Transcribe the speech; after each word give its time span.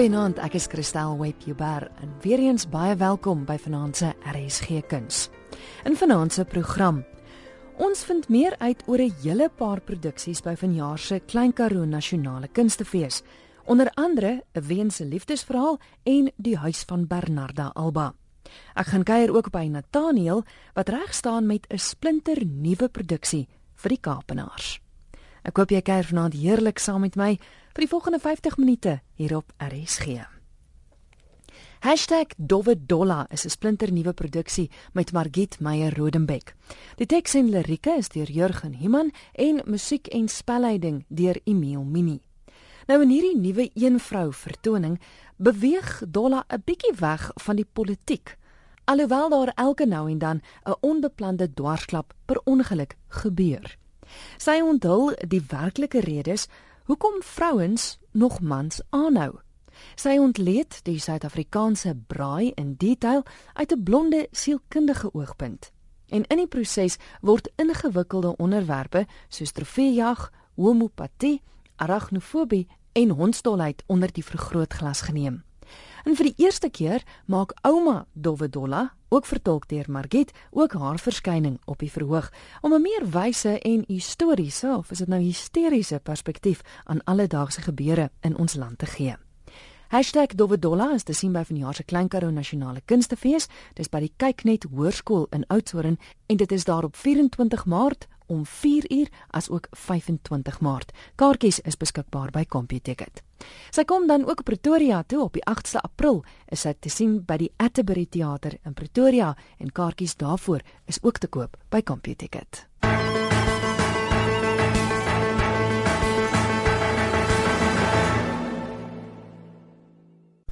Goeienaand, 0.00 0.38
ek 0.40 0.54
is 0.56 0.64
Christel 0.72 1.18
Webber 1.20 1.84
en 2.00 2.12
weer 2.24 2.40
eens 2.40 2.62
baie 2.72 2.94
welkom 2.96 3.42
by 3.44 3.58
Vanaand 3.60 3.98
se 3.98 4.14
RSG 4.32 4.78
Kuns. 4.88 5.26
In 5.84 5.92
Vanaand 5.92 6.32
se 6.32 6.46
program 6.48 7.02
Ons 7.76 8.06
vind 8.08 8.30
meer 8.32 8.56
uit 8.64 8.80
oor 8.88 8.96
'n 8.96 9.12
hele 9.20 9.50
paar 9.50 9.80
produksies 9.80 10.40
by 10.40 10.56
vanjaar 10.56 10.98
se 10.98 11.20
Klein 11.20 11.52
Karoo 11.52 11.84
Nasionale 11.84 12.48
Kunstefees, 12.48 13.22
onder 13.66 13.90
andere 13.94 14.42
'n 14.54 14.66
Weense 14.66 15.04
liefdesverhaal 15.04 15.78
en 16.04 16.32
Die 16.36 16.56
Huis 16.56 16.82
van 16.88 17.06
Bernarda 17.06 17.70
Alba. 17.74 18.14
Ek 18.74 18.86
gaan 18.86 19.04
kuier 19.04 19.36
ook 19.36 19.50
by 19.50 19.68
Nathaniel 19.68 20.44
wat 20.74 20.88
reg 20.88 21.14
staan 21.14 21.46
met 21.46 21.66
'n 21.68 21.78
splinter 21.78 22.46
nuwe 22.46 22.88
produksie 22.88 23.48
vir 23.74 23.88
die 23.88 24.00
Kaapenaars. 24.00 24.80
Ek 25.42 25.56
hoop 25.56 25.70
jy 25.70 25.80
kuier 25.80 26.04
vanaand 26.04 26.34
heerlik 26.34 26.78
saam 26.78 27.00
met 27.00 27.16
my 27.16 27.38
vir 27.70 27.84
die 27.84 27.90
volgende 27.90 28.18
50 28.18 28.56
minute 28.58 29.00
hier 29.14 29.36
op 29.36 29.52
RSG. 29.62 30.26
#dovedolla 32.36 33.26
is 33.30 33.44
'n 33.44 33.50
splinter 33.50 33.92
nuwe 33.92 34.12
produksie 34.12 34.70
met 34.92 35.12
Margit 35.12 35.60
Meyer 35.60 35.96
Rodenbeck. 35.96 36.54
Die 36.96 37.06
teks 37.06 37.34
en 37.34 37.48
lirieke 37.48 37.96
is 37.96 38.08
deur 38.08 38.30
Jurgen 38.30 38.74
Himan 38.74 39.10
en 39.32 39.62
musiek 39.64 40.06
en 40.06 40.28
spelleiding 40.28 41.04
deur 41.08 41.40
Emil 41.44 41.84
Mini. 41.84 42.20
Nou 42.86 43.02
in 43.02 43.08
hierdie 43.08 43.38
nuwe 43.38 43.70
een 43.74 44.00
vrou 44.00 44.32
vertoning 44.32 45.00
beweeg 45.36 46.02
Dolla 46.08 46.44
'n 46.48 46.62
bietjie 46.64 46.94
weg 46.98 47.30
van 47.34 47.56
die 47.56 47.68
politiek. 47.72 48.36
Alhoewel 48.84 49.28
daar 49.28 49.52
elke 49.54 49.86
nou 49.86 50.10
en 50.10 50.18
dan 50.18 50.40
'n 50.64 50.74
onbeplande 50.80 51.54
dwarsklap 51.54 52.14
per 52.24 52.40
ongeluk 52.44 52.96
gebeur. 53.08 53.78
Sy 54.38 54.60
onthul 54.60 55.14
die 55.28 55.42
werklike 55.48 56.00
redes 56.00 56.48
hoekom 56.90 57.22
vrouens 57.22 57.98
nog 58.10 58.40
mans 58.40 58.80
aanhou. 58.88 59.38
Sy 59.94 60.16
ontleed 60.18 60.80
die 60.82 60.98
Suid-Afrikaanse 60.98 61.92
braai 62.10 62.50
in 62.58 62.74
detail 62.82 63.22
uit 63.52 63.72
'n 63.72 63.82
blonde 63.82 64.26
sielkundige 64.30 65.14
oogpunt. 65.14 65.70
En 66.08 66.24
in 66.26 66.36
die 66.36 66.46
proses 66.46 66.96
word 67.20 67.50
ingewikkelde 67.56 68.36
onderwerpe 68.36 69.06
soos 69.28 69.52
trofeejag, 69.52 70.32
homopatie, 70.54 71.42
arachnofobie 71.76 72.68
en 72.92 73.10
hondsdolheid 73.10 73.82
onder 73.86 74.12
die 74.12 74.24
vergrootglas 74.24 75.00
geneem. 75.00 75.42
En 76.04 76.16
vir 76.16 76.30
die 76.30 76.44
eerste 76.44 76.70
keer 76.70 77.02
maak 77.26 77.52
ouma 77.62 78.06
Dovedolla, 78.12 78.94
ook 79.08 79.26
vertolk 79.26 79.68
deur 79.68 79.84
Margit, 79.88 80.32
ook 80.50 80.72
haar 80.72 80.98
verskyning 80.98 81.58
op 81.64 81.78
die 81.78 81.90
verhoog 81.90 82.30
om 82.60 82.74
'n 82.74 82.82
meer 82.82 83.10
wyse 83.10 83.58
en 83.58 83.84
historiese 83.86 84.76
of 84.76 84.90
is 84.90 84.98
dit 84.98 85.08
nou 85.08 85.20
hysteriese 85.20 86.00
perspektief 86.02 86.60
aan 86.84 87.04
alledaagse 87.04 87.60
gebeure 87.60 88.10
in 88.20 88.36
ons 88.36 88.54
land 88.54 88.78
te 88.78 88.86
gee. 88.86 89.16
#dovedolla 90.36 90.92
is 90.94 91.02
te 91.02 91.12
sien 91.12 91.32
by 91.32 91.42
vanjaar 91.44 91.74
se 91.74 91.82
Klein 91.82 92.08
Karoo 92.08 92.30
Nasionale 92.30 92.80
Kunstefees. 92.84 93.48
Dis 93.74 93.88
by 93.88 93.98
die 94.00 94.12
Kyknet 94.16 94.64
Hoërskool 94.64 95.26
in 95.30 95.44
Oudtshoorn 95.46 95.98
en 96.26 96.36
dit 96.36 96.52
is 96.52 96.64
daar 96.64 96.84
op 96.84 96.96
24 96.96 97.66
Maart 97.66 98.06
om 98.30 98.44
4uur 98.46 99.10
as 99.34 99.50
ook 99.50 99.66
25 99.70 100.60
Maart. 100.60 100.92
Kaartjies 101.14 101.60
is 101.66 101.76
beskikbaar 101.76 102.30
by 102.30 102.44
CompuTicket. 102.44 103.22
Sy 103.72 103.84
kom 103.88 104.06
dan 104.06 104.26
ook 104.28 104.44
Pretoria 104.44 105.02
toe 105.02 105.22
op 105.24 105.34
die 105.34 105.44
8ste 105.48 105.82
April 105.82 106.22
is 106.52 106.62
sy 106.66 106.74
te 106.78 106.92
sien 106.92 107.20
by 107.26 107.38
die 107.40 107.50
Atterbury 107.58 108.06
Theater 108.06 108.58
in 108.64 108.76
Pretoria 108.76 109.34
en 109.58 109.72
kaartjies 109.72 110.16
daarvoor 110.20 110.62
is 110.86 111.00
ook 111.02 111.18
te 111.18 111.26
koop 111.26 111.56
by 111.70 111.82
CompuTicket. 111.82 112.66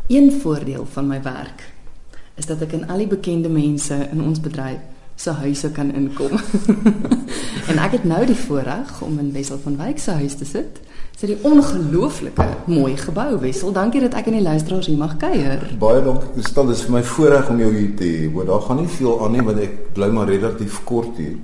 Een 0.08 0.32
voordeel 0.40 0.86
van 0.86 1.06
my 1.06 1.22
werk 1.22 1.66
is 2.40 2.46
dat 2.48 2.62
ek 2.64 2.72
in 2.78 2.86
al 2.88 3.02
die 3.02 3.10
bekende 3.10 3.50
mense 3.52 3.96
in 4.08 4.22
ons 4.24 4.40
bedryf 4.40 4.80
se 5.18 5.30
huise 5.30 5.70
kan 5.74 5.94
inkom. 5.94 6.30
en 7.70 7.78
ek 7.82 7.96
het 7.98 8.04
nou 8.06 8.20
die 8.26 8.36
voorreg 8.38 9.00
om 9.02 9.18
in 9.18 9.32
Wessel 9.34 9.58
van 9.64 9.76
Wyk 9.80 9.98
se 9.98 10.14
huis 10.20 10.36
te 10.38 10.46
sit. 10.46 10.78
Dit 11.18 11.30
is 11.30 11.36
'n 11.36 11.46
ongelooflike 11.50 12.46
mooi 12.66 12.96
gebou, 12.96 13.40
Wessel. 13.40 13.72
Dankie 13.72 14.00
dat 14.00 14.14
ek 14.14 14.26
in 14.30 14.38
die 14.38 14.42
luisteraars 14.42 14.86
hier 14.86 14.98
mag 14.98 15.16
kuier. 15.16 15.74
Baie 15.78 16.02
dankie. 16.02 16.28
Dit 16.34 16.70
is 16.70 16.82
vir 16.86 16.92
my 16.92 17.02
voorreg 17.02 17.50
om 17.50 17.58
jou 17.58 17.74
hier 17.74 17.94
te 17.96 18.04
hê. 18.04 18.46
Daar 18.46 18.60
gaan 18.60 18.76
nie 18.76 18.88
veel 18.88 19.24
aan 19.24 19.32
nie 19.32 19.42
want 19.42 19.58
ek 19.58 19.92
bly 19.92 20.06
maar 20.06 20.28
relatief 20.28 20.84
kort 20.84 21.16
hier. 21.16 21.36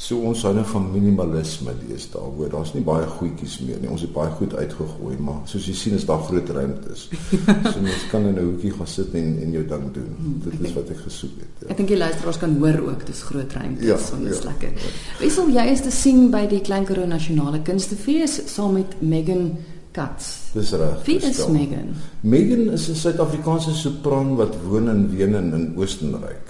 So 0.00 0.16
ons 0.24 0.40
hou 0.46 0.50
nou 0.56 0.62
van 0.64 0.86
minimalisme 0.94 1.74
lees 1.82 2.06
daaroor. 2.08 2.48
Daar's 2.54 2.70
nie 2.72 2.80
baie 2.84 3.04
goedjies 3.18 3.58
meer 3.66 3.82
nie. 3.82 3.90
Ons 3.92 4.06
het 4.06 4.12
baie 4.14 4.30
goed 4.38 4.54
uitgegooi, 4.56 5.18
maar 5.20 5.42
soos 5.50 5.66
jy 5.68 5.74
sien 5.76 5.96
is 5.98 6.06
daar 6.08 6.22
groot 6.24 6.52
ruimtes. 6.56 7.02
so 7.10 7.74
mens 7.84 8.06
kan 8.08 8.24
in 8.30 8.38
'n 8.38 8.46
hoekie 8.46 8.72
gaan 8.78 8.88
sit 8.88 9.12
en 9.20 9.34
en 9.44 9.50
jou 9.52 9.64
ding 9.72 9.84
doen. 9.92 10.14
Hmm, 10.16 10.38
dit 10.46 10.54
is 10.68 10.72
wat 10.78 10.88
ek 10.94 11.02
gesoek 11.04 11.34
het. 11.44 11.52
Ja. 11.60 11.68
Ek 11.74 11.82
dink 11.82 11.92
die 11.92 11.98
luisteraars 12.00 12.40
kan 12.40 12.56
hoor 12.62 12.80
ook 12.88 13.04
dis 13.06 13.20
groot 13.28 13.52
ruimtes, 13.52 13.86
ja, 13.86 13.98
so 14.00 14.16
dit 14.16 14.32
is 14.32 14.40
ja, 14.40 14.48
lekker. 14.48 14.72
Ja. 14.72 14.92
Wissel 15.20 15.52
jy 15.52 15.66
is 15.74 15.82
te 15.84 15.92
sien 15.92 16.30
by 16.32 16.46
die 16.48 16.62
Klein 16.64 16.88
Karoo 16.88 17.06
Nasionale 17.06 17.60
Kunstefees 17.62 18.40
saam 18.54 18.78
met 18.80 18.96
Megan 19.02 19.50
Katz. 19.92 20.54
Dis 20.54 20.72
reg. 20.72 21.04
Wie 21.04 21.18
is 21.20 21.44
Megan? 21.48 21.92
Megan 22.22 22.72
is 22.72 22.88
'n 22.88 22.96
Suid-Afrikaanse 22.96 23.76
sopran 23.76 24.36
wat 24.40 24.56
woon 24.64 24.88
in 24.88 25.10
Wenen 25.16 25.52
in 25.52 25.74
Oostenryk 25.76 26.49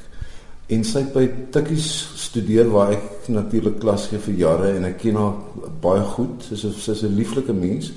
en 0.71 0.85
sy 0.87 1.03
het 1.03 1.13
by 1.15 1.25
Tikkies 1.55 1.89
studeer 2.21 2.69
waar 2.71 2.95
ek 2.95 3.29
natuurlik 3.33 3.81
klas 3.83 4.09
gee 4.11 4.23
vir 4.23 4.37
jare 4.39 4.73
en 4.77 4.87
ek 4.91 5.01
ken 5.03 5.19
haar 5.19 5.39
baie 5.83 6.03
goed. 6.15 6.47
Sy's 6.47 6.67
sy's 6.79 7.03
'n 7.03 7.17
lieflike 7.17 7.53
mens, 7.53 7.93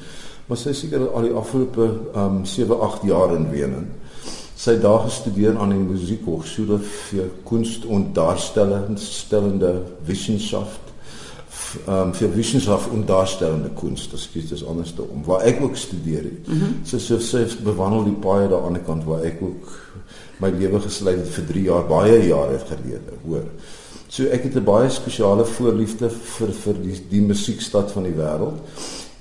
maar 0.47 0.57
sy 0.57 0.73
seker 0.73 1.09
al 1.09 1.27
die 1.27 1.33
afgelope 1.33 1.89
um 2.15 2.45
7, 2.45 2.79
8 2.79 3.03
jaar 3.03 3.35
in 3.35 3.49
Wenen. 3.51 3.91
Sy 4.55 4.71
het 4.71 4.81
daar 4.81 5.03
gestudeer 5.05 5.57
aan 5.57 5.69
die 5.69 5.77
Musikhochschule 5.77 6.79
für 6.79 7.29
Kunst 7.45 7.85
und 7.85 8.13
Darstellung 8.15 8.97
stellende 8.97 9.81
Wissenschaft 10.05 10.81
um 11.87 12.13
für 12.13 12.35
Wissenschaft 12.35 12.91
und 12.91 13.09
darstellende 13.09 13.69
Kunst. 13.69 14.13
Das 14.13 14.29
geht 14.31 14.51
das 14.51 14.63
anders 14.63 14.95
da 14.95 15.03
um. 15.03 15.25
Waar 15.25 15.41
ek 15.41 15.61
ook 15.61 15.75
studeer 15.75 16.23
het. 16.23 16.47
Mm 16.47 16.53
-hmm. 16.53 16.85
Sy 16.85 16.97
sê 16.97 17.19
sy 17.19 17.47
bewandel 17.63 18.03
die 18.03 18.19
paai 18.21 18.47
daar 18.47 18.65
aan 18.65 18.73
die 18.73 18.83
kant 18.83 19.03
waar 19.03 19.23
ek 19.23 19.41
ook 19.41 19.82
my 20.43 20.51
lewe 20.53 20.81
gesluit 20.83 21.21
het 21.21 21.31
vir 21.37 21.47
3 21.53 21.63
jaar, 21.69 21.87
baie 21.89 22.19
jare 22.27 22.59
gelede, 22.67 23.17
hoor. 23.23 23.47
So 24.13 24.27
ek 24.29 24.43
het 24.45 24.55
'n 24.55 24.63
baie 24.63 24.89
spesiale 24.89 25.45
voorliefde 25.45 26.09
vir 26.09 26.51
vir 26.63 26.75
die 26.83 26.97
die 27.09 27.21
musiekstad 27.21 27.91
van 27.91 28.03
die 28.03 28.13
wêreld. 28.13 28.59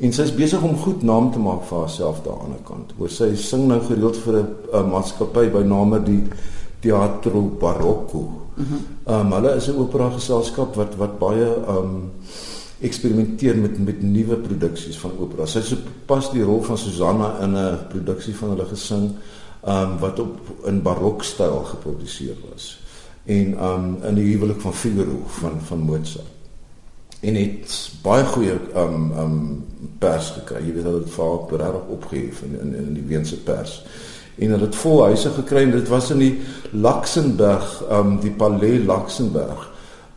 En 0.01 0.13
sy 0.13 0.23
is 0.23 0.35
besig 0.35 0.63
om 0.63 0.77
goed 0.77 1.03
naam 1.03 1.31
te 1.33 1.39
maak 1.39 1.63
vir 1.69 1.79
haarself 1.79 2.23
daar 2.25 2.41
aan 2.45 2.57
die 2.57 2.65
kant. 2.67 2.93
Hoor 2.99 3.09
sy 3.09 3.35
sing 3.37 3.69
nou 3.69 3.81
gereeld 3.81 4.17
vir 4.17 4.45
'n 4.73 4.91
maatskappy 4.91 5.51
by 5.51 5.63
name 5.63 6.03
die 6.05 6.23
Teatro 6.81 7.41
Barocco. 7.61 8.43
Ehm 8.59 9.21
um, 9.21 9.33
hulle 9.33 9.57
is 9.57 9.69
'n 9.69 9.79
opera 9.79 10.11
geselskap 10.11 10.75
wat 10.77 10.97
wat 10.97 11.19
baie 11.19 11.47
ehm 11.47 11.77
um, 11.77 12.11
eksperimenteer 12.81 13.57
met 13.57 13.79
met 13.79 14.03
nuwe 14.03 14.37
produksies 14.37 14.99
van 14.99 15.13
opera. 15.19 15.47
Sy 15.47 15.59
het 15.59 16.07
pas 16.07 16.31
die 16.33 16.43
rol 16.43 16.63
van 16.63 16.79
Susanna 16.79 17.39
in 17.41 17.55
'n 17.57 17.79
produksie 17.89 18.35
van 18.35 18.49
hulle 18.49 18.65
gesing 18.65 19.11
um, 19.67 19.99
wat 19.99 20.19
op 20.19 20.39
in 20.65 20.83
barokstyl 20.83 21.65
geproduseer 21.65 22.37
was. 22.51 22.81
En 23.25 23.65
um 23.65 23.99
in 24.03 24.15
die 24.15 24.33
huwelik 24.33 24.61
van 24.61 24.75
Figaro 24.75 25.23
van 25.27 25.61
van 25.63 25.79
Mozart. 25.79 26.31
En 27.21 27.35
het 27.35 27.91
baie 28.03 28.25
goeie 28.25 28.57
um 28.77 29.13
um 29.19 29.37
pers 29.99 30.31
gekry. 30.31 30.65
Jy 30.67 30.73
weet 30.75 30.89
hulle 30.89 31.05
het 31.05 31.15
vaak 31.15 31.51
reg 31.51 31.77
opgehef 31.89 32.43
in, 32.43 32.59
in 32.61 32.75
in 32.75 32.95
die 32.95 33.07
Weense 33.07 33.39
pers. 33.39 33.85
En 34.35 34.51
hulle 34.51 34.67
het 34.67 34.75
vol 34.77 35.03
huise 35.03 35.31
gekry. 35.31 35.63
En 35.63 35.71
dit 35.71 35.89
was 35.89 36.11
in 36.11 36.19
die 36.19 36.41
Luxemburg 36.71 37.85
um 37.91 38.19
die 38.21 38.35
Palais 38.35 38.83
Luxemburg 38.87 39.72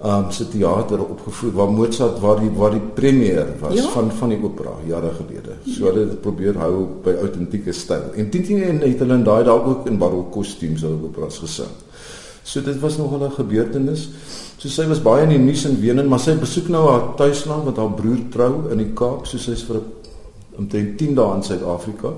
um 0.05 0.31
se 0.31 0.45
teater 0.47 1.01
opgevoer 1.01 1.51
waar 1.51 1.71
Mozart 1.71 2.19
waar 2.19 2.39
die 2.39 2.49
waar 2.53 2.71
die 2.71 2.83
premier 2.93 3.47
was 3.59 3.73
ja? 3.73 3.87
van 3.89 4.11
van 4.11 4.29
die 4.29 4.37
opera 4.43 4.75
jare 4.85 5.11
gelede. 5.17 5.55
So 5.65 5.87
hulle 5.89 6.03
het 6.09 6.21
probeer 6.21 6.59
hou 6.61 6.85
by 7.03 7.15
autentieke 7.23 7.73
styl. 7.73 8.11
En 8.13 8.29
teen 8.29 8.45
teen 8.45 8.83
het 8.83 9.01
hulle 9.01 9.17
daai 9.23 9.43
dalk 9.47 9.65
ook 9.71 9.89
in 9.89 9.97
barok 9.97 10.29
kostuums 10.35 10.85
hulle 10.85 10.99
operas 11.09 11.39
gesing. 11.41 11.73
So 12.43 12.61
dit 12.61 12.79
was 12.79 12.97
nog 12.97 13.17
'n 13.17 13.31
gebeurtenis. 13.31 14.09
So 14.57 14.69
sy 14.69 14.87
was 14.87 15.01
baie 15.01 15.23
in 15.23 15.29
die 15.29 15.37
nuus 15.37 15.65
in 15.65 15.79
Wenen, 15.81 16.07
maar 16.07 16.19
sy 16.19 16.35
besoek 16.37 16.67
nou 16.67 16.89
haar 16.89 17.15
tuisland 17.15 17.65
met 17.65 17.77
haar 17.77 17.91
broer 17.91 18.19
trou 18.29 18.71
in 18.71 18.77
die 18.77 18.93
Kaap, 18.93 19.25
so 19.25 19.37
sy's 19.37 19.63
vir 19.63 19.81
omtrent 20.57 20.97
10 20.97 21.15
dae 21.15 21.35
in 21.35 21.43
Suid-Afrika. 21.43 22.13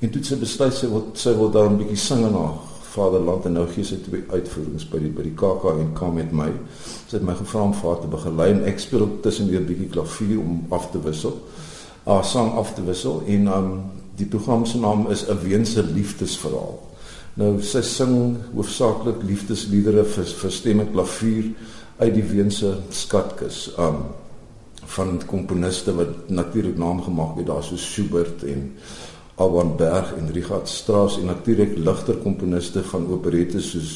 En 0.00 0.10
toe 0.10 0.22
sy 0.24 0.36
besluit 0.36 0.74
sy 0.74 0.88
wil 0.88 1.06
sy 1.12 1.34
wil 1.36 1.50
daar 1.50 1.70
'n 1.70 1.76
bietjie 1.76 1.96
sing 1.96 2.26
en 2.26 2.32
haar 2.32 2.69
vaderland 3.00 3.46
en 3.48 3.56
nou 3.58 3.66
gee 3.72 3.86
sy 3.86 3.98
twee 4.04 4.22
uitvoerings 4.30 4.86
by 4.92 5.00
die 5.02 5.12
by 5.16 5.24
die 5.26 5.34
kom 5.36 6.14
met 6.18 6.32
my. 6.36 6.50
Sy 7.06 7.16
het 7.18 7.26
my 7.26 7.36
gevra 7.38 7.64
om 7.68 7.74
vir 7.76 7.88
haar 7.90 8.02
te 8.02 8.12
begelei 8.12 8.50
en 8.54 8.62
ek 8.70 8.82
speel 8.82 9.06
ook 9.06 9.18
tussen 9.24 9.50
weer 9.50 9.64
bietjie 9.66 9.90
klavier 9.94 10.38
om 10.42 10.60
af 10.76 10.90
te 10.92 11.00
wissel. 11.04 11.36
Haar 12.04 12.24
sang 12.24 12.54
af 12.60 12.74
te 12.76 12.84
wissel 12.86 13.22
en 13.26 13.50
um 13.56 13.72
die 14.20 14.28
program 14.28 14.66
se 14.66 14.78
naam 14.78 15.06
is 15.10 15.24
'n 15.28 15.38
Weense 15.42 15.82
liefdesverhaal. 15.82 16.78
Nou 17.34 17.60
sy 17.62 17.82
sing 17.82 18.36
hoofsaaklik 18.54 19.22
liefdesliedere 19.22 20.04
vir 20.04 20.24
vir 20.24 20.50
stem 20.50 20.80
en 20.80 20.92
klavier 20.92 21.52
uit 21.98 22.14
die 22.14 22.24
Weense 22.24 22.78
skatkis. 22.90 23.70
Um 23.78 24.04
van 24.90 25.20
komponiste 25.26 25.94
wat 25.94 26.28
natuurlik 26.28 26.78
naam 26.78 27.02
gemaak 27.02 27.36
het 27.36 27.46
daar 27.46 27.62
so 27.62 27.76
Schubert 27.76 28.42
en 28.44 28.72
Alban 29.40 29.72
Berg 29.76 30.12
en 30.18 30.28
Richard 30.32 30.68
Strauss 30.68 31.16
en 31.18 31.30
natuurlik 31.30 31.78
ligter 31.80 32.18
komponiste 32.20 32.82
van 32.92 33.08
operettes 33.08 33.70
soos 33.72 33.94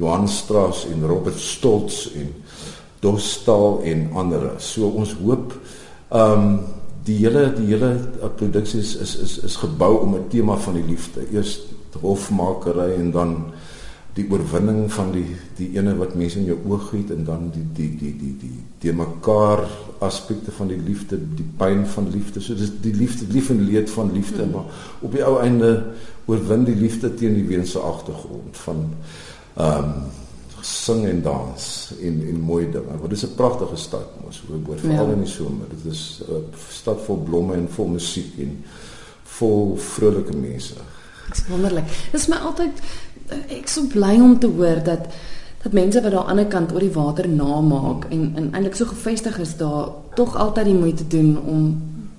Johann 0.00 0.28
Strauss 0.28 0.86
en 0.88 1.04
Robert 1.06 1.38
Stoltz 1.40 2.06
en 2.16 2.32
Dostal 3.00 3.82
en 3.84 4.08
ander. 4.16 4.54
So 4.58 4.88
ons 4.88 5.12
hoop 5.20 5.52
ehm 6.08 6.32
um, 6.32 6.58
die 7.06 7.20
hele 7.20 7.52
die 7.54 7.68
hele 7.70 7.92
uh, 8.18 8.28
produksie 8.34 8.80
is 8.82 8.96
is 8.98 9.12
is 9.22 9.34
is 9.46 9.56
gebou 9.62 10.00
om 10.02 10.16
'n 10.16 10.28
tema 10.28 10.56
van 10.56 10.74
die 10.74 10.86
liefde. 10.86 11.22
Eers 11.30 11.60
hofmakery 12.00 12.94
en 12.98 13.10
dan 13.10 13.36
die 14.16 14.26
oorwinning 14.30 14.92
van 14.92 15.12
die 15.12 15.36
die 15.58 15.68
ene 15.76 15.94
wat 15.96 16.14
mense 16.14 16.38
in 16.40 16.48
jou 16.48 16.58
oog 16.68 16.90
het 16.90 17.10
en 17.10 17.24
dan 17.24 17.50
die 17.52 17.66
die 17.76 17.90
die 18.00 18.14
die 18.16 18.34
die 18.40 18.58
die 18.80 18.92
mekaar 18.92 19.64
aspekte 19.98 20.52
van 20.52 20.68
die 20.68 20.78
liefde, 20.78 21.18
die 21.36 21.46
pyn 21.56 21.86
van 21.86 22.10
liefde. 22.10 22.40
So 22.40 22.54
dis 22.54 22.72
die 22.80 22.94
liefde, 22.94 23.26
lief 23.32 23.50
en 23.50 23.64
leed 23.64 23.90
van 23.90 24.12
liefde, 24.12 24.44
mm. 24.44 24.50
maar 24.50 24.84
op 25.00 25.12
die 25.12 25.24
ou 25.24 25.38
einde 25.40 25.72
oorwin 26.26 26.64
die 26.64 26.76
liefde 26.76 27.14
teen 27.14 27.34
die 27.34 27.48
weense 27.48 27.78
agtergrond 27.78 28.62
van 28.66 28.86
ehm 29.56 29.90
um, 29.90 30.06
sing 30.66 31.04
en 31.06 31.20
dans 31.22 31.92
en 32.02 32.16
en 32.28 32.40
mooi 32.40 32.64
dinge. 32.70 32.98
Want 32.98 33.10
dit 33.10 33.18
is 33.18 33.24
'n 33.24 33.34
pragtige 33.34 33.76
stad 33.76 34.08
mos, 34.24 34.42
hoor 34.48 34.78
veral 34.78 35.06
ja. 35.06 35.12
in 35.12 35.22
die 35.22 35.30
somer. 35.30 35.66
Dit 35.70 35.92
is 35.92 36.22
'n 36.28 36.44
stad 36.70 37.00
vol 37.04 37.16
blomme 37.16 37.54
en 37.54 37.68
vol 37.70 37.86
musiek 37.86 38.38
en 38.38 38.64
vol 39.22 39.76
vrolike 39.76 40.36
mense. 40.36 40.74
Dit 41.28 41.36
is 41.36 41.48
wonderlik. 41.48 41.86
Dit 42.10 42.20
is 42.20 42.26
my 42.26 42.36
altyd 42.36 42.82
ek 43.48 43.68
so 43.68 43.86
bly 43.90 44.20
om 44.20 44.38
te 44.38 44.46
hoor 44.46 44.82
dat 44.84 45.06
dat 45.66 45.74
mense 45.74 46.02
wat 46.02 46.12
daar 46.14 46.24
aan 46.30 46.36
die 46.38 46.44
ander 46.44 46.52
kant 46.52 46.72
oor 46.72 46.84
die 46.84 46.94
water 46.94 47.28
namaak 47.28 48.06
en 48.14 48.32
en 48.38 48.48
eintlik 48.52 48.76
so 48.78 48.86
gefestig 48.86 49.38
is 49.42 49.56
daar 49.58 49.88
tog 50.14 50.36
altyd 50.36 50.70
die 50.70 50.78
moeite 50.78 51.06
doen 51.10 51.32
om 51.42 51.62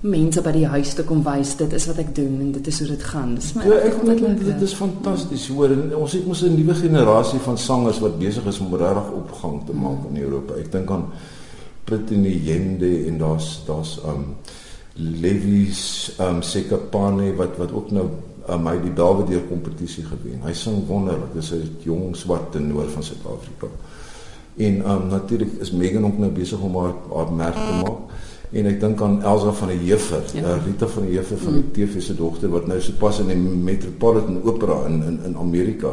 mense 0.00 0.42
by 0.44 0.52
die 0.54 0.66
huis 0.66 0.92
te 0.94 1.02
kom 1.04 1.22
wys 1.26 1.54
dit 1.58 1.72
is 1.72 1.86
wat 1.90 1.98
ek 2.02 2.10
doen 2.14 2.36
en 2.44 2.52
dit 2.54 2.66
is 2.70 2.78
hoe 2.78 2.88
dit 2.88 3.06
gaan. 3.12 3.32
Dis 3.34 3.48
my 3.56 3.64
ja, 3.66 3.80
ek 3.88 3.96
dink 4.04 4.44
dit 4.44 4.62
is 4.66 4.74
fantasties 4.78 5.48
hoor 5.54 5.72
en 5.74 5.96
ons 5.96 6.12
het 6.14 6.28
mos 6.28 6.44
'n 6.44 6.54
nuwe 6.54 6.76
generasie 6.82 7.40
van 7.46 7.58
sangers 7.58 7.98
wat 8.04 8.18
besig 8.18 8.46
is 8.46 8.60
om 8.60 8.74
regtig 8.74 9.10
opgang 9.22 9.64
te 9.66 9.72
maak 9.72 10.06
in 10.10 10.22
Europa. 10.22 10.54
Ek 10.54 10.70
dink 10.72 10.90
aan 10.90 11.08
Brittany 11.84 12.36
Yende 12.44 13.06
en 13.08 13.18
daar's 13.18 13.62
daar's 13.66 13.98
um 14.04 14.36
Levis 14.94 16.12
um 16.20 16.42
Sekapane 16.42 17.34
wat 17.34 17.56
wat 17.56 17.72
ook 17.72 17.90
nou 17.90 18.08
um, 18.48 18.66
hy 18.66 18.78
die 18.82 18.94
Belvedere 18.94 19.44
kompetisie 19.48 20.04
gewen. 20.04 20.40
Hy 20.44 20.52
sing 20.52 20.86
wonderlik. 20.88 21.34
Dis 21.34 21.52
'n 21.52 21.76
jong 21.84 22.16
swart 22.16 22.52
tenor 22.52 22.88
van 22.88 23.02
Suid-Afrika. 23.02 23.66
En 24.56 24.90
um 24.90 25.08
natuurlik 25.08 25.52
is 25.60 25.70
Megan 25.70 26.04
ook 26.04 26.18
nou 26.18 26.30
besig 26.30 26.58
om 26.60 26.76
haar 26.76 26.94
haar 27.14 27.32
merk 27.32 27.54
te 27.54 27.74
maak 27.82 28.08
en 28.50 28.68
ek 28.70 28.78
dink 28.80 29.02
aan 29.04 29.18
Elsa 29.22 29.52
van 29.52 29.68
der 29.68 29.80
Heever, 29.82 30.22
ja. 30.32 30.42
uh, 30.42 30.54
Rita 30.64 30.86
van 30.88 31.04
der 31.04 31.12
Heever 31.12 31.40
van 31.42 31.58
die 31.58 31.62
mm. 31.62 31.72
TV 31.76 32.02
se 32.02 32.14
dogter 32.16 32.48
wat 32.48 32.66
nou 32.66 32.78
sopas 32.80 33.20
in 33.20 33.28
die 33.28 33.36
Metropolitan 33.36 34.40
Opera 34.42 34.80
in 34.88 35.02
in 35.04 35.18
in 35.28 35.36
Amerika 35.36 35.92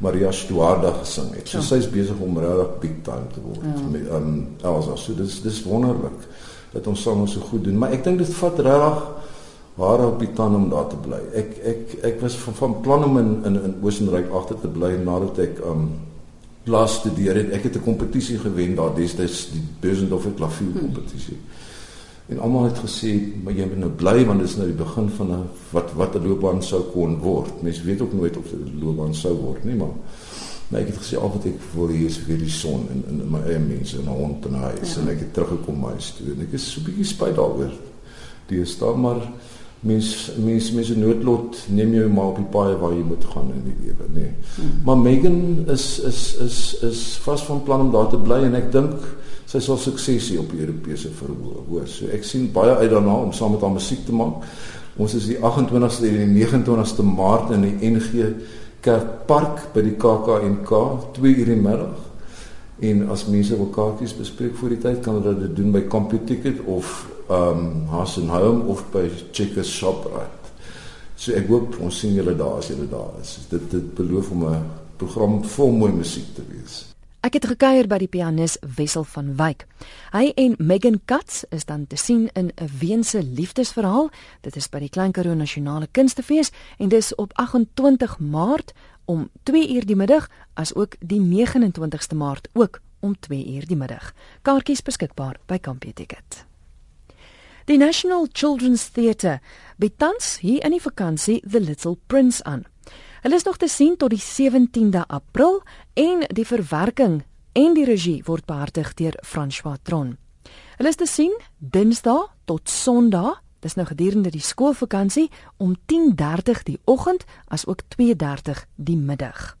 Maria 0.00 0.30
Stuarda 0.32 0.94
gesing 1.02 1.34
het. 1.36 1.48
So 1.48 1.58
ja. 1.58 1.64
sy 1.64 1.80
is 1.82 1.90
besig 1.92 2.22
om 2.24 2.38
regtig 2.40 2.78
big 2.80 2.94
time 3.04 3.28
te 3.34 3.42
word 3.44 3.66
ja. 3.66 3.82
met 3.92 4.08
um 4.16 4.30
Elsa. 4.62 4.96
So 4.96 5.14
dis 5.14 5.42
dis 5.44 5.60
wonderlik 5.68 6.24
dat 6.72 6.86
ons 6.86 7.02
saam 7.02 7.26
so 7.28 7.40
goed 7.50 7.64
doen, 7.64 7.76
maar 7.78 7.92
ek 7.92 8.04
dink 8.06 8.22
dit 8.22 8.34
vat 8.40 8.58
regtig 8.64 9.29
haar 9.80 10.06
op 10.06 10.18
die 10.18 10.32
tand 10.36 10.56
om 10.56 10.68
daar 10.70 10.86
te 10.88 10.96
bly. 10.96 11.20
Ek 11.34 11.56
ek 11.72 11.96
ek 12.10 12.20
was 12.20 12.36
van, 12.44 12.54
van 12.54 12.80
plan 12.84 13.04
om 13.04 13.18
in 13.18 13.32
in 13.44 13.58
in 13.62 13.74
Oostenryk 13.82 14.30
agter 14.30 14.60
te 14.60 14.68
bly 14.68 14.92
nadat 15.04 15.38
ek 15.38 15.64
um 15.64 15.88
klas 16.64 17.00
studeer 17.00 17.40
het. 17.40 17.50
Ek 17.56 17.62
het 17.62 17.76
'n 17.76 17.88
kompetisie 17.88 18.38
gewen 18.38 18.74
daar 18.74 18.94
destyds 18.94 19.50
die 19.52 19.62
Bösendorfer 19.80 20.32
klavier 20.36 20.72
kompetisie. 20.72 21.36
Hmm. 21.36 21.68
En 22.30 22.38
almal 22.38 22.64
het 22.64 22.78
gesê, 22.78 23.10
maar 23.42 23.52
jy 23.52 23.64
moet 23.66 23.80
nou 23.82 23.90
bly 23.90 24.20
want 24.26 24.38
dit 24.38 24.48
is 24.48 24.56
nou 24.56 24.66
die 24.68 24.76
begin 24.78 25.08
van 25.16 25.30
'n 25.34 25.48
wat 25.74 25.92
wat 25.98 26.14
'n 26.14 26.26
loopbaan 26.26 26.62
sou 26.62 26.82
kon 26.92 27.18
word. 27.18 27.62
Mense 27.62 27.82
weet 27.84 28.00
ook 28.00 28.12
nooit 28.12 28.36
of 28.36 28.44
dit 28.44 28.60
'n 28.60 28.78
loopbaan 28.84 29.14
sou 29.14 29.34
word 29.34 29.64
nie, 29.64 29.74
maar 29.74 29.96
maar 30.68 30.80
ek 30.80 30.86
het 30.86 30.96
gesê 30.96 31.18
al 31.18 31.32
wat 31.32 31.44
ek 31.44 31.58
wil 31.74 31.88
hier 31.88 32.06
is 32.06 32.18
vir 32.18 32.38
die 32.38 32.48
son 32.48 32.86
en 32.90 33.04
in 33.08 33.30
my 33.30 33.40
eie 33.42 33.58
mense 33.58 33.96
en 33.96 34.04
'n 34.04 34.16
hond 34.22 34.46
en 34.46 34.52
'n 34.52 34.62
huis 34.62 34.94
ja. 34.94 35.00
en 35.00 35.08
ek 35.08 35.18
het 35.18 35.32
teruggekom 35.32 35.80
my 35.80 35.88
huis 35.88 36.14
toe. 36.16 36.26
En 36.26 36.40
ek 36.40 36.52
is 36.52 36.72
so 36.72 36.80
'n 36.80 36.84
bietjie 36.84 37.04
spyt 37.04 37.34
daaroor. 37.34 37.72
Die 38.46 38.64
staan 38.64 39.00
maar 39.00 39.32
mens 39.80 40.32
mens 40.36 40.72
mens 40.72 40.88
noodlot 40.96 41.56
neem 41.72 41.94
jou 41.96 42.08
maar 42.12 42.34
op 42.34 42.36
die 42.36 42.50
paai 42.52 42.74
waar 42.80 42.92
jy 42.92 43.04
moet 43.06 43.24
gaan 43.32 43.48
in 43.54 43.62
die 43.64 43.76
lewe, 43.86 44.08
nê. 44.12 44.26
Nee. 44.26 44.32
Hmm. 44.56 44.74
Maar 44.84 44.98
Megan 44.98 45.38
is 45.72 45.86
is 46.04 46.20
is 46.44 46.58
is 46.84 47.00
vas 47.24 47.44
van 47.48 47.62
plan 47.62 47.80
om 47.80 47.92
daar 47.92 48.08
te 48.08 48.18
bly 48.20 48.42
en 48.48 48.58
ek 48.58 48.68
dink 48.72 49.06
sy 49.50 49.58
sal 49.64 49.80
suksesie 49.80 50.38
op 50.38 50.52
die 50.52 50.60
Europese 50.60 51.10
verhoog 51.16 51.64
hoor. 51.68 51.86
So 51.88 52.10
ek 52.12 52.26
sien 52.28 52.50
baie 52.52 52.76
uit 52.82 52.90
daarna 52.92 53.16
om 53.24 53.32
saam 53.32 53.56
met 53.56 53.64
haar 53.64 53.72
musiek 53.74 54.04
te 54.06 54.14
maak. 54.14 54.44
Ons 55.00 55.16
is 55.16 55.30
die 55.30 55.38
28ste 55.38 56.10
en 56.10 56.34
die 56.34 56.44
29ste 56.44 57.06
Maart 57.06 57.54
in 57.56 57.64
die 57.64 57.90
NG 57.90 58.34
Kerkpark 58.84 59.70
by 59.74 59.82
die 59.84 59.96
KAKNK 60.00 60.70
2 61.16 61.34
uur 61.34 61.48
in 61.48 61.56
die 61.56 61.64
middag. 61.64 61.96
En 62.80 63.08
as 63.12 63.26
mense 63.28 63.56
wil 63.56 63.68
kaartjies 63.72 64.14
bespreek 64.16 64.54
voor 64.56 64.72
die 64.72 64.80
tyd 64.80 65.00
kan 65.04 65.18
hulle 65.18 65.34
dit 65.42 65.56
doen 65.56 65.72
by 65.72 65.82
CompuTicket 65.92 66.62
of 66.64 67.08
um, 67.30 67.86
Hasenheim 67.88 68.68
of 68.68 68.84
by 68.92 69.08
Checkers 69.32 69.70
Shoprite. 69.70 70.40
So 71.16 71.36
ek 71.36 71.50
hoop 71.52 71.76
ons 71.84 71.98
sien 72.00 72.14
julle 72.16 72.34
daar 72.36 72.60
as 72.60 72.70
julle 72.72 72.88
daar 72.90 73.18
is. 73.20 73.36
Dit 73.50 73.70
dit 73.70 73.90
beloof 73.94 74.30
om 74.30 74.44
'n 74.48 74.70
program 74.96 75.44
vol 75.44 75.72
mooi 75.72 75.92
musiek 75.92 76.34
te 76.34 76.42
wees. 76.48 76.86
Ek 77.20 77.34
het 77.36 77.44
gekuier 77.44 77.84
by 77.84 77.98
die 77.98 78.08
pianis 78.08 78.56
Wessel 78.76 79.04
van 79.04 79.36
Wyk. 79.36 79.66
Hy 80.12 80.32
en 80.40 80.54
Megan 80.58 81.00
Katz 81.04 81.42
is 81.50 81.66
dan 81.68 81.86
te 81.86 81.96
sien 81.96 82.30
in 82.32 82.50
'n 82.56 82.70
Weense 82.80 83.22
liefdesverhaal. 83.22 84.10
Dit 84.40 84.56
is 84.56 84.68
by 84.68 84.78
die 84.78 84.88
Klein 84.88 85.12
Karoo 85.12 85.34
Nasionale 85.34 85.88
Kunstefees 85.92 86.50
en 86.78 86.88
dis 86.88 87.14
op 87.14 87.32
28 87.34 88.18
Maart 88.18 88.72
om 89.04 89.28
2 89.42 89.74
uur 89.74 89.86
die 89.86 89.96
middag 89.96 90.28
as 90.54 90.74
ook 90.74 90.94
die 91.00 91.20
29ste 91.20 92.14
Maart 92.14 92.48
ook 92.52 92.80
om 93.00 93.14
2 93.20 93.46
uur 93.54 93.66
die 93.66 93.76
middag. 93.76 94.12
Kaartjies 94.42 94.82
beskikbaar 94.82 95.36
by 95.46 95.58
Campie 95.58 95.92
Ticket. 95.92 96.49
Die 97.70 97.78
National 97.78 98.26
Children's 98.32 98.90
Theatre 98.90 99.38
bied 99.78 99.94
tans 100.02 100.40
hier 100.42 100.64
in 100.66 100.72
die 100.74 100.80
vakansie 100.82 101.36
The 101.46 101.60
Little 101.60 101.94
Prince 102.10 102.42
aan. 102.42 102.64
Hulle 103.22 103.38
is 103.38 103.46
nog 103.46 103.60
te 103.62 103.68
sien 103.70 103.94
tot 103.96 104.10
die 104.10 104.18
17de 104.18 105.04
April 105.06 105.60
en 105.94 106.24
die 106.34 106.46
verwerking 106.46 107.20
en 107.52 107.76
die 107.78 107.86
regie 107.86 108.24
word 108.26 108.48
behartig 108.50 108.90
deur 108.98 109.14
François 109.22 109.78
Tron. 109.86 110.16
Hulle 110.80 110.90
is 110.90 110.98
te 110.98 111.06
sien 111.06 111.38
Dinsdag 111.58 112.32
tot 112.50 112.66
Sondag, 112.66 113.38
dis 113.62 113.78
nou 113.78 113.86
gedurende 113.86 114.34
die 114.34 114.42
skoolvakansie 114.42 115.28
om 115.62 115.78
10:30 115.86 116.66
die 116.66 116.78
oggend 116.90 117.22
as 117.46 117.68
ook 117.70 117.86
2:30 117.94 118.66
die 118.74 118.98
middag. 118.98 119.59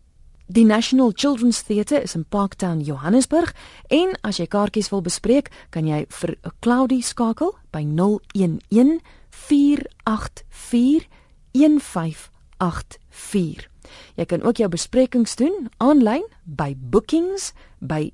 Die 0.52 0.64
National 0.64 1.12
Children's 1.12 1.62
Theatre 1.62 2.02
is 2.02 2.16
in 2.16 2.24
Parktown, 2.24 2.80
Johannesburg 2.80 3.54
en 3.86 4.16
as 4.26 4.40
jy 4.40 4.48
kaartjies 4.50 4.90
wil 4.90 5.04
bespreek, 5.06 5.46
kan 5.70 5.86
jy 5.86 6.08
vir 6.10 6.34
Cloudy 6.58 7.06
skakel 7.06 7.54
by 7.70 7.86
011 7.86 8.98
484 9.30 11.06
1584. 11.54 13.70
Jy 14.18 14.26
kan 14.26 14.42
ook 14.42 14.58
jou 14.58 14.66
besprekings 14.74 15.38
doen 15.38 15.70
aanlyn 15.78 16.26
by 16.42 16.74
bookings 16.74 17.54
by 17.78 18.10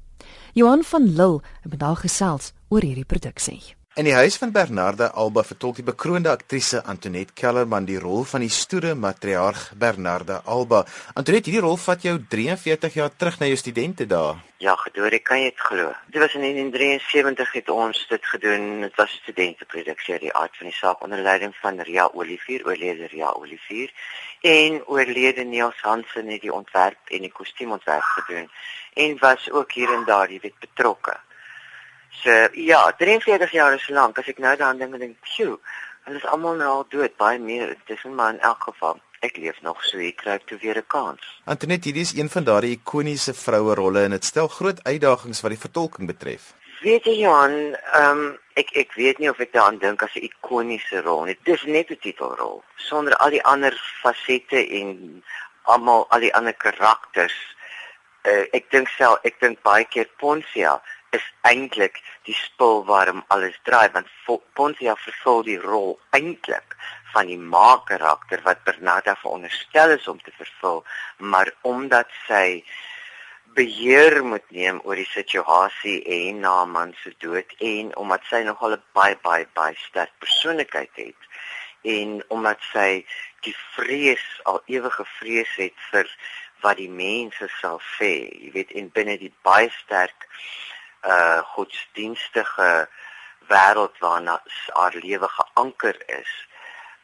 Johan 0.53 0.83
van 0.83 1.03
Lille 1.15 1.41
het 1.61 1.71
met 1.71 1.81
haar 1.81 1.95
gesels 1.95 2.51
oor 2.67 2.81
hierdie 2.81 3.05
produksie. 3.05 3.80
In 3.99 4.07
die 4.07 4.13
huis 4.15 4.37
van 4.39 4.53
Bernarda 4.55 5.09
Alba 5.19 5.41
vertolk 5.43 5.75
die 5.75 5.83
bekroonde 5.83 6.29
aktrise 6.31 6.79
Antoinette 6.87 7.33
Kellerman 7.35 7.83
die 7.83 7.97
rol 7.99 8.21
van 8.23 8.39
die 8.39 8.51
stoere 8.55 8.93
matriarg 8.95 9.65
Bernarda 9.75 10.37
Alba. 10.45 10.85
Antoinette, 11.11 11.49
hierdie 11.51 11.65
rol 11.65 11.75
vat 11.75 12.05
jou 12.07 12.13
43 12.31 12.93
jaar 12.95 13.09
terug 13.11 13.41
na 13.41 13.49
jou 13.49 13.57
studente 13.59 14.05
dae. 14.07 14.37
Ja, 14.63 14.77
gedoor, 14.79 15.11
ek 15.17 15.25
kan 15.27 15.43
dit 15.43 15.59
glo. 15.59 15.89
Dit 16.07 16.23
was 16.23 16.37
in 16.39 16.45
1973 16.45 17.51
het 17.57 17.71
ons 17.75 17.99
dit 18.13 18.29
gedoen. 18.33 18.69
Dit 18.85 18.95
was 18.95 19.11
'n 19.11 19.23
studenteproduksie 19.25 20.13
uit 20.13 20.23
die 20.23 20.33
aard 20.39 20.55
van 20.55 20.67
die 20.71 20.77
saak 20.77 21.03
onder 21.03 21.19
leiding 21.19 21.55
van 21.59 21.81
Ria 21.81 22.07
Olivier, 22.13 22.63
oorlede 22.65 23.11
Ria 23.11 23.33
Olivier 23.35 23.91
en 24.41 24.85
oorlede 24.87 25.43
Niels 25.43 25.81
Hansen 25.81 26.31
het 26.31 26.41
die 26.41 26.53
ontwerp 26.53 27.11
en 27.11 27.27
die 27.27 27.31
kostuumontwerp 27.31 28.07
gedoen 28.15 28.47
en 28.93 29.17
was 29.19 29.51
ook 29.51 29.71
hier 29.71 29.93
en 29.93 30.05
daar, 30.05 30.31
jy 30.31 30.39
weet, 30.39 30.59
betrokke. 30.59 31.19
So 32.11 32.47
ja, 32.53 32.91
43 32.91 33.51
jaar 33.51 33.73
is 33.73 33.87
lank 33.89 34.17
as 34.17 34.27
ek 34.27 34.37
nou 34.37 34.55
daaraan 34.55 34.77
dink 34.77 34.93
en 34.93 34.99
dink, 34.99 35.17
"Sjoe, 35.23 35.59
Hulle 36.07 36.17
is 36.17 36.25
almal 36.33 36.57
nou 36.57 36.69
al 36.79 36.85
dood, 36.89 37.13
baie 37.21 37.39
meer. 37.39 37.75
Dit 37.85 37.97
is 37.97 38.03
maar 38.09 38.33
in 38.33 38.39
elk 38.41 38.63
geval. 38.69 38.97
Ek 39.21 39.35
leef 39.37 39.59
nog 39.61 39.83
so, 39.85 39.99
ek 40.01 40.23
kry 40.23 40.39
toe 40.49 40.57
weer 40.63 40.77
'n 40.77 40.87
kans. 40.87 41.21
Antoinette, 41.45 41.85
hierdie 41.87 42.01
is 42.01 42.13
een 42.17 42.29
van 42.29 42.43
daardie 42.43 42.71
ikoniese 42.77 43.33
vroue 43.33 43.75
rolle 43.75 44.03
en 44.03 44.15
dit 44.17 44.25
stel 44.25 44.47
groot 44.47 44.79
uitdagings 44.83 45.41
wat 45.41 45.51
die 45.51 45.63
vertolking 45.65 46.07
betref. 46.07 46.53
Weet 46.81 47.05
jy 47.05 47.19
Johan, 47.19 47.75
ehm 47.93 48.17
um, 48.17 48.39
ek 48.55 48.73
ek 48.75 48.93
weet 48.93 49.19
nie 49.19 49.29
of 49.29 49.39
ek 49.39 49.53
daaraan 49.53 49.77
dink 49.77 50.01
as 50.01 50.15
'n 50.15 50.25
ikoniese 50.25 51.01
rol 51.01 51.23
nie. 51.25 51.37
Dit 51.43 51.55
is 51.55 51.63
net 51.63 51.91
'n 51.91 51.99
titelrol 52.01 52.63
sonder 52.75 53.15
al 53.15 53.29
die 53.29 53.43
ander 53.43 53.77
fasette 54.01 54.57
en 54.79 55.23
almal 55.61 56.07
al 56.09 56.19
die 56.19 56.33
ander 56.33 56.53
karakters. 56.53 57.37
Uh, 58.25 58.45
ek 58.51 58.71
dink 58.71 58.87
self 58.87 59.19
ek 59.23 59.39
dink 59.39 59.61
baie 59.61 59.85
keer 59.85 60.09
Ponsia 60.17 60.81
is 61.17 61.23
eintlik 61.47 61.97
die 62.27 62.35
spul 62.37 62.85
waarom 62.87 63.23
alles 63.35 63.57
draai 63.67 63.89
want 63.95 64.07
Ponsia 64.57 64.95
vervul 65.05 65.43
die 65.47 65.59
rol 65.59 65.97
eintlik 66.17 66.75
van 67.13 67.27
die 67.27 67.39
ma-karakter 67.55 68.43
wat 68.47 68.63
Bernarda 68.67 69.15
veronderstel 69.23 69.97
is 69.97 70.07
om 70.07 70.21
te 70.23 70.31
vervul, 70.37 70.83
maar 71.17 71.51
omdat 71.61 72.07
sy 72.27 72.63
beheer 73.57 74.21
moet 74.23 74.45
neem 74.55 74.79
oor 74.87 74.95
die 74.95 75.09
situasie 75.11 75.97
en 76.17 76.39
na 76.45 76.53
man 76.65 76.93
se 77.01 77.11
dood 77.23 77.51
en 77.71 77.91
omdat 78.03 78.23
sy 78.29 78.43
nogal 78.47 78.77
'n 78.77 78.83
baie 78.99 79.17
baie 79.27 79.47
baie 79.59 79.75
sterk 79.87 80.13
persoonlikheid 80.23 80.95
het 80.95 81.21
en 81.97 82.23
omdat 82.27 82.59
sy 82.71 83.03
die 83.47 83.55
vrees 83.75 84.25
al 84.43 84.61
ewige 84.65 85.05
vrees 85.19 85.53
het 85.57 85.75
vir 85.91 86.07
wat 86.61 86.77
die 86.77 86.89
mense 86.89 87.47
sal 87.59 87.79
sê, 87.97 88.11
jy 88.43 88.51
weet, 88.53 88.71
en 88.77 88.91
binne 88.93 89.17
die 89.17 89.33
baie 89.43 89.69
sterk 89.81 90.27
uh 91.07 91.41
godsdienstige 91.55 92.87
wêreld 93.49 93.97
waarna 93.99 94.41
haar 94.73 94.95
lewe 94.95 95.27
geanker 95.27 95.97
is. 96.21 96.31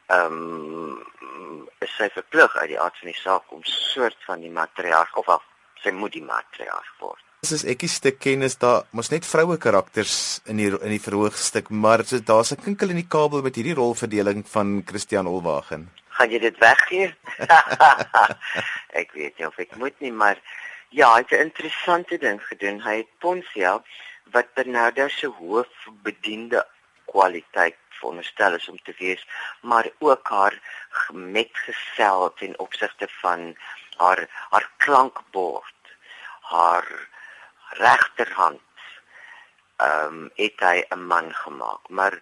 Ehm 0.06 0.32
um, 0.32 1.68
is 1.84 1.94
sy 1.96 2.08
verplig 2.14 2.56
uit 2.56 2.68
die 2.72 2.80
aard 2.80 2.96
van 2.98 3.10
die 3.10 3.20
saak 3.20 3.52
om 3.52 3.64
soort 3.64 4.16
van 4.26 4.40
die 4.40 4.50
matriarg 4.50 5.16
of 5.16 5.28
af 5.28 5.42
sy 5.82 5.90
moet 5.94 6.14
die 6.16 6.24
matriarg 6.24 6.92
word. 7.00 7.22
Dis 7.44 7.52
is 7.54 7.64
ekkie 7.70 7.90
stuk 7.90 8.16
kennis 8.18 8.56
daar 8.58 8.88
mos 8.90 9.12
net 9.12 9.26
vroue 9.26 9.58
karakters 9.62 10.40
in 10.50 10.58
die 10.58 10.70
in 10.72 10.94
die 10.94 11.02
verhoogstuk, 11.02 11.70
maar 11.70 12.02
so 12.04 12.18
daar's 12.18 12.52
'n 12.52 12.62
kinkel 12.64 12.90
in 12.90 13.00
die 13.02 13.10
kabel 13.16 13.42
met 13.42 13.54
hierdie 13.54 13.78
rolverdeling 13.78 14.42
van 14.54 14.82
Christian 14.86 15.26
Olwagen. 15.26 15.90
Gaan 16.18 16.30
jy 16.30 16.38
dit 16.38 16.58
weggee? 16.58 17.14
ek 19.02 19.12
weet 19.12 19.38
nie 19.38 19.46
of 19.46 19.58
ek 19.58 19.76
moet 19.76 20.00
nie, 20.00 20.12
maar 20.12 20.40
Ja, 20.90 21.08
hy 21.12 21.18
het 21.20 21.30
'n 21.30 21.44
interessante 21.48 22.18
ding 22.18 22.40
gedoen. 22.46 22.80
Hy 22.82 22.96
het 22.96 23.18
Ponsia 23.18 23.82
wat 24.32 24.54
Bernardo 24.54 25.08
se 25.08 25.26
hoofbediende 25.26 26.66
kwaliteit 27.04 27.76
veronderstel 27.88 28.54
is 28.54 28.68
om 28.68 28.78
te 28.82 28.94
wees, 28.98 29.26
maar 29.60 29.90
ook 29.98 30.28
haar 30.28 30.54
metgesel 31.12 32.32
ten 32.32 32.58
opsigte 32.58 33.08
van 33.08 33.56
haar 33.96 34.46
haar 34.50 34.70
klankbord, 34.76 35.82
haar 36.40 37.08
regterhand. 37.68 38.60
Ehm 39.76 40.14
um, 40.14 40.30
het 40.34 40.60
hy 40.60 40.84
'n 40.88 41.06
man 41.06 41.34
gemaak, 41.34 41.88
maar 41.88 42.20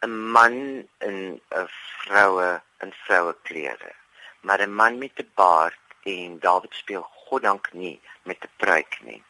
'n 0.00 0.30
man 0.30 0.88
in 0.98 1.40
'n 1.50 1.68
vroue 2.00 2.62
in 2.78 2.92
vroue 2.92 3.36
klere, 3.42 3.92
maar 4.40 4.60
'n 4.60 4.74
man 4.74 4.98
met 4.98 5.18
'n 5.18 5.30
baard 5.34 5.84
en 6.02 6.38
David 6.38 6.74
speel 6.74 7.06
goddank 7.28 7.72
nie 7.72 8.00
met 8.22 8.44
'n 8.44 8.52
pruik 8.56 8.98
nie. 9.02 9.22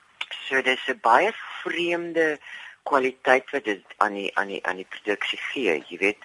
So 0.48 0.62
dis 0.62 0.88
'n 0.88 1.00
baie 1.00 1.32
vreemde 1.62 2.38
kwaliteit 2.82 3.50
wat 3.50 3.64
dit 3.64 3.84
aan 3.96 4.14
die 4.14 4.30
aan 4.38 4.46
die 4.46 4.62
aan 4.66 4.76
die 4.76 4.92
produksie 4.94 5.38
gee, 5.50 5.84
jy 5.88 5.98
weet. 5.98 6.22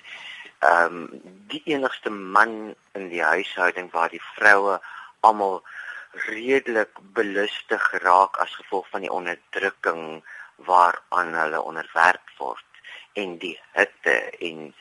Ehm 0.60 0.86
um, 0.86 1.22
die 1.48 1.62
enigste 1.66 2.10
man 2.10 2.76
in 2.94 3.10
die 3.10 3.24
huishouding 3.24 3.92
waar 3.92 4.10
die 4.10 4.26
vroue 4.36 4.80
almal 5.20 5.64
redelik 6.12 6.94
belustig 7.14 7.92
raak 8.04 8.38
as 8.38 8.56
gevolg 8.56 8.90
van 8.90 9.02
die 9.02 9.12
onderdrukking 9.12 10.24
waaraan 10.56 11.34
hulle 11.34 11.62
onderwerp 11.62 12.34
word 12.38 12.82
en 13.14 13.38
die 13.38 13.60
hitte 13.72 14.18
en 14.40 14.74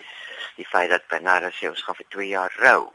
die 0.57 0.67
feit 0.67 0.91
dat 0.91 1.07
Bernard 1.09 1.55
sê 1.55 1.71
ons 1.71 1.83
gaan 1.83 1.99
vir 1.99 2.09
2 2.17 2.29
jaar 2.29 2.57
rou 2.59 2.91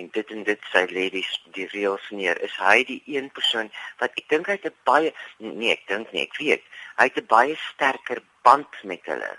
en 0.00 0.08
dit 0.16 0.32
en 0.34 0.42
dit 0.48 0.66
sy 0.72 0.82
lê 0.90 1.06
die 1.12 1.66
reëls 1.72 2.08
neer. 2.16 2.40
Is 2.46 2.56
hy 2.62 2.82
die 2.88 3.00
een 3.14 3.28
persoon 3.36 3.70
wat 4.00 4.16
ek 4.20 4.28
dink 4.32 4.48
hy 4.48 4.56
het 4.58 4.66
'n 4.70 4.76
baie 4.88 5.12
nee, 5.38 5.72
ek 5.72 5.86
dink 5.88 6.12
nie, 6.12 6.24
ek 6.28 6.36
weet. 6.40 6.64
Hy 6.98 7.06
het 7.10 7.18
'n 7.20 7.32
baie 7.36 7.56
sterker 7.68 8.22
band 8.42 8.82
met 8.84 9.04
hulle. 9.04 9.32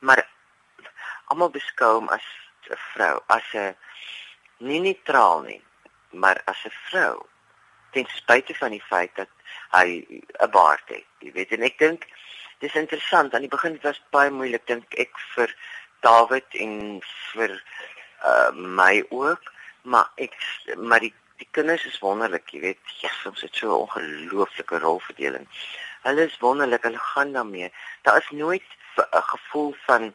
Maar 0.00 0.22
almal 1.30 1.50
beskou 1.50 1.92
hom 1.98 2.08
as 2.08 2.26
'n 2.70 2.80
vrou, 2.94 3.20
as 3.28 3.48
'n 3.54 3.76
nie 4.58 4.80
neutraal 4.80 5.42
nie, 5.42 5.62
maar 6.10 6.42
as 6.46 6.64
'n 6.64 6.76
vrou. 6.88 7.26
Ten 7.92 8.06
spyte 8.06 8.54
van 8.54 8.70
die 8.70 8.86
feit 8.90 9.14
dat 9.16 9.30
hy 9.70 10.06
'n 10.40 10.50
baard 10.50 10.88
het. 10.88 11.06
Jy 11.18 11.32
weet 11.32 11.52
en 11.52 11.62
ek 11.62 11.78
dink 11.78 12.06
dis 12.58 12.74
interessant. 12.74 13.34
Aan 13.34 13.46
die 13.46 13.56
begin 13.56 13.78
was 13.82 13.98
dit 13.98 14.10
baie 14.10 14.30
moeilik 14.30 14.66
dink 14.66 14.94
ek 14.94 15.18
vir 15.34 15.54
David 16.00 16.46
en 16.52 17.00
vir 17.32 17.62
uh, 18.24 18.50
my 18.52 19.04
ook 19.10 19.53
maar 19.84 20.10
ek 20.16 20.34
maar 20.76 21.00
die 21.00 21.14
die 21.36 21.48
kinders 21.50 21.84
is 21.88 21.98
wonderlik, 21.98 22.52
jy 22.54 22.60
weet, 22.62 22.92
Jesus, 23.00 23.24
ons 23.26 23.40
het 23.42 23.56
so 23.58 23.66
'n 23.68 23.80
ongelooflike 23.84 24.78
rolverdeling. 24.78 25.46
Hulle 26.06 26.26
is 26.30 26.38
wonderlik, 26.38 26.82
hulle 26.82 26.98
gaan 26.98 27.32
daarmee. 27.32 27.72
Daar 28.02 28.18
is 28.22 28.30
nooit 28.30 28.68
'n 28.96 29.26
gevoel 29.32 29.74
van 29.86 30.14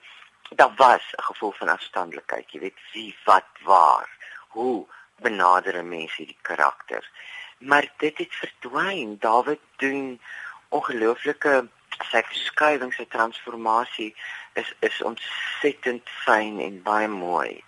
daar 0.56 0.74
was 0.76 1.04
'n 1.18 1.22
gevoel 1.22 1.52
van 1.52 1.70
afstandelikheid, 1.70 2.52
jy 2.52 2.60
weet, 2.60 2.80
wie 2.94 3.18
wat 3.26 3.52
waar, 3.64 4.10
hoe 4.48 4.88
benader 5.16 5.76
'n 5.78 5.90
mens 5.90 6.16
hierdie 6.16 6.42
karakter. 6.42 7.10
Maar 7.58 7.94
dit 7.98 8.18
het 8.18 8.36
verdwyn. 8.36 9.18
David 9.20 9.60
doen 9.78 10.22
ongelooflike 10.70 11.68
sy 12.12 12.24
verskuiwing, 12.24 12.94
sy 12.94 13.06
transformasie 13.06 14.16
is 14.54 14.74
is 14.80 15.02
ontsettend 15.02 16.10
fyn 16.10 16.60
en 16.60 16.84
baie 16.84 17.08
mooi 17.08 17.64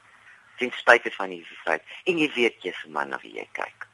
ten 0.61 0.73
spyte 0.77 1.11
van 1.17 1.33
die 1.33 1.43
feit 1.65 1.83
en 2.05 2.21
jy 2.21 2.29
weet 2.37 2.63
jy's 2.65 2.85
'n 2.85 2.93
man 2.97 3.09
na 3.09 3.19
wie 3.23 3.33
jy 3.39 3.47
kyk. 3.57 3.87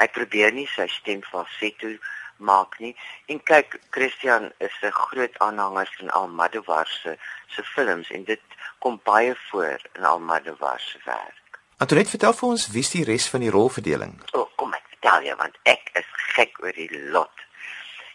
Hy 0.00 0.08
probeer 0.08 0.52
nie 0.52 0.68
sy 0.76 0.86
stem 0.88 1.22
falsetto 1.22 1.96
maak 2.40 2.78
nie. 2.80 2.94
En 3.28 3.42
kyk, 3.42 3.78
Christian 3.90 4.52
is 4.58 4.76
'n 4.82 4.92
groot 4.92 5.38
aanhanger 5.38 5.88
van 5.98 6.10
Almodovar 6.10 6.86
se 6.86 7.18
se 7.46 7.62
films 7.62 8.10
en 8.10 8.24
dit 8.24 8.40
kom 8.78 9.00
baie 9.04 9.34
voor 9.50 9.80
in 9.92 10.04
Almodovar 10.04 10.80
se 10.80 10.98
werk. 11.04 11.60
Antoinette, 11.76 12.10
vertel 12.10 12.32
vir 12.32 12.48
ons 12.48 12.68
wie's 12.68 12.90
die 12.90 13.04
res 13.04 13.28
van 13.28 13.40
die 13.40 13.50
rolverdeling? 13.50 14.20
O, 14.32 14.40
oh, 14.40 14.48
kom 14.56 14.72
ek 14.72 14.86
vertel 14.88 15.22
jou 15.22 15.36
want 15.36 15.56
ek 15.62 15.90
is 15.92 16.10
gek 16.34 16.58
oor 16.62 16.72
die 16.72 16.90
lot. 17.12 17.36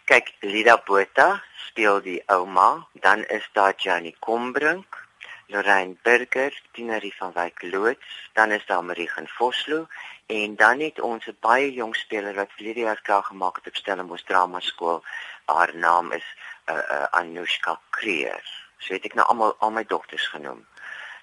Kyk, 0.04 0.34
Lida 0.40 0.76
Botha 0.86 1.42
speel 1.68 2.00
die 2.00 2.22
ouma, 2.26 2.86
dan 2.92 3.24
is 3.24 3.48
daar 3.52 3.74
Janie 3.76 4.16
Kombrink, 4.18 5.05
Lorraine 5.48 5.96
Burger, 6.02 6.62
Tinerie 6.72 7.14
van 7.16 7.32
Wyk 7.32 7.62
loods, 7.62 8.30
dan 8.32 8.50
is 8.50 8.66
daar 8.66 8.84
Marie 8.84 9.12
van 9.12 9.28
Vosloo 9.28 9.86
en 10.26 10.56
dan 10.56 10.80
het 10.80 11.00
ons 11.00 11.26
'n 11.26 11.36
baie 11.40 11.72
jong 11.72 11.96
speler 11.96 12.34
wat 12.34 12.52
verlede 12.52 12.80
jaar 12.80 13.00
klaar 13.02 13.22
gemaak 13.22 13.56
het 13.56 13.66
op 13.66 13.76
Stellenbosch 13.76 14.24
Drama 14.24 14.60
Skool. 14.60 15.04
Haar 15.44 15.76
naam 15.76 16.12
is 16.12 16.26
uh, 16.66 16.76
uh, 16.76 17.04
Anushka 17.10 17.80
Kreer. 17.90 18.44
So 18.78 18.92
het 18.94 19.04
ek 19.04 19.14
nou 19.14 19.26
almal 19.26 19.56
al 19.58 19.70
my 19.70 19.84
dogters 19.84 20.26
genoem. 20.28 20.66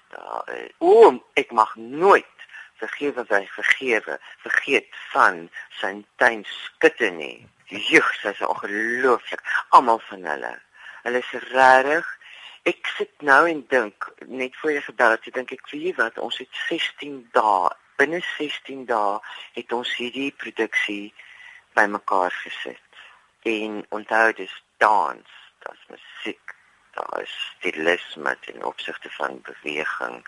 Daar 0.08 0.48
uh, 0.48 0.68
o, 0.78 1.24
ek 1.34 1.50
mag 1.50 1.74
nooit 1.74 2.34
vergewe 2.74 3.24
by 3.24 3.46
vergewe 3.46 4.18
vergeet 4.36 4.88
van 5.12 5.50
Sintyn 5.68 6.44
Skutte 6.44 7.10
nie. 7.10 7.48
Jogg, 7.64 8.14
sy 8.20 8.28
is 8.28 8.40
ongelooflik. 8.40 9.40
Almal 9.68 10.00
van 10.08 10.24
hulle. 10.24 10.58
Hulle 11.02 11.18
is 11.18 11.32
regtig 11.52 12.18
Ek 12.64 12.86
sit 12.96 13.22
nou 13.28 13.42
en 13.44 13.58
dink 13.68 14.06
net 14.40 14.54
voor 14.56 14.70
jy 14.72 14.82
gebel 14.86 15.10
het, 15.14 15.26
dink 15.36 15.50
ek 15.52 15.66
vir 15.68 15.96
wat 15.98 16.20
ons 16.26 16.38
het 16.40 16.60
16 16.64 17.18
dae. 17.36 17.72
Binne 18.00 18.20
16 18.24 18.86
dae 18.88 19.18
het 19.58 19.74
ons 19.76 19.90
hierdie 19.98 20.30
produksie 20.42 21.12
bymekaar 21.76 22.32
gesit. 22.38 23.02
En 23.52 23.82
onthou 23.98 24.32
dis 24.40 24.54
dans, 24.80 25.36
dis 25.66 25.84
musiek, 25.92 26.56
daar 26.96 27.20
is 27.20 27.36
stilisme 27.50 28.32
in 28.54 28.64
opsigte 28.64 29.12
van 29.18 29.42
beweging. 29.44 30.24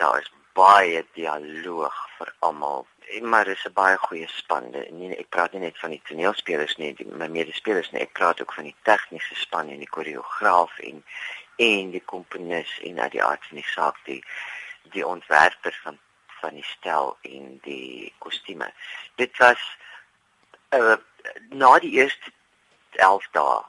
Daar 0.00 0.24
is 0.24 0.32
baie 0.56 1.04
dialoog 1.12 2.00
vir 2.16 2.32
almal 2.48 2.88
maar 3.20 3.46
is 3.46 3.64
'n 3.64 3.72
baie 3.72 3.96
goeie 3.96 4.28
span. 4.28 4.70
Nee, 4.70 5.16
ek 5.16 5.28
praat 5.28 5.52
nie 5.52 5.60
net 5.60 5.78
van 5.78 5.90
die 5.90 6.02
toneelspelers 6.04 6.76
nie, 6.76 6.94
die, 6.94 7.06
my 7.06 7.28
medespelers 7.28 7.90
nie. 7.90 8.00
Ek 8.00 8.12
praat 8.12 8.40
ook 8.40 8.52
van 8.52 8.64
die 8.64 8.76
tegniese 8.82 9.34
span 9.34 9.68
en 9.68 9.78
die 9.78 9.94
koreograaf 9.96 10.78
en 10.78 11.04
en 11.56 11.90
die 11.90 12.02
komponis 12.04 12.80
en 12.82 13.00
uit 13.00 13.12
die 13.12 13.22
aard 13.22 13.46
van 13.46 13.56
die 13.56 13.70
saak 13.74 13.98
die 14.04 14.24
die 14.82 15.06
ontwerper 15.06 15.78
van 15.82 15.98
van 16.40 16.54
die 16.54 16.64
stel 16.64 17.16
en 17.22 17.58
die 17.62 18.12
kostuums. 18.18 18.74
Dit 19.14 19.38
was 19.38 19.62
uh, 20.70 20.96
na 21.48 21.78
die 21.78 21.92
eerste 21.92 22.32
11 22.90 23.28
dae 23.32 23.62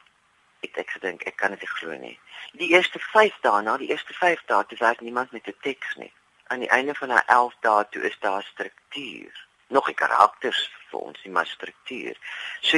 het 0.59 0.77
ek 0.77 0.89
gedink 0.97 1.23
ek 1.23 1.37
kan 1.39 1.55
dit 1.55 1.61
nie 1.61 1.73
glo 1.77 1.97
nie. 1.97 2.19
Die 2.59 2.69
eerste 2.73 2.99
5 2.99 3.37
dae, 3.41 3.61
na 3.61 3.77
die 3.77 3.89
eerste 3.93 4.13
5 4.13 4.43
dae, 4.49 4.65
toe 4.65 4.77
werk 4.77 5.01
niemand 5.01 5.31
met 5.31 5.47
'n 5.47 5.57
teks 5.61 5.95
nie. 5.95 6.11
Aan 6.47 6.59
die 6.59 6.69
einde 6.69 6.95
van 6.95 7.09
daai 7.09 7.23
11 7.25 7.55
dae 7.59 7.85
toe 7.89 8.01
is 8.09 8.17
daar 8.19 8.43
struktuur. 8.43 9.47
Nog 9.67 9.89
'n 9.89 9.93
karakters 9.93 10.69
vir 10.89 10.99
ons, 10.99 11.23
nie 11.23 11.33
maar 11.33 11.47
struktuur. 11.47 12.17
So 12.61 12.77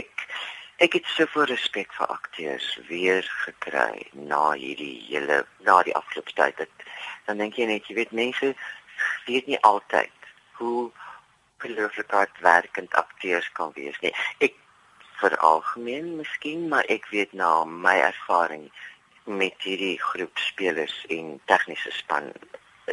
ek 0.00 0.26
ek 0.76 0.92
het 0.92 1.06
so 1.06 1.26
veel 1.26 1.44
respek 1.44 1.92
vir 1.92 2.06
akteurs 2.06 2.78
weer 2.88 3.22
gekry 3.44 4.06
na 4.12 4.52
hierdie 4.52 5.00
hele 5.08 5.46
na 5.58 5.82
die 5.82 5.96
afgelope 5.96 6.32
tyd. 6.32 6.56
Dat, 6.56 6.68
dan 7.24 7.38
dink 7.38 7.56
jy 7.56 7.66
net, 7.66 7.88
jy 7.88 7.94
weet 7.94 8.12
mense 8.12 8.54
weet 9.26 9.46
nie 9.46 9.60
altyd 9.60 10.30
hoe 10.60 10.92
ongelooflik 11.56 12.10
hardwerkend 12.10 12.94
akteurs 12.94 13.52
kan 13.52 13.72
wees 13.74 13.98
nie. 14.00 14.12
Ek 14.38 14.54
vir 15.20 15.36
algemeen 15.38 16.16
miskien, 16.16 16.68
maar 16.68 16.84
ek 16.92 17.08
weet 17.10 17.32
na 17.32 17.64
my 17.64 17.96
ervaring 18.10 18.68
met 19.24 19.56
hierdie 19.64 19.96
groep 20.00 20.38
spelers 20.38 20.96
en 21.08 21.40
tegniese 21.50 21.90
span 21.90 22.30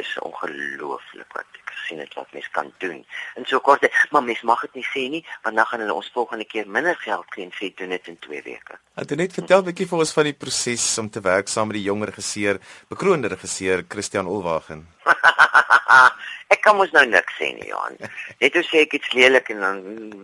is 0.00 0.18
ongelooflik 0.18 1.36
wat 1.36 1.58
ek 1.58 1.72
gesien 1.74 2.00
het 2.02 2.14
wat 2.18 2.32
mens 2.32 2.48
kan 2.50 2.72
doen. 2.82 3.04
En 3.34 3.46
so 3.46 3.60
kort, 3.60 3.86
maar 4.10 4.22
mens 4.22 4.42
mag 4.42 4.60
dit 4.66 4.80
nie 4.80 4.86
sê 4.88 5.04
nie, 5.10 5.22
want 5.42 5.56
dan 5.56 5.66
gaan 5.66 5.84
hulle 5.84 5.94
ons 5.94 6.10
volgende 6.14 6.46
keer 6.48 6.68
minder 6.68 6.96
geld 7.02 7.26
kry 7.34 7.46
en 7.46 7.54
sê 7.54 7.70
doen 7.78 7.94
dit 7.94 8.10
in 8.12 8.18
2 8.26 8.42
weke. 8.46 8.78
Het 9.00 9.14
jy 9.14 9.18
net 9.20 9.36
vertel 9.38 9.62
'n 9.62 9.68
bietjie 9.70 9.88
vir 9.90 9.98
ons 9.98 10.12
van 10.12 10.24
die 10.24 10.38
proses 10.44 10.86
om 10.98 11.10
te 11.10 11.20
werk 11.20 11.48
saam 11.48 11.68
met 11.68 11.78
die 11.78 11.88
jonger 11.88 12.08
regisseur, 12.08 12.60
bekroonde 12.88 13.28
regisseur 13.28 13.84
Christian 13.88 14.26
Olwagen? 14.26 14.86
ek 16.54 16.62
kan 16.62 16.76
mos 16.76 16.90
nou 16.92 17.06
niks 17.06 17.38
sê 17.38 17.52
nie, 17.54 17.68
Johan. 17.68 17.96
Net 18.40 18.56
as 18.56 18.72
ek 18.72 18.94
iets 18.98 19.12
lelik 19.12 19.50
en 19.50 19.60
dan 19.60 19.78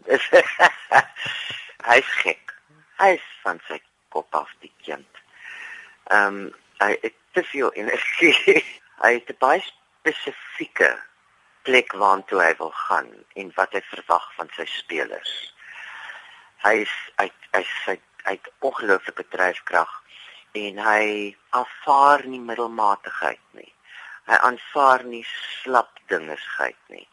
is 0.07 0.25
hy's 1.91 2.11
gek. 2.23 2.55
Hy's 2.99 3.27
van 3.43 3.61
sy 3.69 3.81
kop 4.09 4.35
af 4.35 4.51
die 4.61 4.73
kind. 4.85 5.09
Ehm 6.11 6.27
um, 6.27 6.55
hy 6.81 6.97
het 7.03 7.17
te 7.37 7.43
veel 7.45 7.73
energie. 7.77 8.65
Hy 9.05 9.13
het 9.19 9.31
'n 9.31 9.41
baie 9.41 9.63
spesifieke 9.67 10.93
plek 11.63 11.93
waartoe 11.93 12.43
hy 12.43 12.55
wil 12.59 12.75
gaan 12.87 13.11
en 13.35 13.53
wat 13.57 13.73
hy 13.73 13.83
verwag 13.93 14.27
van 14.37 14.49
sy 14.57 14.67
spelers. 14.67 15.35
Hy 16.65 16.75
is 16.87 16.95
hy 17.17 17.31
hy 17.53 17.65
sy 17.85 18.01
uit 18.25 18.53
ongelooflike 18.61 19.25
dryfkrag 19.29 19.93
en 20.53 20.79
hy 20.79 21.37
aanvaar 21.51 22.25
nie 22.25 22.41
middelmatigheid 22.41 23.45
nie 23.53 23.73
hy 24.31 24.39
aanvaar 24.47 25.05
nie 25.05 25.25
slap 25.29 25.99
dingesheid 26.13 26.79
nie. 26.95 27.07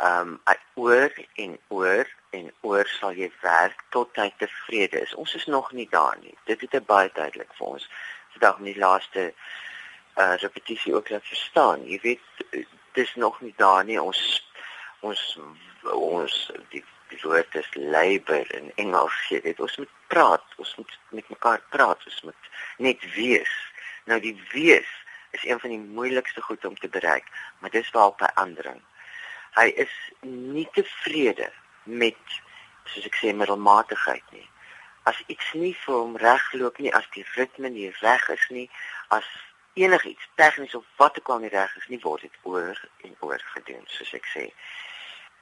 Ehm 0.00 0.36
um, 0.48 0.58
oor 0.80 1.12
en 1.44 1.58
oor 1.68 2.08
en 2.36 2.46
oor 2.64 2.88
sal 2.88 3.18
jy 3.18 3.28
werk 3.42 3.82
tot 3.96 4.16
hy 4.16 4.30
tevrede 4.40 5.02
is. 5.04 5.14
Ons 5.14 5.34
is 5.36 5.44
nog 5.46 5.72
nie 5.76 5.88
daar 5.90 6.16
nie. 6.22 6.32
Dit 6.48 6.62
het 6.64 6.86
baie 6.86 7.10
duidelik 7.14 7.52
vir 7.58 7.74
ons 7.74 7.88
vandag 8.32 8.62
in 8.62 8.70
die 8.70 8.78
laaste 8.78 9.26
uh 10.16 10.34
repetisie 10.36 10.94
ook 10.94 11.08
laat 11.08 11.26
verstaan. 11.26 11.84
Jy 11.86 12.00
weet 12.02 12.66
dis 12.92 13.14
nog 13.14 13.40
nie 13.40 13.54
daar 13.56 13.84
nie. 13.84 14.00
Ons 14.00 14.50
ons 15.00 15.38
ons 15.82 16.50
die 16.70 16.84
woord 17.22 17.54
is 17.54 17.68
labor 17.74 18.54
in 18.54 18.72
Engels. 18.74 19.16
Jy 19.28 19.40
weet 19.46 19.60
ons 19.60 19.76
moet 19.76 19.94
praat. 20.06 20.44
Ons 20.56 20.74
moet 20.76 20.98
met 21.10 21.28
mekaar 21.28 21.62
praat. 21.70 22.04
Ons 22.06 22.22
moet 22.22 22.50
net 22.78 23.04
wees. 23.14 23.52
Nou 24.04 24.20
die 24.20 24.36
wees 24.52 24.90
is 25.30 25.44
een 25.46 25.60
van 25.60 25.70
die 25.70 25.78
moeilikste 25.78 26.42
goed 26.42 26.64
om 26.64 26.76
te 26.76 26.88
bereik, 26.88 27.26
maar 27.58 27.70
dis 27.70 27.90
waar 27.90 28.06
op 28.06 28.20
'n 28.20 28.34
aandering. 28.34 28.82
Hy 29.54 29.66
is 29.66 29.92
nie 30.20 30.68
tevrede 30.72 31.52
met 31.82 32.16
soos 32.84 33.06
ek 33.06 33.16
sê 33.16 33.34
middelmatigheid 33.34 34.24
nie. 34.30 34.48
As 35.02 35.22
iets 35.26 35.52
nie 35.52 35.74
vir 35.84 35.94
hom 35.94 36.16
regloop 36.16 36.78
nie, 36.78 36.94
as 36.94 37.06
die 37.14 37.26
ritme 37.34 37.68
nie 37.68 37.90
reg 38.00 38.28
is 38.28 38.46
nie, 38.48 38.70
as 39.08 39.24
enigiets 39.74 40.28
tegnies 40.34 40.74
of 40.74 40.84
wat 40.96 41.18
ook 41.18 41.28
al 41.28 41.38
nie 41.38 41.52
reg 41.52 41.76
is 41.76 41.88
nie, 41.88 42.00
word 42.02 42.22
dit 42.26 42.38
oor 42.42 42.76
en 43.04 43.16
oor 43.20 43.42
gedoen, 43.54 43.84
soos 43.86 44.12
ek 44.14 44.26
sê. 44.34 44.46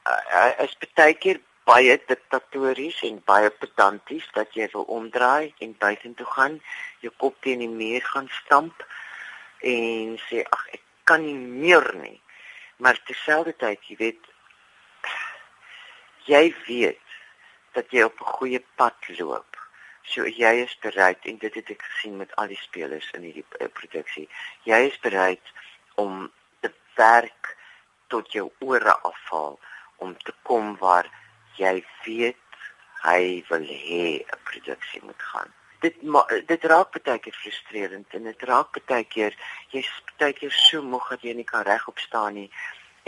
Uh, 0.08 0.20
hy 0.32 0.66
is 0.66 0.76
baie 0.96 1.14
keer 1.14 1.40
baie 1.68 1.98
diktatories 2.08 3.02
en 3.04 3.18
baie 3.28 3.50
pedanties 3.60 4.24
dat 4.32 4.54
jy 4.56 4.68
wil 4.72 4.86
omdraai 4.98 5.52
en 5.64 5.74
buitentoe 5.82 6.26
gaan, 6.36 6.56
jou 7.04 7.12
kop 7.20 7.36
teen 7.44 7.60
die 7.60 7.68
muur 7.68 8.04
gaan 8.12 8.30
stamp 8.40 8.86
en 9.60 10.16
sê 10.28 10.44
ag 10.48 10.64
ek 10.78 10.84
kan 11.08 11.24
nie 11.24 11.36
meer 11.36 11.88
nie. 12.00 12.16
Maar 12.78 13.00
terselfdertyd, 13.08 13.84
jy 13.90 13.96
weet 14.00 14.32
jy 16.28 16.42
weet 16.66 17.04
dat 17.76 17.92
jy 17.92 18.02
op 18.04 18.20
'n 18.20 18.32
goeie 18.36 18.60
pad 18.76 18.96
loop. 19.18 19.47
So 20.08 20.24
jy 20.26 20.52
is 20.64 20.74
bereid 20.82 21.24
en 21.30 21.38
dit 21.44 21.54
het 21.60 21.70
ek 21.74 21.84
gesien 21.90 22.16
met 22.16 22.34
al 22.40 22.52
die 22.52 22.60
spelers 22.60 23.10
in 23.18 23.26
hierdie 23.28 23.44
uh, 23.60 23.68
produksie. 23.80 24.28
Jy 24.64 24.80
is 24.88 24.98
bereid 25.04 25.52
om 26.00 26.30
te 26.64 26.72
werk 26.96 27.54
tot 28.08 28.32
jou 28.32 28.48
ore 28.64 28.94
afval 29.10 29.58
om 30.04 30.16
te 30.24 30.34
kom 30.48 30.76
waar 30.80 31.10
jy 31.60 31.76
weet 32.06 32.60
hy 33.04 33.44
wil 33.50 33.64
hê 33.84 34.04
'n 34.24 34.42
produksie 34.50 35.02
moet 35.04 35.22
gaan 35.30 35.52
dit 35.80 35.94
dit 36.46 36.64
raak 36.64 36.96
baie 37.04 37.18
keer 37.22 37.36
frustrerend 37.42 38.14
en 38.18 38.24
dit 38.26 38.42
raak 38.50 38.78
baie 38.90 39.04
keer 39.04 39.34
jy's 39.74 39.90
baie 40.18 40.34
keer 40.34 40.54
so 40.54 40.82
moeg 40.82 41.08
dat 41.14 41.26
jy 41.26 41.34
nie 41.38 41.46
kan 41.46 41.66
regop 41.68 41.98
staan 42.02 42.34
nie 42.40 42.48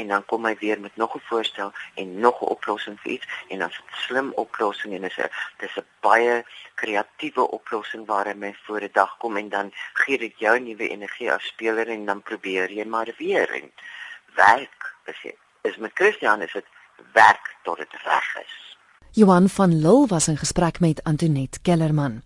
en 0.01 0.09
dan 0.09 0.25
kom 0.25 0.47
hy 0.49 0.55
weer 0.61 0.81
met 0.81 0.97
nog 0.97 1.15
'n 1.15 1.23
voorstel 1.31 1.73
en 1.95 2.19
nog 2.21 2.41
'n 2.41 2.53
oplossing 2.57 3.01
vir 3.01 3.13
iets. 3.13 3.27
En 3.49 3.59
dan 3.59 3.73
slim 4.07 4.33
oplossing 4.45 4.95
en 4.95 5.03
dis 5.03 5.19
'n 5.19 5.31
dis 5.59 5.77
'n 5.77 5.87
baie 6.01 6.45
kreatiewe 6.75 7.51
oplossing 7.59 8.07
waar 8.07 8.27
hy 8.27 8.35
my 8.35 8.55
voor 8.65 8.81
'n 8.81 8.93
dag 8.93 9.17
kom. 9.17 9.37
En 9.37 9.49
dan 9.49 9.73
gee 9.93 10.19
dit 10.19 10.39
jou 10.39 10.61
nuwe 10.61 10.89
energie 10.89 11.33
as 11.33 11.45
speler 11.45 11.89
en 11.89 12.05
dan 12.05 12.23
probeer 12.23 12.73
jy 12.73 12.85
maar 12.85 13.11
weer. 13.19 13.49
En 13.51 13.73
werk 14.35 14.95
is 15.05 15.21
dit 15.23 15.37
is 15.63 15.77
met 15.77 15.91
Christian 15.95 16.43
is 16.43 16.53
dit 16.53 16.67
werk 17.13 17.57
tot 17.63 17.77
dit 17.77 17.93
reg 18.05 18.37
is. 18.37 18.77
Johan 19.11 19.49
van 19.49 19.81
Lille 19.81 20.07
was 20.07 20.29
in 20.29 20.37
gesprek 20.37 20.81
met 20.81 21.03
Antoinette 21.03 21.61
Kellerman 21.61 22.23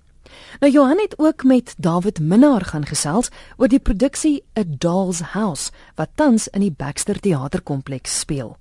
Nou 0.61 0.73
Johan 0.73 0.99
het 0.99 1.19
ook 1.19 1.45
met 1.45 1.75
David 1.77 2.21
Minnar 2.21 2.65
gaan 2.65 2.87
gesels 2.87 3.31
oor 3.57 3.69
die 3.69 3.81
produksie 3.81 4.45
A 4.59 4.63
Doll's 4.67 5.21
House 5.21 5.73
wat 5.95 6.15
tans 6.15 6.49
in 6.49 6.61
die 6.61 6.75
Baxter 6.77 7.21
Theaterkompleks 7.21 8.21
speel. 8.21 8.57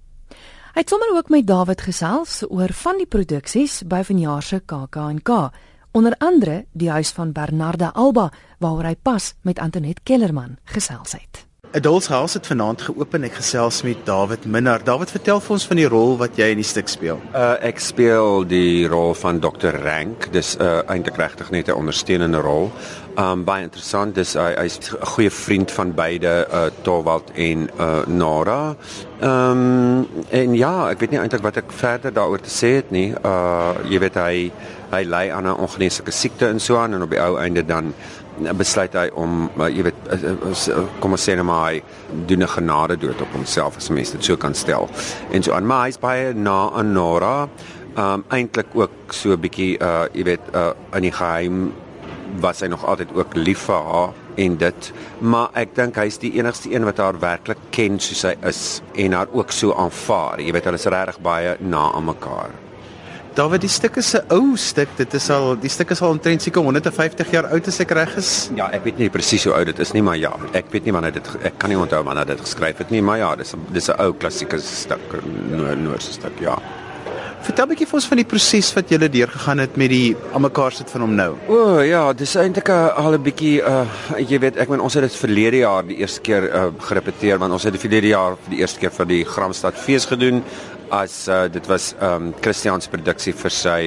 Hy 0.73 0.82
het 0.82 0.89
sommer 0.89 1.13
ook 1.13 1.30
met 1.30 1.47
David 1.47 1.82
gesels 1.86 2.41
oor 2.49 2.73
van 2.73 2.97
die 2.97 3.06
produksies 3.06 3.84
by 3.86 4.02
vanjaar 4.04 4.41
se 4.41 4.60
KAK&K, 4.65 5.30
onder 5.93 6.15
andere 6.17 6.65
die 6.73 6.89
huis 6.89 7.13
van 7.13 7.32
Bernarda 7.32 7.91
Alba 7.93 8.32
waaroor 8.58 8.89
hy 8.89 8.95
pas 8.95 9.34
met 9.41 9.60
Antoinette 9.60 10.02
Kellerman 10.04 10.58
gesels 10.65 11.13
het. 11.13 11.45
Adults 11.73 12.07
House 12.07 12.38
het 12.38 12.47
vanaand 12.47 12.81
geopen. 12.86 13.23
Ek 13.25 13.33
gesels 13.39 13.79
met 13.81 13.97
David 14.05 14.43
Minnar. 14.45 14.83
David, 14.86 15.09
vertel 15.09 15.39
vir 15.41 15.53
ons 15.55 15.63
van 15.65 15.79
die 15.79 15.88
rol 15.89 16.12
wat 16.19 16.38
jy 16.38 16.51
in 16.53 16.59
die 16.62 16.67
stuk 16.69 16.91
speel. 16.91 17.17
Uh 17.33 17.55
ek 17.65 17.81
speel 17.81 18.43
die 18.45 18.86
rol 18.91 19.15
van 19.17 19.39
Dr. 19.41 19.73
Rank. 19.81 20.27
Dis 20.36 20.53
uh 20.62 20.83
eintlik 20.86 21.17
regtig 21.17 21.49
net 21.49 21.71
'n 21.73 21.79
ondersteunende 21.81 22.43
rol. 22.45 22.69
Um 23.17 23.41
baie 23.43 23.65
interessant. 23.65 24.13
Dis 24.13 24.36
hy 24.38 24.53
hy's 24.53 24.77
'n 24.77 25.01
goeie 25.15 25.31
vriend 25.33 25.71
van 25.71 25.95
beide 25.97 26.45
uh 26.45 26.69
Torvald 26.83 27.31
en 27.33 27.69
uh 27.79 28.05
Nora. 28.05 28.75
Um 29.21 30.05
en 30.29 30.53
ja, 30.53 30.89
ek 30.89 30.99
weet 30.99 31.12
nie 31.12 31.19
eintlik 31.19 31.41
wat 31.41 31.57
ek 31.57 31.71
verder 31.71 32.13
daaroor 32.13 32.41
te 32.41 32.53
sê 32.53 32.75
het 32.75 32.91
nie. 32.91 33.15
Uh 33.25 33.73
jy 33.89 33.99
weet 33.99 34.15
hy 34.15 34.51
hy 34.93 35.03
ly 35.09 35.31
aan 35.31 35.47
'n 35.47 35.57
ongeneeslike 35.57 36.12
siekte 36.12 36.47
en 36.47 36.59
so 36.59 36.77
aan 36.77 36.93
en 36.93 37.01
op 37.01 37.09
die 37.09 37.21
ou 37.21 37.38
einde 37.38 37.65
dan 37.65 37.93
besluit 38.58 38.95
hy 38.97 39.08
om 39.19 39.49
jy 39.58 39.86
weet 39.88 40.10
eh, 40.13 40.23
eh, 40.32 40.89
kom 41.03 41.15
ons 41.15 41.27
sê 41.27 41.36
net 41.38 41.45
maar 41.47 41.71
hy 41.71 41.84
doen 42.29 42.43
'n 42.43 42.56
genade 42.56 42.97
dood 42.97 43.21
op 43.21 43.32
homself 43.34 43.77
as 43.77 43.89
mense 43.89 44.12
dit 44.12 44.25
so 44.25 44.38
kan 44.38 44.53
stel. 44.53 44.89
En 45.32 45.43
so 45.43 45.53
aan 45.53 45.67
maar 45.67 45.86
hy's 45.86 45.99
baie 45.99 46.34
na 46.34 46.71
aan 46.71 46.93
Nora. 46.93 47.49
Um 47.97 48.23
eintlik 48.29 48.67
ook 48.73 49.13
so 49.13 49.34
'n 49.34 49.39
bietjie 49.39 49.77
uh 49.79 50.06
jy 50.13 50.23
weet 50.23 50.45
uh 50.56 50.71
in 50.93 51.01
die 51.01 51.12
geheim 51.12 51.73
was 52.41 52.62
hy 52.62 52.67
nog 52.67 52.86
altyd 52.86 53.13
ook 53.13 53.36
lief 53.36 53.60
vir 53.69 53.84
haar 53.91 54.13
en 54.36 54.58
dit 54.58 54.91
maar 55.19 55.49
ek 55.53 55.75
dink 55.75 55.95
hy's 55.95 56.17
die 56.17 56.34
enigste 56.39 56.73
een 56.73 56.86
wat 56.86 56.97
haar 56.97 57.19
werklik 57.19 57.58
ken 57.69 57.99
soos 57.99 58.23
hy 58.23 58.36
is 58.41 58.82
en 58.95 59.13
haar 59.13 59.27
ook 59.32 59.51
so 59.51 59.73
aanvaar. 59.73 60.41
Jy 60.41 60.51
weet 60.51 60.63
hulle 60.63 60.82
is 60.82 60.86
regtig 60.86 61.19
baie 61.21 61.58
na 61.60 61.91
aan 61.93 62.06
mekaar. 62.06 62.62
David, 63.33 63.63
die 63.65 63.69
stuk 63.69 63.95
is 63.97 64.13
'n 64.13 64.21
ou 64.29 64.55
stuk. 64.55 64.89
Dit 64.95 65.13
is 65.13 65.29
al 65.29 65.57
die 65.57 65.69
stuk 65.69 65.89
is 65.89 66.01
al 66.01 66.09
omtrent 66.09 66.41
seker 66.41 66.61
150 66.61 67.31
jaar 67.31 67.47
oud 67.49 67.67
as 67.67 67.79
ek 67.79 67.91
reg 67.91 68.15
is. 68.15 68.51
Ja, 68.55 68.69
ek 68.71 68.83
weet 68.83 68.97
nie 68.97 69.09
presies 69.09 69.43
hoe 69.43 69.53
oud 69.53 69.65
dit 69.65 69.79
is 69.79 69.91
nie, 69.93 70.03
maar 70.03 70.17
ja, 70.17 70.33
ek 70.53 70.65
weet 70.69 70.85
nie 70.85 70.93
wanneer 70.93 71.13
dit 71.13 71.27
ek 71.43 71.57
kan 71.57 71.69
nie 71.69 71.77
onthou 71.77 72.03
wanneer 72.03 72.25
dit 72.25 72.39
geskryf 72.39 72.77
het 72.77 72.91
nie, 72.91 73.01
maar 73.01 73.17
ja, 73.17 73.35
dis 73.35 73.53
dis 73.71 73.89
'n 73.89 73.99
ou 73.99 74.13
klassieke 74.13 74.59
stuk, 74.59 74.99
Noordse 75.77 76.13
stuk, 76.13 76.39
ja. 76.39 76.59
Vertel 77.43 77.65
'n 77.65 77.69
bietjie 77.69 77.87
vir 77.87 77.95
ons 77.95 78.05
van 78.07 78.17
die 78.17 78.25
proses 78.25 78.73
wat 78.73 78.89
jy 78.89 78.97
deurgegaan 78.97 79.59
het 79.59 79.75
met 79.75 79.89
die 79.89 80.15
almekaar 80.31 80.71
sit 80.71 80.89
van 80.89 81.01
hom 81.01 81.15
nou. 81.15 81.35
O 81.47 81.55
oh, 81.55 81.85
ja, 81.85 82.13
dis 82.13 82.35
eintlik 82.35 82.69
al 82.69 83.13
'n 83.13 83.23
bietjie 83.23 83.59
uh 83.61 83.85
jy 84.17 84.39
weet, 84.39 84.57
ek 84.57 84.69
meen 84.69 84.79
ons 84.79 84.93
het 84.93 85.03
dit 85.03 85.15
verlede 85.15 85.57
jaar 85.57 85.83
die 85.83 85.97
eerste 85.97 86.21
keer 86.21 86.43
uh 86.43 86.71
gerepeteer 86.79 87.39
want 87.39 87.51
ons 87.51 87.63
het 87.63 87.73
die 87.73 87.81
verlede 87.81 88.07
jaar 88.07 88.37
vir 88.37 88.49
die 88.55 88.61
eerste 88.61 88.79
keer 88.79 88.91
vir 88.91 89.05
die 89.05 89.25
Gramstad 89.25 89.73
fees 89.75 90.05
gedoen 90.05 90.43
as 90.93 91.27
uh, 91.27 91.45
dit 91.49 91.65
was 91.67 91.93
ehm 91.99 92.27
um, 92.29 92.34
Christian 92.41 92.82
se 92.82 92.89
produksie 92.89 93.34
vir 93.34 93.53
sy 93.53 93.79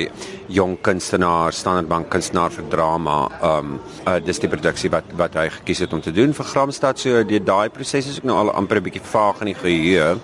jong 0.53 0.77
kunstenaar, 0.83 1.55
Standardbank 1.55 2.09
kunstenaar 2.11 2.51
vir 2.55 2.67
drama. 2.73 3.19
Ehm 3.39 3.77
um, 3.77 3.79
uh, 4.07 4.19
dis 4.25 4.43
die 4.43 4.51
produksie 4.51 4.91
wat 4.91 5.15
wat 5.21 5.39
hy 5.39 5.47
gekies 5.61 5.85
het 5.85 5.95
om 5.95 6.03
te 6.03 6.13
doen 6.13 6.35
vir 6.35 6.51
Gramstad. 6.51 6.99
So 6.99 7.23
die 7.25 7.43
daai 7.43 7.69
proses 7.71 8.11
is 8.11 8.19
ook 8.19 8.29
nou 8.31 8.39
al 8.43 8.53
amper 8.59 8.81
'n 8.81 8.89
bietjie 8.89 9.07
vaag 9.13 9.41
in 9.41 9.53
die 9.53 9.61
geheue. 9.63 10.19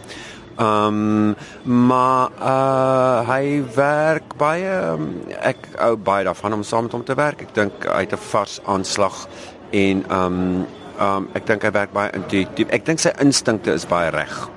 Ehm 0.59 0.99
um, 0.99 1.37
maar 1.88 2.31
uh 2.40 3.29
hy 3.31 3.62
werk 3.77 4.37
baie 4.38 4.75
um, 4.92 5.09
ek 5.40 5.68
ou 5.79 5.97
baie 5.97 6.25
daarvan 6.25 6.59
om 6.59 6.62
saam 6.62 6.85
met 6.85 6.92
hom 6.92 7.05
te 7.05 7.14
werk. 7.14 7.42
Ek 7.42 7.55
dink 7.55 7.87
hy 7.87 8.01
het 8.01 8.12
'n 8.12 8.27
vars 8.33 8.61
aanslag 8.66 9.29
en 9.71 10.05
ehm 10.09 10.27
um, 10.27 10.66
ehm 10.99 11.16
um, 11.16 11.29
ek 11.35 11.47
dink 11.47 11.62
hy 11.62 11.71
werk 11.71 11.92
baie 11.92 12.11
intuïtief. 12.11 12.68
Ek 12.68 12.85
dink 12.85 12.99
sy 12.99 13.12
instinkte 13.18 13.73
is 13.73 13.87
baie 13.87 14.11
reg. 14.11 14.51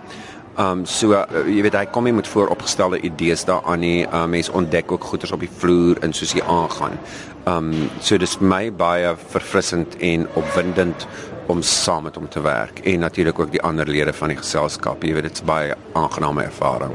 Ehm 0.55 0.71
um, 0.71 0.85
so 0.87 1.11
uh, 1.11 1.25
jy 1.51 1.65
weet 1.65 1.75
hy 1.75 1.83
kom 1.91 2.05
nie 2.07 2.13
met 2.15 2.29
vooropgestelde 2.31 3.01
idees 3.03 3.41
daaraan 3.43 3.81
nie. 3.83 4.05
Uh, 4.07 4.23
mense 4.31 4.53
ontdek 4.55 4.91
ook 4.95 5.03
goeders 5.03 5.33
op 5.35 5.41
die 5.43 5.51
vloer 5.51 5.99
en 6.05 6.13
soos 6.15 6.31
hy 6.31 6.43
aangaan. 6.47 6.93
Ehm 7.43 7.71
um, 7.73 7.89
so 7.99 8.15
dis 8.17 8.37
vir 8.39 8.47
my 8.47 8.61
baie 8.71 9.09
verfrissend 9.33 9.97
en 9.99 10.23
opwindend 10.39 11.07
om 11.51 11.59
saam 11.61 12.07
met 12.07 12.15
hom 12.15 12.29
te 12.31 12.39
werk 12.41 12.79
en 12.87 13.03
natuurlik 13.03 13.39
ook 13.39 13.51
die 13.51 13.61
ander 13.67 13.87
lede 13.87 14.13
van 14.15 14.31
die 14.31 14.37
geselskap. 14.39 15.03
Jy 15.03 15.17
weet 15.17 15.27
dit 15.27 15.41
is 15.41 15.43
baie 15.43 15.75
aangename 15.93 16.45
ervaring. 16.47 16.93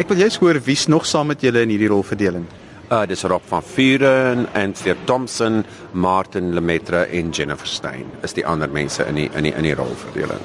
Ek 0.00 0.08
wil 0.08 0.22
jous 0.24 0.38
hoor 0.40 0.60
wie's 0.64 0.86
nog 0.88 1.04
saam 1.06 1.28
met 1.34 1.44
julle 1.44 1.66
in 1.66 1.74
hierdie 1.74 1.90
rolverdeling. 1.92 2.46
Uh 2.88 3.02
dis 3.04 3.26
Rob 3.28 3.44
van 3.50 3.62
Vuren 3.62 4.46
en 4.54 4.72
Theo 4.72 4.94
Thompson, 5.04 5.64
Martin 5.92 6.54
Lemaitre 6.54 7.04
en 7.12 7.28
Jennifer 7.28 7.68
Stein. 7.68 8.08
Is 8.22 8.32
die 8.32 8.46
ander 8.46 8.72
mense 8.72 9.04
in 9.04 9.20
die 9.20 9.28
in 9.34 9.50
die 9.50 9.52
in 9.52 9.68
die 9.68 9.74
rolverdeling. 9.76 10.40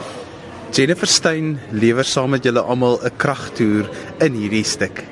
Jennifer 0.72 1.08
Stein 1.08 1.58
lewer 1.76 2.08
saam 2.08 2.32
met 2.32 2.46
julle 2.48 2.62
almal 2.64 2.94
'n 3.04 3.12
kragtoer 3.20 3.90
in 4.24 4.34
hierdie 4.40 4.64
stuk. 4.64 5.04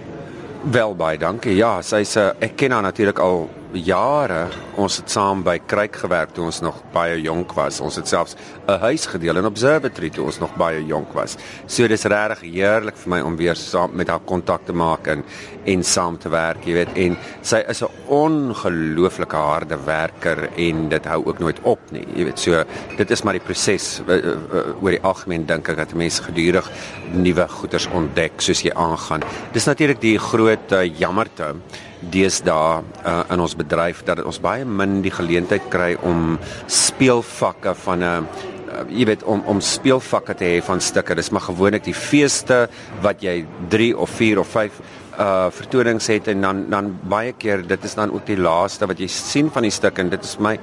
Wel 0.71 0.95
baie 0.95 1.17
dankie. 1.17 1.55
Ja, 1.55 1.81
sy's 1.81 2.15
'n 2.15 2.31
ek 2.39 2.55
ken 2.55 2.71
haar 2.71 2.81
natuurlik 2.81 3.19
al 3.19 3.49
jare 3.77 4.47
ons 4.79 4.95
het 4.97 5.11
saam 5.11 5.43
by 5.45 5.59
Kruik 5.69 5.99
gewerk 6.01 6.31
toe 6.33 6.47
ons 6.47 6.61
nog 6.65 6.79
baie 6.93 7.19
jonk 7.21 7.53
was. 7.57 7.79
Ons 7.85 7.99
het 7.99 8.07
selfs 8.07 8.35
'n 8.67 8.79
huis 8.79 9.05
gedeel 9.05 9.37
in 9.37 9.45
Observatory 9.45 10.09
toe 10.09 10.25
ons 10.25 10.39
nog 10.39 10.55
baie 10.55 10.85
jonk 10.85 11.13
was. 11.13 11.37
So 11.67 11.87
dis 11.87 12.03
regtig 12.03 12.41
heerlik 12.41 12.97
vir 12.97 13.09
my 13.09 13.21
om 13.21 13.35
weer 13.35 13.55
saam 13.55 13.91
met 13.93 14.07
haar 14.07 14.19
kontak 14.25 14.65
te 14.65 14.73
maak 14.73 15.07
en 15.07 15.23
en 15.65 15.83
saam 15.83 16.17
te 16.17 16.29
werk, 16.29 16.65
jy 16.65 16.73
weet. 16.73 16.89
En 16.95 17.17
sy 17.41 17.63
is 17.67 17.81
'n 17.83 17.89
ongelooflike 18.07 19.35
harde 19.35 19.77
werker 19.85 20.49
en 20.55 20.89
dit 20.89 21.05
hou 21.05 21.25
ook 21.25 21.39
nooit 21.39 21.59
op 21.63 21.79
nie. 21.91 22.05
Jy 22.15 22.23
weet, 22.23 22.39
so 22.39 22.63
dit 22.97 23.11
is 23.11 23.23
maar 23.23 23.33
die 23.33 23.45
proses 23.45 24.01
eh, 24.07 24.17
eh, 24.17 24.81
oor 24.81 24.91
die 24.91 25.01
algemeen 25.01 25.45
dink 25.45 25.69
ek 25.69 25.77
dat 25.77 25.93
mense 25.93 26.23
gedurig 26.23 26.69
nuwe 27.11 27.47
goeders 27.47 27.87
ontdek 27.87 28.41
soos 28.41 28.61
jy 28.61 28.71
aangaan. 28.73 29.21
Dis 29.51 29.65
natuurlik 29.65 30.01
die 30.01 30.17
groot 30.17 30.71
uh, 30.71 30.83
jammerte 30.99 31.55
deesdae 31.99 32.83
uh, 33.05 33.23
in 33.33 33.39
ons 33.43 33.55
bedryf 33.59 34.03
dat 34.07 34.23
ons 34.23 34.39
baie 34.39 34.65
min 34.65 35.01
die 35.05 35.13
geleentheid 35.13 35.67
kry 35.73 35.95
om 36.05 36.37
speelvakke 36.67 37.75
van 37.85 37.99
'n 38.03 38.03
uh, 38.03 38.47
jy 38.87 39.05
weet 39.09 39.23
om 39.23 39.43
om 39.49 39.59
speelvakke 39.61 40.35
te 40.37 40.45
hê 40.45 40.61
van 40.63 40.81
stukke. 40.81 41.15
Dis 41.15 41.31
maar 41.33 41.47
gewoonlik 41.47 41.83
die 41.83 41.93
feeste 41.97 42.67
wat 43.01 43.23
jy 43.23 43.45
3 43.69 43.97
of 43.97 44.09
4 44.09 44.39
of 44.39 44.47
5 44.47 44.81
uh 45.19 45.49
vertonings 45.51 46.07
het 46.07 46.27
en 46.31 46.41
dan 46.41 46.59
dan 46.69 46.93
baie 47.11 47.33
keer 47.33 47.65
dit 47.67 47.83
is 47.83 47.95
dan 47.95 48.11
ook 48.11 48.25
die 48.25 48.37
laaste 48.39 48.87
wat 48.87 48.99
jy 48.99 49.07
sien 49.07 49.49
van 49.51 49.65
die 49.67 49.71
stuk 49.71 49.99
en 49.99 50.09
dit 50.09 50.23
is 50.23 50.37
my 50.39 50.55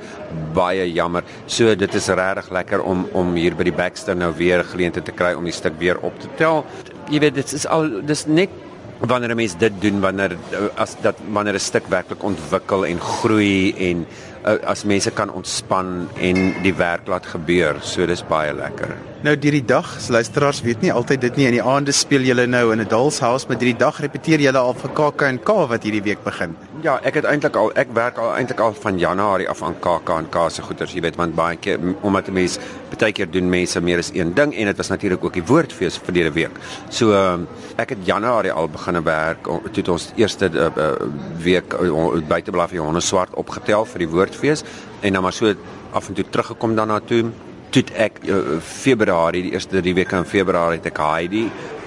baie 0.55 0.87
jammer. 0.93 1.25
So 1.47 1.75
dit 1.75 1.95
is 1.95 2.09
regtig 2.09 2.51
lekker 2.51 2.83
om 2.83 3.07
om 3.13 3.35
hier 3.35 3.55
by 3.55 3.65
die 3.69 3.77
Baxter 3.77 4.17
nou 4.17 4.33
weer 4.37 4.65
geleentheid 4.65 5.05
te 5.05 5.13
kry 5.13 5.35
om 5.35 5.45
die 5.45 5.53
stuk 5.53 5.77
weer 5.79 6.01
op 6.01 6.21
te 6.21 6.29
tel. 6.37 6.65
Jy 7.11 7.21
weet 7.21 7.35
dit 7.35 7.53
is 7.53 7.67
al 7.67 8.01
dis 8.07 8.27
net 8.27 8.51
wanneer 8.99 9.31
'n 9.31 9.37
mens 9.37 9.57
dit 9.57 9.73
doen 9.81 10.01
wanneer 10.01 10.37
as 10.75 10.97
dat 11.01 11.17
wanneer 11.33 11.55
'n 11.55 11.59
stuk 11.59 11.87
werklik 11.87 12.23
ontwikkel 12.23 12.87
en 12.87 13.01
groei 13.01 13.75
en 13.91 14.07
uh, 14.47 14.53
as 14.65 14.85
mense 14.85 15.11
kan 15.11 15.31
ontspan 15.31 16.09
en 16.21 16.63
die 16.63 16.75
werk 16.75 17.07
laat 17.07 17.27
gebeur. 17.27 17.77
So 17.81 18.07
dis 18.07 18.25
baie 18.27 18.55
lekker 18.55 18.97
Nou 19.25 19.33
deur 19.41 19.55
die 19.57 19.65
dag, 19.65 19.87
luisteraars 20.13 20.59
weet 20.61 20.83
nie 20.85 20.91
altyd 20.93 21.23
dit 21.25 21.39
nie 21.41 21.47
in 21.49 21.55
die 21.57 21.63
aande 21.65 21.93
speel 21.97 22.21
julle 22.29 22.45
nou 22.47 22.73
in 22.73 22.83
'n 22.83 22.89
Dolls 22.89 23.19
House, 23.21 23.47
maar 23.49 23.57
deur 23.57 23.73
die 23.73 23.79
dag 23.79 24.01
repeteer 24.01 24.41
julle 24.41 24.59
al 24.59 24.75
vir 24.75 24.91
KAK&K 24.91 25.49
wat 25.69 25.83
hierdie 25.83 26.03
week 26.03 26.23
begin. 26.25 26.55
Ja, 26.83 27.01
ek 27.03 27.15
het 27.15 27.25
eintlik 27.25 27.57
al 27.57 27.73
ek 27.75 27.95
werk 27.95 28.19
al 28.19 28.35
eintlik 28.37 28.61
al 28.61 28.75
van 28.75 28.99
Januarie 28.99 29.49
af 29.49 29.63
aan 29.63 29.75
KAK&K 29.81 30.51
se 30.51 30.63
goeders, 30.63 30.93
jy 30.93 31.01
weet, 31.01 31.17
want 31.17 31.35
baie 31.35 31.57
keer 31.57 31.79
omdat 32.03 32.29
mense 32.29 32.61
baie 32.99 33.13
keer 33.13 33.31
doen 33.31 33.49
mense 33.49 33.81
meer 33.81 33.99
as 33.99 34.11
een 34.13 34.35
ding 34.35 34.55
en 34.55 34.67
dit 34.67 34.77
was 34.77 34.89
natuurlik 34.89 35.25
ook 35.25 35.33
die 35.33 35.45
woordfees 35.45 35.99
verlede 35.99 36.33
week. 36.33 36.61
So 36.91 37.13
uh, 37.13 37.39
ek 37.77 37.89
het 37.89 37.99
Januarie 38.05 38.53
al 38.53 38.69
begine 38.69 39.03
werk 39.03 39.49
toe 39.73 39.93
ons 39.93 40.13
eerste 40.17 40.51
uh, 40.53 40.69
uh, 40.77 40.93
week 41.39 41.73
uh, 41.73 42.21
buiteblaf 42.29 42.71
hier 42.71 42.83
honde 42.83 43.01
swart 43.01 43.35
opgetel 43.35 43.85
vir 43.85 43.99
die 43.99 44.09
woordfees 44.09 44.63
en 45.01 45.13
dan 45.13 45.23
maar 45.23 45.33
so 45.33 45.55
af 45.93 46.09
en 46.09 46.15
toe 46.15 46.25
teruggekom 46.31 46.77
daarna 46.77 47.01
toe 47.01 47.33
toe 47.77 47.85
ek 48.01 48.23
uh, 48.25 48.57
Februarie 48.65 49.43
die 49.45 49.53
eerste 49.57 49.83
drie 49.83 49.93
weke 49.97 50.17
in 50.17 50.29
Februarie 50.29 50.81
het 50.81 50.89
ek 50.89 51.01
Heidi 51.03 51.45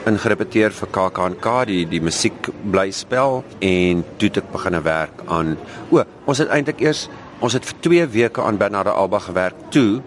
ingerepeteer 0.09 0.73
vir 0.75 0.91
KAKNK 0.95 1.47
die 1.69 1.81
die 1.89 2.01
musiek 2.03 2.51
bly 2.73 2.89
spel 2.95 3.41
en 3.65 4.03
toe 4.21 4.29
ek 4.29 4.51
begin 4.53 4.77
werk 4.85 5.23
aan 5.27 5.55
o 5.89 6.03
ons 6.29 6.41
het 6.43 6.53
eintlik 6.53 6.83
eers 6.85 7.07
ons 7.41 7.55
het 7.57 7.65
vir 7.65 7.81
2 7.87 8.07
weke 8.13 8.45
aan 8.45 8.59
Bernarda 8.61 8.93
Alba 8.93 9.21
gewerk 9.23 9.69
toe 9.73 10.01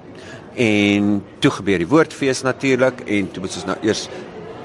en 0.60 1.16
toe 1.42 1.52
gebeur 1.58 1.82
die 1.82 1.88
woordfees 1.88 2.44
natuurlik 2.46 3.02
en 3.06 3.30
toe 3.32 3.42
moet 3.42 3.58
ons 3.58 3.68
nou 3.72 3.78
eers 3.82 4.06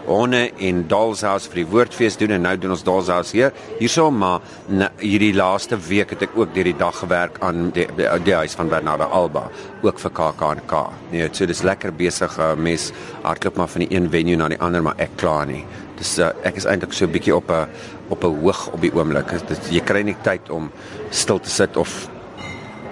honde 0.08 0.52
en 0.64 0.84
Dolshouse 0.90 1.50
vir 1.52 1.62
die 1.62 1.68
woordfees 1.72 2.18
doen 2.20 2.34
en 2.38 2.46
nou 2.48 2.56
doen 2.58 2.74
ons 2.76 2.84
Dolshouse 2.88 3.36
hier. 3.36 3.52
Hierso 3.80 4.10
maar 4.12 4.42
na, 4.68 4.90
hierdie 5.02 5.34
laaste 5.36 5.78
week 5.88 6.16
het 6.16 6.26
ek 6.28 6.38
ook 6.38 6.54
deur 6.56 6.70
die 6.70 6.78
dag 6.78 6.96
gewerk 7.02 7.40
aan 7.46 7.70
die, 7.76 7.88
die, 7.98 8.08
die 8.26 8.36
huis 8.36 8.56
van 8.58 8.72
Bernarda 8.72 9.10
Alba 9.12 9.48
ook 9.86 10.00
vir 10.02 10.16
KAKNK. 10.20 10.76
Nee, 11.12 11.30
so 11.32 11.46
dis 11.50 11.64
lekker 11.68 11.94
besig 11.96 12.40
uh, 12.40 12.54
mes 12.56 12.92
hardloop 13.24 13.60
maar 13.60 13.72
van 13.76 13.86
die 13.86 13.92
een 13.94 14.10
venue 14.14 14.40
na 14.40 14.50
die 14.54 14.62
ander 14.64 14.86
maar 14.86 15.00
ek 15.04 15.18
klaar 15.20 15.48
nie. 15.50 15.64
Dis 16.00 16.18
uh, 16.22 16.32
ek 16.48 16.60
is 16.62 16.68
eintlik 16.70 16.94
so 16.94 17.06
'n 17.06 17.12
bietjie 17.12 17.36
op 17.36 17.52
'n 17.52 17.68
op 18.10 18.24
'n 18.24 18.40
hoog 18.44 18.68
op 18.74 18.82
die 18.82 18.94
oomblik. 18.94 19.32
Dit 19.48 19.72
jy 19.72 19.82
kry 19.82 20.02
nie 20.04 20.18
tyd 20.24 20.50
om 20.50 20.72
stil 21.10 21.40
te 21.40 21.50
sit 21.50 21.78
of 21.78 22.08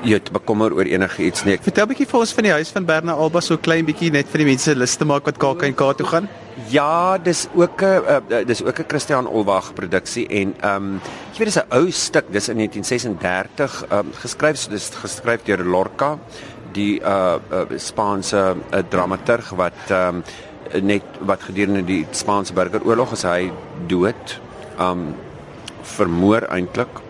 jy 0.03 0.19
te 0.19 0.31
bekommer 0.31 0.73
oor 0.73 0.85
enige 0.85 1.23
iets 1.23 1.43
nie. 1.45 1.57
Vertel 1.61 1.85
'n 1.85 1.89
bietjie 1.89 2.07
vir 2.07 2.19
ons 2.19 2.33
van 2.33 2.43
die 2.43 2.51
huis 2.51 2.71
van 2.71 2.85
Berna 2.85 3.13
Alba 3.13 3.41
so 3.41 3.57
klein 3.57 3.85
bietjie 3.85 4.11
net 4.11 4.27
vir 4.27 4.37
die 4.39 4.45
mense 4.45 4.75
lus 4.75 4.95
te 4.95 5.05
maak 5.05 5.25
wat 5.25 5.37
KAK&K 5.37 5.93
toe 5.97 6.07
gaan. 6.07 6.27
Ja, 6.69 7.17
dis 7.17 7.47
ook 7.53 7.81
'n 7.81 8.01
uh, 8.31 8.45
dis 8.45 8.63
ook 8.63 8.79
'n 8.79 8.85
Christian 8.87 9.27
Olwag 9.27 9.73
produksie 9.73 10.27
en 10.27 10.55
ehm 10.61 10.75
um, 10.75 11.01
jy 11.33 11.37
weet 11.37 11.53
dis 11.53 11.57
'n 11.57 11.73
ou 11.73 11.91
stuk, 11.91 12.25
dis 12.31 12.49
in 12.49 12.57
1936 12.57 13.85
ehm 13.89 13.99
um, 13.99 14.13
geskryf, 14.13 14.57
so 14.57 14.69
dis 14.69 14.89
geskryf 14.89 15.43
deur 15.43 15.63
Lorca, 15.63 16.17
die 16.73 16.99
uh, 17.01 17.37
uh 17.51 17.77
Spaanse 17.77 18.55
uh, 18.71 18.79
dramaturg 18.89 19.49
wat 19.55 19.89
ehm 19.89 20.15
um, 20.15 20.23
net 20.81 21.03
wat 21.19 21.41
gedurende 21.41 21.83
die 21.83 22.05
Spaanse 22.11 22.53
burgeroorlog 22.53 23.11
is 23.11 23.23
hy 23.23 23.51
dood. 23.87 24.39
Ehm 24.79 24.91
um, 24.91 25.15
vermoor 25.81 26.41
eintlik 26.49 27.04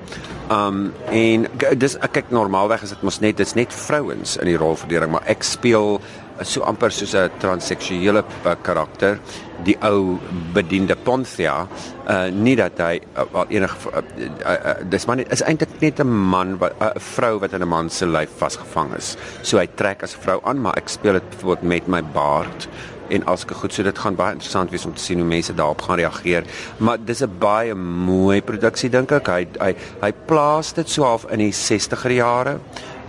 Um 0.52 0.92
en 1.10 1.48
dis 1.74 1.96
ek 2.06 2.12
kyk 2.20 2.28
normaalweg 2.30 2.84
is 2.86 2.92
dit 2.94 3.06
mos 3.08 3.18
net 3.24 3.40
dit's 3.40 3.56
net 3.58 3.74
vrouens 3.74 4.36
in 4.38 4.46
die 4.52 4.60
rolverdeling, 4.62 5.10
maar 5.16 5.26
ek 5.32 5.42
speel 5.44 5.98
so 6.44 6.62
amper 6.68 6.92
soos 6.92 7.16
'n 7.16 7.32
transseksuele 7.40 8.22
karakter, 8.62 9.18
die 9.64 9.78
ou 9.82 10.20
bediende 10.54 10.96
Ponthia, 10.96 11.68
uh 12.08 12.28
nie 12.30 12.56
dat 12.56 12.78
hy 12.78 13.00
uh, 13.18 13.24
wel 13.32 13.46
enige 13.58 13.90
uh, 13.90 14.04
uh, 14.46 14.52
uh, 14.52 14.74
dis 14.84 15.08
man 15.08 15.20
is 15.20 15.42
eintlik 15.42 15.82
net 15.82 16.00
'n 16.00 16.08
man 16.08 16.58
wat 16.60 16.76
'n 16.80 16.84
uh, 16.84 17.00
vrou 17.00 17.40
wat 17.40 17.54
in 17.54 17.62
'n 17.62 17.68
man 17.68 17.90
se 17.90 18.06
lyf 18.06 18.30
vasgevang 18.38 18.94
is. 18.98 19.18
So 19.42 19.58
hy 19.58 19.68
trek 19.76 20.04
as 20.04 20.16
'n 20.16 20.22
vrou 20.22 20.42
aan, 20.44 20.62
maar 20.62 20.78
ek 20.78 20.90
speel 20.90 21.14
dit 21.14 21.30
byvoorbeeld 21.30 21.64
met 21.64 21.88
my 21.88 22.04
baard 22.04 22.68
en 23.10 23.26
alske 23.26 23.54
goed 23.54 23.74
so 23.74 23.84
dit 23.84 24.00
gaan 24.00 24.16
baie 24.16 24.34
interessant 24.34 24.72
wees 24.72 24.86
om 24.86 24.94
te 24.94 25.02
sien 25.02 25.22
hoe 25.22 25.28
mense 25.28 25.54
daarop 25.54 25.82
gaan 25.82 26.00
reageer. 26.02 26.44
Maar 26.78 26.98
dis 27.06 27.22
'n 27.22 27.38
baie 27.40 27.76
mooi 27.76 28.42
produksie 28.42 28.90
dink 28.90 29.12
ek. 29.12 29.28
Hy 29.28 29.48
hy 29.60 29.76
hy 30.02 30.12
plaas 30.26 30.74
dit 30.74 30.90
so 30.90 31.04
half 31.04 31.26
in 31.32 31.40
die 31.40 31.54
60er 31.54 32.12
jare. 32.12 32.60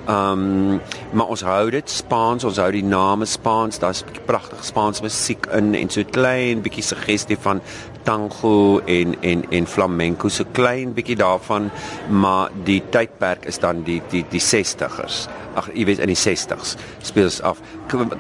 Ehm 0.07 0.73
um, 0.73 0.81
maar 1.13 1.27
ons 1.27 1.43
hou 1.43 1.71
dit 1.71 1.91
Spaans, 1.91 2.45
ons 2.45 2.57
hou 2.57 2.71
die 2.71 2.85
name 2.85 3.27
Spaans. 3.27 3.79
Daar's 3.79 4.05
'n 4.05 4.25
pragtige 4.27 4.65
Spaans 4.65 5.01
musiek 5.01 5.47
in 5.47 5.75
en 5.75 5.91
so 5.91 6.05
klein 6.11 6.63
bietjie 6.63 6.83
suggestie 6.83 7.39
van 7.41 7.61
tango 8.07 8.81
en 8.87 9.16
en 9.27 9.45
en 9.51 9.66
flamenco, 9.66 10.31
so 10.33 10.47
klein 10.57 10.95
bietjie 10.97 11.19
daarvan, 11.19 11.71
maar 12.11 12.55
die 12.69 12.81
tydperk 12.95 13.47
is 13.51 13.59
dan 13.62 13.83
die 13.87 14.01
die 14.12 14.25
die 14.31 14.42
60ers. 14.42 15.27
Ag, 15.57 15.71
jy 15.73 15.87
weet 15.88 16.03
in 16.05 16.12
die 16.12 16.19
60s 16.21 16.77
speel 17.07 17.31
ons 17.31 17.40
af. 17.49 17.61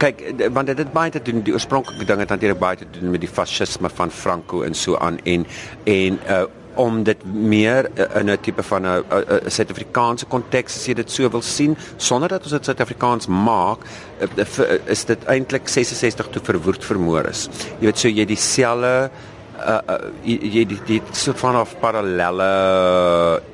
Kyk, 0.00 0.22
want 0.56 0.70
dit 0.72 0.78
het 0.80 0.92
baie 0.94 1.12
te 1.12 1.22
doen 1.22 1.42
die 1.44 1.54
oorspronklike 1.56 2.06
ding 2.08 2.22
het 2.24 2.32
natuurlik 2.32 2.60
baie 2.62 2.78
te 2.80 2.88
doen 2.96 3.12
met 3.12 3.22
die 3.24 3.30
fasisme 3.30 3.90
van 3.92 4.10
Franco 4.10 4.62
en 4.66 4.74
so 4.74 4.96
aan 4.96 5.20
en 5.24 5.46
en 5.84 6.22
uh 6.26 6.44
om 6.76 7.02
dit 7.02 7.24
meer 7.24 7.88
uh, 7.94 8.04
in 8.20 8.30
'n 8.30 8.40
tipe 8.40 8.62
van 8.62 8.86
'n 8.86 9.04
Suid-Afrikaanse 9.46 10.26
konteks 10.26 10.76
as 10.76 10.86
jy 10.86 10.94
dit 10.94 11.10
so 11.10 11.28
wil 11.28 11.42
sien 11.42 11.76
sonder 11.96 12.28
dat 12.28 12.42
ons 12.42 12.50
dit 12.50 12.64
Suid-Afrikaans 12.64 13.26
maak 13.26 13.78
uh, 14.20 14.78
is 14.84 15.04
dit 15.04 15.24
eintlik 15.24 15.68
66 15.68 16.28
toe 16.28 16.42
verwoord 16.42 16.84
vermoor 16.84 17.24
is. 17.24 17.48
Jy 17.80 17.86
weet 17.86 17.98
so 17.98 18.08
jy 18.08 18.24
dieselfde 18.24 19.10
uh, 19.58 19.80
uh 19.88 20.10
jy 20.24 20.64
die 20.68 21.00
soort 21.12 21.40
van 21.40 21.60
of 21.62 21.74
parallelle 21.82 22.50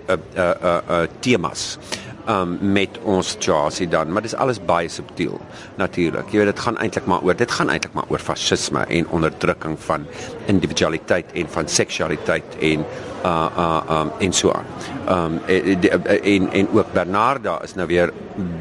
uh 0.09 0.17
uh 0.17 0.19
uh, 0.47 0.81
uh 0.88 1.03
temas 1.21 1.77
um 2.31 2.59
met 2.61 2.99
ons 3.03 3.29
situasie 3.35 3.89
dan, 3.89 4.13
maar 4.13 4.23
dis 4.23 4.35
alles 4.35 4.61
baie 4.63 4.89
subtiel 4.89 5.41
natuurlik. 5.77 6.31
Jy 6.31 6.43
weet 6.43 6.53
dit 6.53 6.65
gaan 6.67 6.79
eintlik 6.79 7.07
maar 7.11 7.23
oor 7.27 7.37
dit 7.37 7.51
gaan 7.51 7.71
eintlik 7.71 7.95
maar 7.99 8.11
oor 8.13 8.23
fasisme 8.23 8.85
en 8.89 9.09
onderdrukking 9.09 9.79
van 9.89 10.07
individualiteit 10.47 11.33
en 11.35 11.49
van 11.49 11.69
seksualiteit 11.69 12.59
en 12.61 12.85
uh 13.25 13.49
uh 13.57 14.01
um 14.01 14.11
en 14.19 14.33
so 14.33 14.53
aan. 14.53 14.67
Um 15.09 15.41
eh, 15.47 15.73
eh, 15.73 15.95
eh, 16.05 16.35
en 16.35 16.53
en 16.53 16.69
ook 16.73 16.93
Bernarda 16.93 17.61
is 17.63 17.75
nou 17.75 17.87
weer 17.87 18.13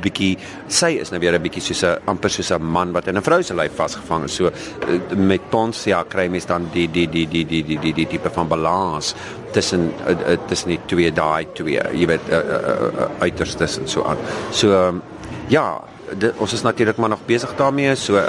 bietjie 0.02 0.38
sy 0.67 0.97
is 1.02 1.10
nou 1.10 1.19
weer 1.21 1.34
'n 1.34 1.41
bietjie 1.41 1.62
soos 1.62 1.84
'n 1.84 1.97
amper 2.06 2.30
soos 2.30 2.52
'n 2.52 2.62
man 2.62 2.91
wat 2.91 3.08
in 3.08 3.17
'n 3.17 3.21
vrou 3.21 3.41
se 3.43 3.54
lyf 3.54 3.76
vasgevang 3.76 4.24
is. 4.24 4.36
So 4.36 4.52
met 5.15 5.50
Ponsia 5.50 5.97
ja, 5.97 6.04
kry 6.04 6.28
mens 6.28 6.45
dan 6.45 6.69
die 6.74 6.91
die 6.91 7.10
die 7.10 7.28
die 7.28 7.45
die 7.45 7.63
die 7.63 7.80
die, 7.80 7.93
die 7.93 8.08
tipe 8.08 8.30
van 8.30 8.47
balans 8.47 9.15
tussen 9.51 9.91
uh, 10.07 10.37
tussen 10.47 10.73
die 10.73 10.79
twee 10.85 11.11
daai 11.11 11.47
twee. 11.53 11.81
Jy 11.93 12.07
weet 12.07 12.29
uh, 12.29 12.37
uh, 12.37 12.59
uh, 12.91 13.09
uiterstes 13.19 13.77
en 13.81 13.87
so 13.87 14.03
aan. 14.03 14.17
So 14.51 14.75
um, 14.75 15.01
ja, 15.47 15.81
dit, 16.17 16.33
ons 16.37 16.53
is 16.53 16.61
natuurlik 16.61 16.97
maar 16.97 17.09
nog 17.09 17.25
besig 17.25 17.55
daarmee. 17.55 17.95
So 17.95 18.21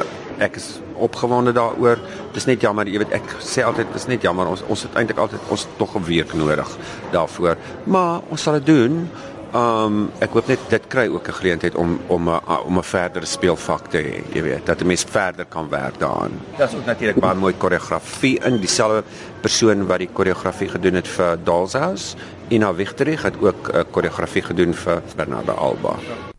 ek 0.43 0.57
is 0.57 0.69
opgewonde 1.03 1.53
daaroor. 1.53 2.01
Dis 2.33 2.47
net 2.49 2.63
jammer, 2.65 2.89
jy 2.89 3.03
weet 3.03 3.15
ek 3.19 3.35
sê 3.43 3.65
altyd 3.67 3.91
dis 3.95 4.09
net 4.11 4.25
jammer 4.25 4.49
ons 4.51 4.63
ons 4.71 4.87
het 4.87 4.97
eintlik 4.99 5.21
altyd 5.23 5.53
ons 5.53 5.67
tog 5.79 5.97
'n 5.97 6.05
week 6.07 6.35
nodig 6.35 6.69
daarvoor. 7.13 7.57
Maar 7.85 8.21
ons 8.29 8.43
sal 8.43 8.61
dit 8.61 8.67
doen. 8.67 9.09
Um 9.53 10.07
ek 10.25 10.33
hoop 10.33 10.47
net 10.49 10.63
dit 10.73 10.85
kry 10.89 11.11
ook 11.13 11.29
'n 11.29 11.39
geleentheid 11.41 11.75
om 11.75 12.01
om 12.09 12.29
'n 12.29 12.41
om 12.65 12.79
'n 12.79 12.83
verdere 12.83 13.27
speelvak 13.27 13.91
te 13.91 13.99
hê, 13.99 14.35
jy 14.35 14.43
weet, 14.43 14.67
dat 14.67 14.81
'n 14.81 14.87
mens 14.87 15.05
verder 15.05 15.45
kan 15.45 15.69
werk 15.69 15.99
daaraan. 15.99 16.41
Daar's 16.57 16.75
ook 16.75 16.87
natuurlik 16.87 17.21
baie 17.21 17.35
mooi 17.35 17.55
koreografie 17.55 18.39
in 18.39 18.61
dieselfde 18.61 19.05
persoon 19.41 19.87
wat 19.87 19.99
die 19.99 20.09
koreografie 20.13 20.69
gedoen 20.69 20.95
het 20.95 21.09
vir 21.09 21.39
Dalshouse. 21.45 22.17
Ina 22.49 22.75
Wichterich 22.75 23.23
het 23.23 23.35
ook 23.41 23.69
'n 23.73 23.91
koreografie 23.91 24.43
gedoen 24.43 24.75
vir 24.75 25.03
Bernarda 25.17 25.53
Alba. 25.53 25.97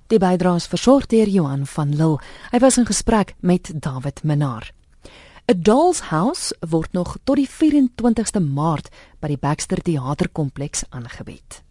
Die 0.08 0.20
bydraes 0.20 0.68
versorg 0.68 1.06
deur 1.06 1.28
Johan 1.28 1.66
van 1.66 1.96
Lille. 1.96 2.20
Hy 2.52 2.60
was 2.60 2.78
in 2.78 2.86
gesprek 2.86 3.34
met 3.40 3.72
David 3.76 4.24
Minnar. 4.24 4.72
'n 5.46 5.62
Dolls 5.62 6.00
House 6.02 6.56
word 6.70 6.94
nog 6.94 7.18
tot 7.24 7.36
die 7.36 7.50
24ste 7.50 8.40
Maart 8.40 8.90
by 9.20 9.28
die 9.28 9.38
Baxter 9.38 9.82
Theaterkompleks 9.82 10.84
aangebied. 10.90 11.64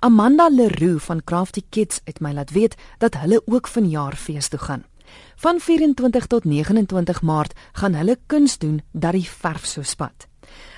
Amanda 0.00 0.48
Leroux 0.48 1.04
van 1.04 1.24
Crafty 1.24 1.62
Kids 1.68 2.00
het 2.04 2.20
my 2.20 2.32
laat 2.32 2.50
weet 2.50 2.74
dat 2.98 3.14
hulle 3.14 3.42
ook 3.46 3.68
vanjaar 3.68 4.16
fees 4.16 4.48
toe 4.48 4.58
gaan. 4.58 4.84
Van 5.36 5.60
24 5.60 6.26
tot 6.26 6.44
29 6.44 7.22
Maart 7.22 7.52
gaan 7.72 7.94
hulle 7.94 8.18
kuns 8.26 8.58
doen 8.58 8.82
dat 8.92 9.12
die 9.12 9.28
verf 9.30 9.66
so 9.66 9.82
spat. 9.82 10.26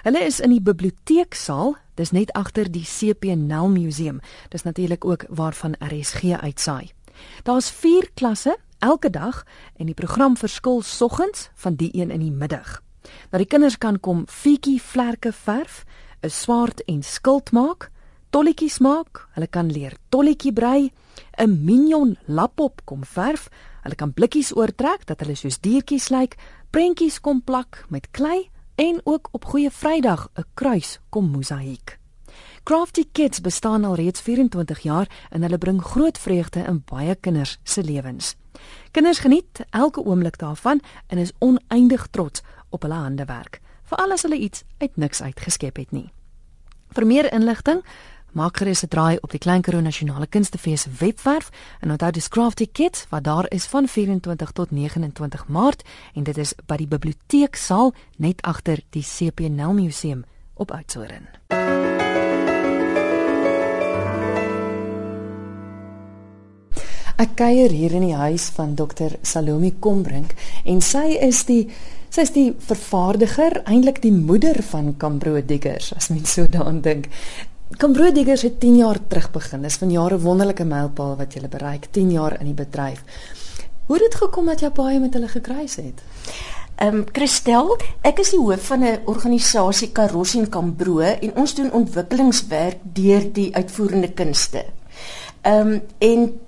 Hulle 0.03 0.21
is 0.25 0.41
in 0.41 0.51
die 0.51 0.63
biblioteeksaal, 0.63 1.77
dis 1.95 2.11
net 2.11 2.33
agter 2.33 2.71
die 2.73 2.85
CP 2.87 3.35
Nel 3.37 3.69
Museum. 3.69 4.21
Dis 4.49 4.63
natuurlik 4.63 5.05
ook 5.05 5.25
waarvan 5.29 5.77
RSG 5.79 6.41
uitsaai. 6.41 6.91
Daar's 7.43 7.71
4 7.71 8.11
klasse 8.15 8.57
elke 8.79 9.11
dag 9.11 9.45
en 9.77 9.87
die 9.87 9.95
program 9.95 10.37
verskil 10.37 10.83
soggens 10.83 11.51
van 11.55 11.75
die 11.75 11.91
een 11.93 12.11
in 12.11 12.21
die 12.21 12.33
middag. 12.33 12.83
Nou 13.31 13.43
die 13.43 13.51
kinders 13.51 13.79
kan 13.79 14.01
kom 14.01 14.25
fietjie 14.29 14.81
vlerke 14.83 15.33
verf, 15.33 15.85
'n 16.23 16.31
swaard 16.31 16.85
en 16.85 17.03
skild 17.03 17.53
maak, 17.53 17.91
tolletjies 18.31 18.79
maak, 18.79 19.29
hulle 19.35 19.47
kan 19.47 19.71
leer 19.73 19.97
tolletjie 20.09 20.53
brei, 20.53 20.93
'n 21.39 21.65
minion 21.65 22.17
lapop 22.27 22.81
kom 22.85 23.05
verf, 23.05 23.49
hulle 23.83 23.95
kan 23.95 24.13
blikkies 24.13 24.53
oortrek 24.57 25.07
dat 25.07 25.21
hulle 25.21 25.35
soos 25.35 25.59
diertjies 25.61 26.09
lyk, 26.11 26.37
prentjies 26.71 27.21
kom 27.21 27.43
plak 27.43 27.85
met 27.89 28.11
klei 28.11 28.51
en 28.77 29.01
ook 29.05 29.29
op 29.33 29.45
goeie 29.45 29.71
Vrydag 29.71 30.29
'n 30.37 30.45
kruis 30.55 31.01
kom 31.11 31.31
mosaïek. 31.31 31.99
Crafty 32.63 33.05
Kids 33.13 33.41
bestaan 33.41 33.85
al 33.85 33.95
reeds 33.95 34.21
24 34.21 34.79
jaar 34.79 35.09
en 35.31 35.43
hulle 35.43 35.59
bring 35.59 35.83
groot 35.83 36.19
vreugde 36.19 36.65
in 36.69 36.83
baie 36.85 37.15
kinders 37.15 37.59
se 37.63 37.83
lewens. 37.83 38.37
Kinders 38.91 39.19
geniet 39.19 39.65
elke 39.71 40.05
oomblik 40.05 40.39
daarvan 40.39 40.81
en 41.07 41.19
is 41.19 41.33
oneindig 41.39 42.07
trots 42.11 42.43
op 42.69 42.83
hulle 42.83 42.95
handewerk, 42.95 43.61
veral 43.83 44.13
as 44.13 44.23
hulle 44.23 44.37
iets 44.37 44.65
uit 44.79 44.97
niks 44.97 45.23
uitgeskep 45.23 45.77
het 45.77 45.91
nie. 45.91 46.13
Vir 46.93 47.07
meer 47.07 47.33
inligting, 47.33 47.83
maak 48.33 48.57
gerus 48.57 48.83
'n 48.83 48.89
draai 48.89 49.19
op 49.21 49.31
die 49.31 49.39
Klein 49.39 49.63
Karoo 49.63 49.81
Nasionale 49.81 50.27
Kunstefees 50.27 50.87
webwerf 50.99 51.51
en 51.81 51.91
onthou 51.91 52.11
dis 52.11 52.29
Crafty 52.29 52.69
Kids 52.73 53.07
wat 53.09 53.25
daar 53.25 53.47
is 53.49 53.67
van 53.67 53.89
24 53.89 54.51
tot 54.51 54.71
29 54.71 55.49
Maart 55.49 55.83
en 56.15 56.23
dit 56.23 56.39
is 56.39 56.55
by 56.67 56.77
die 56.77 56.89
biblioteeksaal 56.89 57.95
net 58.17 58.43
agter 58.43 58.81
die 58.91 59.03
CP 59.03 59.41
Nel 59.49 59.73
Museum 59.73 60.25
op 60.55 60.71
Oudtshoorn. 60.71 61.29
Ek 67.19 67.33
kuier 67.35 67.73
hier 67.75 67.97
in 67.99 68.05
die 68.07 68.15
huis 68.15 68.45
van 68.55 68.77
Dr. 68.79 69.17
Salome 69.23 69.73
Kombrink 69.83 70.37
en 70.65 70.79
sy 70.81 71.17
is 71.19 71.45
die 71.49 71.65
sy 72.15 72.23
is 72.25 72.31
die 72.33 72.53
vervaardiger, 72.59 73.59
eintlik 73.67 73.99
die 74.05 74.13
moeder 74.15 74.63
van 74.71 74.95
Cambro 74.97 75.41
Diggers 75.43 75.91
as 75.97 76.09
mens 76.09 76.33
so 76.39 76.47
daaraan 76.47 76.81
dink. 76.81 77.11
Cambro 77.77 78.13
Diggers 78.13 78.43
het 78.43 78.61
10 78.61 78.77
jaar 78.77 78.99
terug 79.07 79.31
begin. 79.31 79.63
Dis 79.63 79.77
van 79.77 79.91
jare 79.91 80.19
wonderlike 80.19 80.65
mylpaal 80.65 81.17
wat 81.17 81.35
jy 81.35 81.49
bereik, 81.49 81.91
10 81.91 82.11
jaar 82.11 82.39
in 82.41 82.47
die 82.47 82.57
bedryf. 82.57 83.03
Hoe 83.87 83.97
het 83.97 84.05
dit 84.11 84.15
gekom 84.15 84.49
dat 84.49 84.61
jy 84.61 84.71
baie 84.73 85.01
met 85.01 85.15
hulle 85.15 85.29
gekruis 85.29 85.77
het? 85.77 86.01
Ehm 86.79 86.97
um, 86.97 87.05
Christel, 87.13 87.77
ek 88.07 88.21
is 88.23 88.31
die 88.31 88.41
hoof 88.41 88.67
van 88.71 88.85
'n 88.85 89.01
organisasie 89.05 89.93
Karos 89.93 90.35
en 90.35 90.49
Cambro 90.49 91.01
en 91.01 91.37
ons 91.37 91.55
doen 91.55 91.73
ontwikkelingswerk 91.73 92.79
deur 92.83 93.33
die 93.33 93.55
uitvoerende 93.55 94.13
kunste. 94.13 94.65
Ehm 95.43 95.69
um, 95.69 95.83
en 95.99 96.41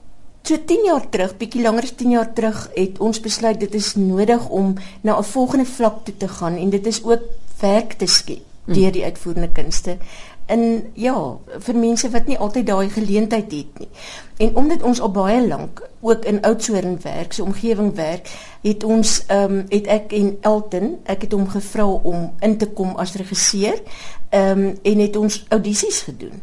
So 0.43 0.57
10 0.57 0.85
jaar 0.85 1.05
terug, 1.09 1.37
bietjie 1.37 1.63
langer 1.63 1.83
as 1.83 1.93
10 1.95 2.11
jaar 2.11 2.33
terug, 2.33 2.71
het 2.75 2.99
ons 2.99 3.21
besluit 3.21 3.61
dit 3.61 3.75
is 3.75 3.95
nodig 3.95 4.49
om 4.49 4.75
na 5.03 5.19
'n 5.19 5.25
volgende 5.25 5.65
vlak 5.65 6.05
toe 6.05 6.17
te 6.17 6.29
gaan 6.29 6.57
en 6.57 6.71
dit 6.71 6.87
is 6.87 7.05
ook 7.05 7.21
werk 7.61 7.93
te 7.93 8.07
skep 8.07 8.41
hmm. 8.65 8.75
deur 8.75 8.93
die 8.93 9.05
uitvoerende 9.05 9.53
kunste. 9.53 9.97
En 10.51 10.63
ja, 10.99 11.15
vir 11.67 11.77
mense 11.79 12.09
wat 12.11 12.27
nie 12.27 12.39
altyd 12.39 12.67
daai 12.67 12.91
geleentheid 12.91 13.53
het 13.55 13.79
nie. 13.79 13.89
En 14.43 14.57
omdat 14.59 14.83
ons 14.83 15.01
al 15.01 15.13
baie 15.15 15.41
lank 15.47 15.83
ook 16.01 16.25
in 16.27 16.41
Oudtshoorn 16.43 16.99
werk, 17.05 17.37
so 17.37 17.45
omgewing 17.45 17.93
werk, 17.95 18.31
het 18.65 18.85
ons 18.85 19.21
ehm 19.27 19.61
um, 19.61 19.65
het 19.71 19.87
ek 19.87 20.15
en 20.19 20.33
Elton, 20.41 20.97
ek 21.05 21.29
het 21.29 21.37
hom 21.37 21.47
gevra 21.49 21.87
om 21.87 22.31
in 22.41 22.57
te 22.59 22.67
kom 22.67 22.97
as 22.97 23.15
regisseur, 23.21 23.79
ehm 24.31 24.65
um, 24.67 24.79
en 24.83 25.05
het 25.07 25.17
ons 25.17 25.45
audisies 25.49 26.03
gedoen. 26.09 26.43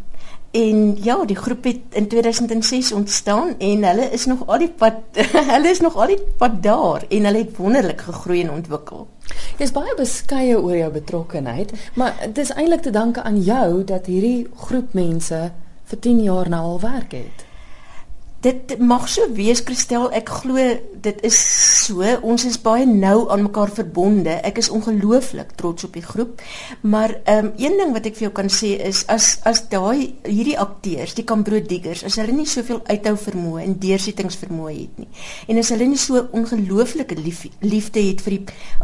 En 0.52 0.98
ja, 1.04 1.18
die 1.26 1.36
groep 1.36 1.64
het 1.64 2.00
in 2.00 2.08
2006 2.08 2.92
ontstaan 2.92 3.58
en 3.58 3.84
hulle 3.84 4.10
is 4.12 4.26
nog 4.26 4.48
al 4.48 4.64
die 4.64 4.72
pad 4.72 5.20
hulle 5.54 5.70
is 5.70 5.84
nog 5.84 5.96
al 5.96 6.16
die 6.16 6.22
pad 6.38 6.64
daar 6.64 7.04
en 7.10 7.28
hulle 7.30 7.44
het 7.44 7.58
wonderlik 7.58 8.02
gegroei 8.02 8.42
en 8.42 8.52
ontwikkel. 8.52 9.08
Jy's 9.58 9.74
baie 9.76 9.96
beskeie 9.98 10.60
oor 10.60 10.76
jou 10.78 10.92
betrokkeheid, 10.92 11.74
maar 11.96 12.16
dit 12.26 12.44
is 12.46 12.54
eintlik 12.54 12.86
te 12.86 12.94
danke 12.96 13.24
aan 13.24 13.42
jou 13.44 13.84
dat 13.84 14.06
hierdie 14.06 14.48
groep 14.68 14.94
mense 14.94 15.42
vir 15.88 16.00
10 16.00 16.24
jaar 16.24 16.50
nou 16.50 16.64
al 16.64 16.80
werk 16.80 17.12
het 17.18 17.47
dit 18.48 18.78
mag 18.80 19.08
so 19.12 19.28
wees 19.36 19.62
Christel. 19.66 20.08
Ek 20.16 20.30
glo 20.42 20.64
dit 21.08 21.24
is 21.28 21.38
so. 21.86 22.04
Ons 22.26 22.48
is 22.48 22.58
baie 22.62 22.88
nou 22.88 23.28
aan 23.34 23.46
mekaar 23.48 23.72
verbonde. 23.74 24.40
Ek 24.48 24.60
is 24.62 24.72
ongelooflik 24.74 25.54
trots 25.60 25.88
op 25.88 25.98
die 25.98 26.06
groep. 26.06 26.42
Maar 26.82 27.18
um, 27.38 27.52
een 27.60 27.78
ding 27.80 27.94
wat 27.96 28.08
ek 28.08 28.18
vir 28.18 28.28
jou 28.28 28.34
kan 28.40 28.52
sê 28.52 28.74
is 28.88 29.04
as 29.12 29.38
as 29.48 29.64
daai 29.72 30.16
hierdie 30.26 30.58
akteurs 30.60 31.16
die 31.18 31.26
Cambro 31.28 31.60
Diggers 31.64 32.04
as 32.08 32.18
hulle 32.20 32.36
nie 32.36 32.48
soveel 32.50 32.82
uithou 32.88 33.16
vermoë 33.28 33.64
en 33.66 33.78
deursettingsvermoë 33.82 34.74
het 34.74 35.02
nie 35.02 35.10
en 35.48 35.62
as 35.62 35.72
hulle 35.74 35.88
nie 35.90 36.00
so 36.02 36.24
ongelooflike 36.38 37.18
lief, 37.20 37.46
liefde 37.62 38.04
het 38.04 38.24
vir 38.26 38.38
die 38.38 38.44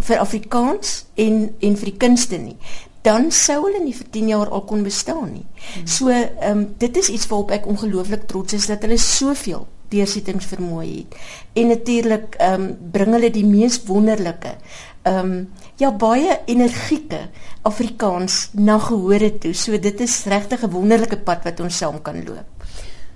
vir 0.10 0.24
Afrikaans 0.24 0.96
en 1.20 1.46
en 1.60 1.80
vir 1.80 1.92
die 1.92 2.00
kunste 2.06 2.40
nie 2.42 2.58
dan 3.04 3.32
sou 3.32 3.60
hulle 3.66 3.84
nie 3.84 3.96
vir 3.96 4.08
10 4.16 4.28
jaar 4.32 4.50
al 4.50 4.64
kon 4.68 4.84
bestaan 4.84 5.32
nie. 5.34 5.46
Hmm. 5.46 5.88
So, 5.88 6.10
ehm 6.10 6.52
um, 6.52 6.66
dit 6.78 6.98
is 6.98 7.10
iets 7.10 7.28
waarop 7.28 7.52
ek 7.52 7.68
ongelooflik 7.68 8.28
trots 8.28 8.54
is 8.54 8.68
dat 8.72 8.82
hulle 8.82 8.98
soveel 8.98 9.68
deursettingsvermoë 9.94 10.86
het. 10.88 11.18
En 11.60 11.68
natuurlik 11.74 12.38
ehm 12.40 12.62
um, 12.62 12.92
bring 12.92 13.14
hulle 13.18 13.32
die 13.34 13.46
mees 13.46 13.82
wonderlike 13.90 14.56
ehm 15.04 15.20
um, 15.20 15.50
ja 15.82 15.92
baie 15.92 16.38
energieke 16.46 17.20
Afrikaans 17.62 18.50
na 18.54 18.78
gehore 18.80 19.34
toe. 19.38 19.54
So 19.54 19.80
dit 19.80 20.00
is 20.02 20.24
regtig 20.26 20.64
'n 20.64 20.72
wonderlike 20.72 21.18
pad 21.18 21.44
wat 21.44 21.60
ons 21.60 21.78
saam 21.78 22.02
kan 22.02 22.24
loop. 22.24 22.48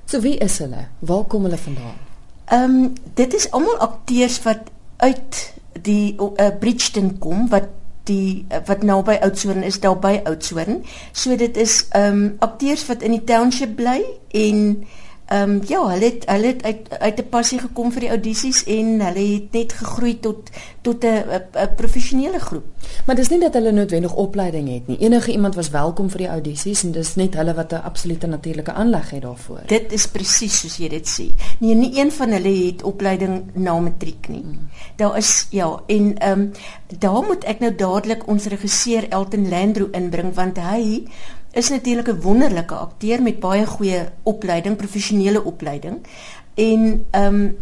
So 0.06 0.19
wie 0.19 0.38
is 0.38 0.58
hulle? 0.58 0.88
Waar 1.00 1.23
kom 1.23 1.43
hulle 1.43 1.58
vandaan? 1.58 1.97
Ehm 2.45 2.63
um, 2.63 2.93
dit 3.13 3.34
is 3.34 3.52
almal 3.52 3.78
akteurs 3.78 4.41
wat 4.43 4.71
uit 4.97 5.54
die 5.82 6.15
uh, 6.19 6.50
Bridgeton 6.60 7.17
kom 7.19 7.47
wat 7.50 7.67
die 8.08 8.46
eh, 8.50 8.62
wat 8.65 8.84
naby 8.84 9.17
Oudtshoorn 9.22 9.63
is 9.63 9.80
daar 9.84 10.00
by 10.00 10.20
Oudtshoorn. 10.24 10.84
So 11.12 11.36
dit 11.36 11.58
is 11.58 11.86
ehm 11.89 12.24
um, 12.24 12.36
akteurs 12.39 12.86
wat 12.88 13.02
in 13.02 13.12
die 13.17 13.24
township 13.24 13.76
bly 13.76 14.02
en 14.32 14.88
ehm 15.27 15.49
um, 15.49 15.61
ja, 15.67 15.81
hulle 15.87 16.05
het 16.05 16.23
hulle 16.25 16.47
het 16.47 16.63
uit 16.63 16.99
uit 16.99 17.19
'n 17.19 17.29
passie 17.29 17.59
gekom 17.59 17.91
vir 17.91 17.99
die 18.01 18.09
audisies 18.09 18.63
en 18.63 19.01
hulle 19.01 19.25
het 19.33 19.51
net 19.51 19.73
gegroei 19.73 20.19
tot 20.19 20.49
tot 20.81 21.03
'n 21.03 21.23
'n 21.53 21.75
professionele 21.75 22.39
groep. 22.39 22.63
Maar 23.05 23.15
dis 23.15 23.29
nie 23.29 23.39
dat 23.39 23.53
hulle 23.53 23.71
noodwendig 23.71 24.13
opleiding 24.15 24.69
het 24.73 24.87
nie. 24.87 24.97
Enige 24.97 25.31
iemand 25.31 25.55
was 25.55 25.69
welkom 25.69 26.09
vir 26.09 26.17
die 26.17 26.27
audisies 26.27 26.83
en 26.83 26.91
dis 26.91 27.15
net 27.15 27.33
hulle 27.33 27.53
wat 27.53 27.71
'n 27.73 27.83
absolute 27.83 28.27
natuurlike 28.27 28.73
aanleg 28.73 29.09
het 29.09 29.21
daarvoor. 29.21 29.61
Dit 29.65 29.91
is 29.91 30.07
presies 30.07 30.59
soos 30.59 30.77
jy 30.77 30.87
dit 30.89 31.07
sê. 31.07 31.27
Nee, 31.59 31.75
nie 31.75 31.99
een 31.99 32.11
van 32.11 32.29
hulle 32.29 32.65
het 32.65 32.83
opleiding 32.83 33.43
na 33.53 33.79
matriek 33.79 34.27
nie. 34.27 34.41
Hmm. 34.41 34.69
Daar 34.95 35.17
is 35.17 35.47
ja, 35.49 35.81
en 35.87 36.17
ehm 36.17 36.39
um, 36.39 36.51
daar 36.99 37.23
moet 37.23 37.43
ek 37.43 37.59
nou 37.59 37.75
dadelik 37.75 38.27
ons 38.27 38.45
regisseur 38.45 39.09
Elton 39.09 39.49
Landro 39.49 39.87
inbring 39.91 40.33
want 40.33 40.57
hy 40.57 41.03
is 41.51 41.69
natuurlik 41.69 42.07
'n 42.07 42.21
wonderlike 42.21 42.75
akteur 42.75 43.21
met 43.21 43.39
baie 43.39 43.65
goeie 43.65 44.10
opleiding, 44.23 44.75
professionele 44.75 45.43
opleiding. 45.43 46.05
En 46.55 47.05
ehm 47.12 47.33
um, 47.33 47.57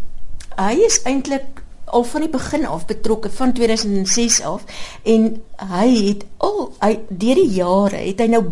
hy 0.56 0.74
is 0.86 1.02
eintlik 1.04 1.64
al 1.86 2.04
van 2.04 2.22
die 2.22 2.30
begin 2.30 2.66
af 2.66 2.86
betrokke 2.86 3.30
van 3.30 3.54
2006 3.54 4.42
af 4.42 4.64
en 5.04 5.42
hy 5.56 5.90
het 6.08 6.26
al 6.38 6.74
hy 6.80 7.00
deur 7.10 7.36
die 7.36 7.52
jare 7.60 8.00
het 8.08 8.20
hy 8.20 8.28
nou 8.28 8.44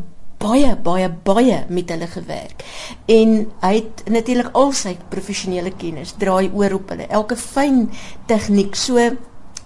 baie 0.43 0.75
baie 0.75 1.09
baie 1.23 1.63
met 1.69 1.89
hulle 1.89 2.07
gewerk. 2.07 2.63
En 3.05 3.35
hy 3.63 3.73
het 3.75 4.03
natuurlik 4.11 4.49
al 4.59 4.73
sy 4.75 4.97
professionele 5.09 5.71
kennis 5.79 6.15
draai 6.19 6.51
oor 6.53 6.73
op 6.79 6.91
hulle. 6.91 7.07
Elke 7.07 7.37
fyn 7.39 7.85
tegniek 8.27 8.75
so 8.75 8.99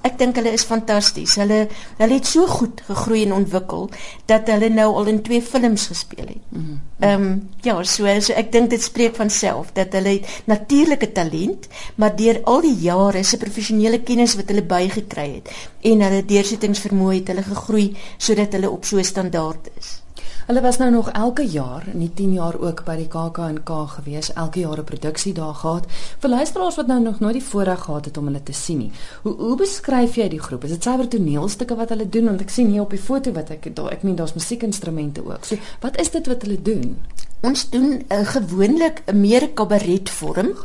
Ek 0.08 0.18
dink 0.20 0.38
hulle 0.40 0.54
is 0.56 0.66
fantasties. 0.68 1.36
Hulle 1.42 1.60
hulle 2.00 2.18
het 2.18 2.30
so 2.30 2.48
goed 2.48 2.82
gegroei 2.88 3.26
en 3.26 3.36
ontwikkel 3.42 3.90
dat 4.32 4.48
hulle 4.54 4.70
nou 4.74 4.88
al 5.02 5.12
in 5.14 5.22
twee 5.26 5.42
films 5.42 5.88
gespeel 5.92 6.32
het. 6.34 6.44
Mhm. 6.50 6.78
Ehm 7.00 7.22
mm 7.22 7.32
um, 7.32 7.50
ja, 7.62 7.76
so 7.84 8.20
so 8.22 8.34
ek 8.34 8.52
dink 8.52 8.70
dit 8.70 8.84
spreek 8.84 9.16
van 9.16 9.30
self 9.30 9.74
dat 9.74 9.94
hulle 9.94 10.20
natuurlike 10.46 11.12
talent, 11.12 11.68
maar 11.96 12.16
deur 12.16 12.42
al 12.44 12.62
die 12.62 12.76
jare 12.88 13.24
se 13.24 13.38
professionele 13.38 14.02
kennis 14.02 14.36
wat 14.40 14.50
hulle 14.50 14.64
bygekry 14.64 15.30
het 15.36 15.54
en 15.82 16.02
hulle 16.02 16.26
deursettingsvermoë 16.26 17.16
het 17.20 17.32
hulle 17.34 17.44
gegroei 17.44 17.88
sodat 18.18 18.54
hulle 18.58 18.70
op 18.70 18.86
so 18.86 18.98
'n 18.98 19.04
standaard 19.04 19.70
is. 19.78 20.07
Hulle 20.48 20.62
was 20.62 20.78
nou 20.78 20.92
nog 20.92 21.10
elke 21.12 21.44
jaar 21.44 21.84
in 21.94 22.00
die 22.00 22.14
10 22.14 22.34
jaar 22.34 22.56
ook 22.60 22.86
by 22.88 22.94
die 22.96 23.08
KAK&K 23.12 23.80
gewees, 23.98 24.30
elke 24.34 24.60
jaar 24.60 24.80
'n 24.80 24.84
produksie 24.84 25.34
daar 25.34 25.54
gehad. 25.54 25.86
Vir 26.20 26.30
luisteraars 26.30 26.76
wat 26.76 26.88
nou 26.88 27.00
nog 27.02 27.20
nooit 27.20 27.34
die 27.34 27.44
voorreg 27.44 27.80
gehad 27.80 28.06
het 28.06 28.18
om 28.18 28.26
hulle 28.26 28.44
te 28.44 28.54
sien 28.54 28.78
nie. 28.78 28.92
Hoe 29.22 29.36
hoe 29.36 29.58
beskryf 29.58 30.16
jy 30.16 30.30
die 30.30 30.40
groep? 30.40 30.64
Is 30.64 30.70
dit 30.70 30.84
suiwer 30.84 31.08
toneelstukke 31.08 31.76
wat 31.76 31.90
hulle 31.90 32.10
doen 32.10 32.26
want 32.26 32.42
ek 32.42 32.50
sien 32.50 32.68
hier 32.68 32.82
op 32.82 32.90
die 32.90 33.00
foto 33.00 33.32
wat 33.32 33.50
ek 33.50 33.76
daar 33.76 33.92
ek 33.92 34.04
meen 34.04 34.16
daar's 34.16 34.34
musiekinstrumente 34.34 35.26
ook. 35.26 35.46
So, 35.46 35.56
wat 35.80 36.00
is 36.00 36.12
dit 36.12 36.28
wat 36.28 36.42
hulle 36.42 36.62
doen? 36.62 36.98
Ons 37.42 37.70
doen 37.70 38.06
uh, 38.10 38.26
gewoonlik 38.26 39.02
'n 39.06 39.20
meer 39.20 39.50
kabaretvorm. 39.50 40.56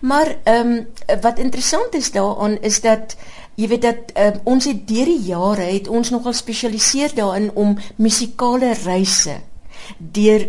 Maar 0.00 0.36
ehm 0.42 0.66
um, 0.66 0.86
wat 1.20 1.38
interessant 1.38 1.94
is 1.94 2.12
daaraan 2.12 2.56
is 2.60 2.80
dat 2.80 3.16
Jy 3.54 3.68
weet 3.70 3.82
dat 3.82 4.12
uh, 4.18 4.30
ons 4.44 4.64
het 4.66 4.82
deur 4.88 5.06
die 5.06 5.22
jare 5.28 5.68
het 5.70 5.88
ons 5.88 6.10
nogal 6.10 6.34
spesialiseer 6.34 7.14
daarin 7.14 7.50
om 7.54 7.76
musikale 7.96 8.74
reise 8.84 9.40
deur 9.98 10.48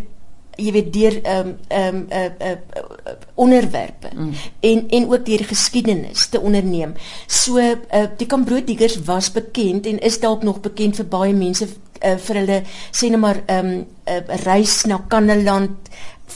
jy 0.55 0.71
weet 0.71 0.91
deur 0.93 1.15
ehm 1.21 1.47
um, 1.47 1.55
ehm 1.67 1.95
um, 1.95 2.05
uh, 2.09 2.51
uh, 2.51 3.15
onderwerpe 3.35 4.09
mm. 4.15 4.33
en 4.59 4.83
en 4.89 5.07
ook 5.11 5.25
deur 5.25 5.43
geskiedenis 5.43 6.27
te 6.27 6.39
onderneem. 6.39 6.93
So 7.27 7.59
uh, 7.59 7.75
die 8.17 8.27
Kambroodiggers 8.27 9.01
was 9.03 9.31
bekend 9.31 9.85
en 9.85 9.99
is 9.99 10.19
dalk 10.19 10.43
nog 10.43 10.59
bekend 10.59 10.95
vir 10.95 11.09
baie 11.11 11.33
mense 11.33 11.67
uh, 11.67 12.15
vir 12.17 12.41
hulle 12.41 12.61
sê 12.91 13.11
net 13.11 13.19
maar 13.19 13.41
ehm 13.45 13.71
um, 13.73 13.85
uh, 14.07 14.21
reis 14.45 14.83
na 14.85 15.01
Kanneland 15.07 15.91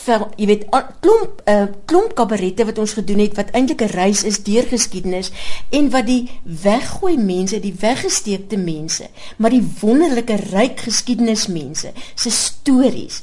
vir 0.05 0.25
jy 0.39 0.47
weet 0.49 0.65
klomp 1.03 1.41
uh, 1.49 1.65
klomp 1.89 2.15
kabarette 2.17 2.65
wat 2.69 2.79
ons 2.81 2.95
gedoen 2.97 3.23
het 3.23 3.35
wat 3.39 3.51
eintlik 3.57 3.81
'n 3.85 3.93
reis 3.95 4.23
is 4.23 4.41
deur 4.43 4.63
geskiedenis 4.63 5.31
en 5.69 5.89
wat 5.89 6.05
die 6.05 6.29
weggooi 6.43 7.17
mense, 7.17 7.59
die 7.59 7.75
weggesteekte 7.79 8.57
mense, 8.57 9.09
maar 9.37 9.51
die 9.51 9.65
wonderlike 9.81 10.35
ryk 10.51 10.79
geskiedenismense 10.87 11.91
se 12.15 12.31
stories 12.31 13.21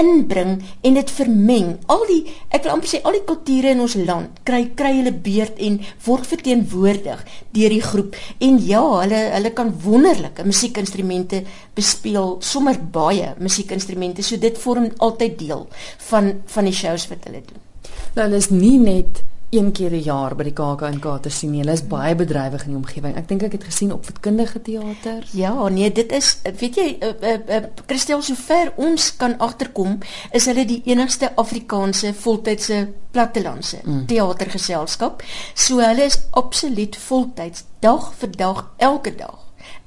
inbring 0.00 0.56
en 0.86 0.98
dit 0.98 1.12
vermeng. 1.16 1.72
Al 1.92 2.04
die 2.08 2.20
ek 2.48 2.64
wil 2.64 2.74
amper 2.74 2.90
sê 2.90 3.00
al 3.04 3.18
die 3.18 3.24
kulture 3.28 3.74
in 3.74 3.82
ons 3.84 3.96
land 3.98 4.40
kry 4.48 4.62
kry 4.76 4.92
hulle 4.98 5.12
beurt 5.12 5.60
en 5.62 5.78
word 6.06 6.28
verteenwoordig 6.30 7.24
deur 7.56 7.74
die 7.76 7.82
groep. 7.84 8.18
En 8.40 8.60
ja, 8.66 8.82
hulle 9.02 9.22
hulle 9.36 9.54
kan 9.56 9.72
wonderlike 9.84 10.46
musiekinstrumente 10.46 11.44
bespeel, 11.76 12.38
sommer 12.40 12.78
baie 12.92 13.34
musiekinstrumente. 13.38 14.24
So 14.26 14.40
dit 14.40 14.58
vorm 14.58 14.90
altyd 14.98 15.38
deel 15.40 15.66
van 16.10 16.32
van 16.46 16.70
die 16.70 16.76
shows 16.76 17.08
wat 17.12 17.28
hulle 17.28 17.44
doen. 17.44 17.66
Nou, 18.14 18.24
hulle 18.24 18.40
is 18.40 18.50
nie 18.50 18.78
net 18.80 19.22
een 19.50 19.72
keer 19.72 19.90
'n 19.90 20.02
jaar 20.02 20.36
by 20.36 20.42
die 20.42 20.52
KAK&K 20.52 21.18
te 21.22 21.28
sien. 21.28 21.54
Hulle 21.54 21.72
is 21.72 21.86
baie 21.86 22.14
bedrywig 22.14 22.64
in 22.64 22.68
die 22.68 22.76
omgewing. 22.76 23.16
Ek 23.16 23.28
dink 23.28 23.42
ek 23.42 23.52
het 23.52 23.64
gesien 23.64 23.92
op 23.92 24.04
voetkundige 24.04 24.62
teater. 24.62 25.26
Ja, 25.32 25.68
nee, 25.68 25.92
dit 25.92 26.12
is 26.12 26.38
weet 26.58 26.74
jy, 26.74 26.96
uh, 27.00 27.08
uh, 27.22 27.38
uh, 27.48 27.62
Christel 27.86 28.22
sover 28.22 28.72
ons 28.76 29.16
kan 29.16 29.38
agterkom, 29.38 29.98
is 30.32 30.46
hulle 30.46 30.64
die 30.64 30.82
enigste 30.84 31.36
Afrikaanse 31.36 32.14
voltydse 32.14 32.88
plattelandse 33.10 33.78
mm. 33.84 34.06
teatergeselskap. 34.06 35.22
So 35.54 35.78
hulle 35.78 36.04
is 36.04 36.20
absoluut 36.30 36.96
voltyds 36.96 37.64
dag 37.78 38.12
vir 38.14 38.36
dag, 38.36 38.72
elke 38.76 39.14
dag 39.14 39.39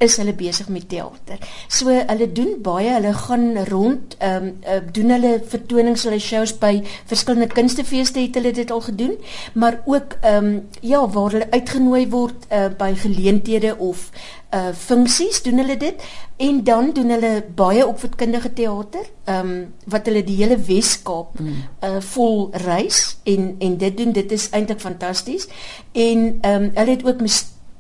is 0.04 0.18
hulle 0.22 0.36
besig 0.38 0.70
met 0.70 0.88
teater. 0.90 1.42
So 1.68 1.94
hulle 1.94 2.30
doen 2.36 2.56
baie, 2.66 2.92
hulle 2.96 3.14
gaan 3.24 3.48
rond, 3.70 4.16
ehm 4.20 4.50
um, 4.50 4.52
uh, 4.68 4.80
doen 4.96 5.16
hulle 5.16 5.34
vertonings, 5.56 6.06
hulle 6.08 6.20
shows 6.20 6.56
by 6.60 6.74
verskillende 7.10 7.50
kunstefeeste 7.54 8.20
het 8.24 8.40
hulle 8.40 8.54
dit 8.56 8.72
al 8.72 8.86
gedoen, 8.90 9.18
maar 9.54 9.82
ook 9.86 10.18
ehm 10.22 10.46
um, 10.46 10.62
ja, 10.82 11.04
waar 11.10 11.32
hulle 11.38 11.52
uitgenooi 11.52 12.08
word 12.10 12.48
uh, 12.52 12.70
by 12.78 12.94
geleenthede 13.06 13.78
of 13.78 14.10
uh 14.54 14.70
funksies 14.78 15.42
doen 15.42 15.58
hulle 15.58 15.78
dit 15.78 16.04
en 16.46 16.64
dan 16.64 16.92
doen 16.94 17.10
hulle 17.10 17.32
baie 17.58 17.86
opvoedkundige 17.88 18.54
teater 18.54 19.06
ehm 19.24 19.50
um, 19.50 19.74
wat 19.90 20.06
hulle 20.10 20.24
die 20.28 20.38
hele 20.42 20.58
Wes-Kaap 20.68 21.40
mm. 21.40 21.64
uh 21.88 22.02
vol 22.14 22.50
reis 22.66 23.00
en 23.24 23.56
en 23.60 23.78
dit 23.78 23.98
doen 23.98 24.14
dit 24.14 24.32
is 24.38 24.50
eintlik 24.52 24.84
fantasties 24.86 25.48
en 25.92 26.28
ehm 26.42 26.64
um, 26.64 26.70
hulle 26.76 26.98
het 26.98 27.06
ook 27.06 27.26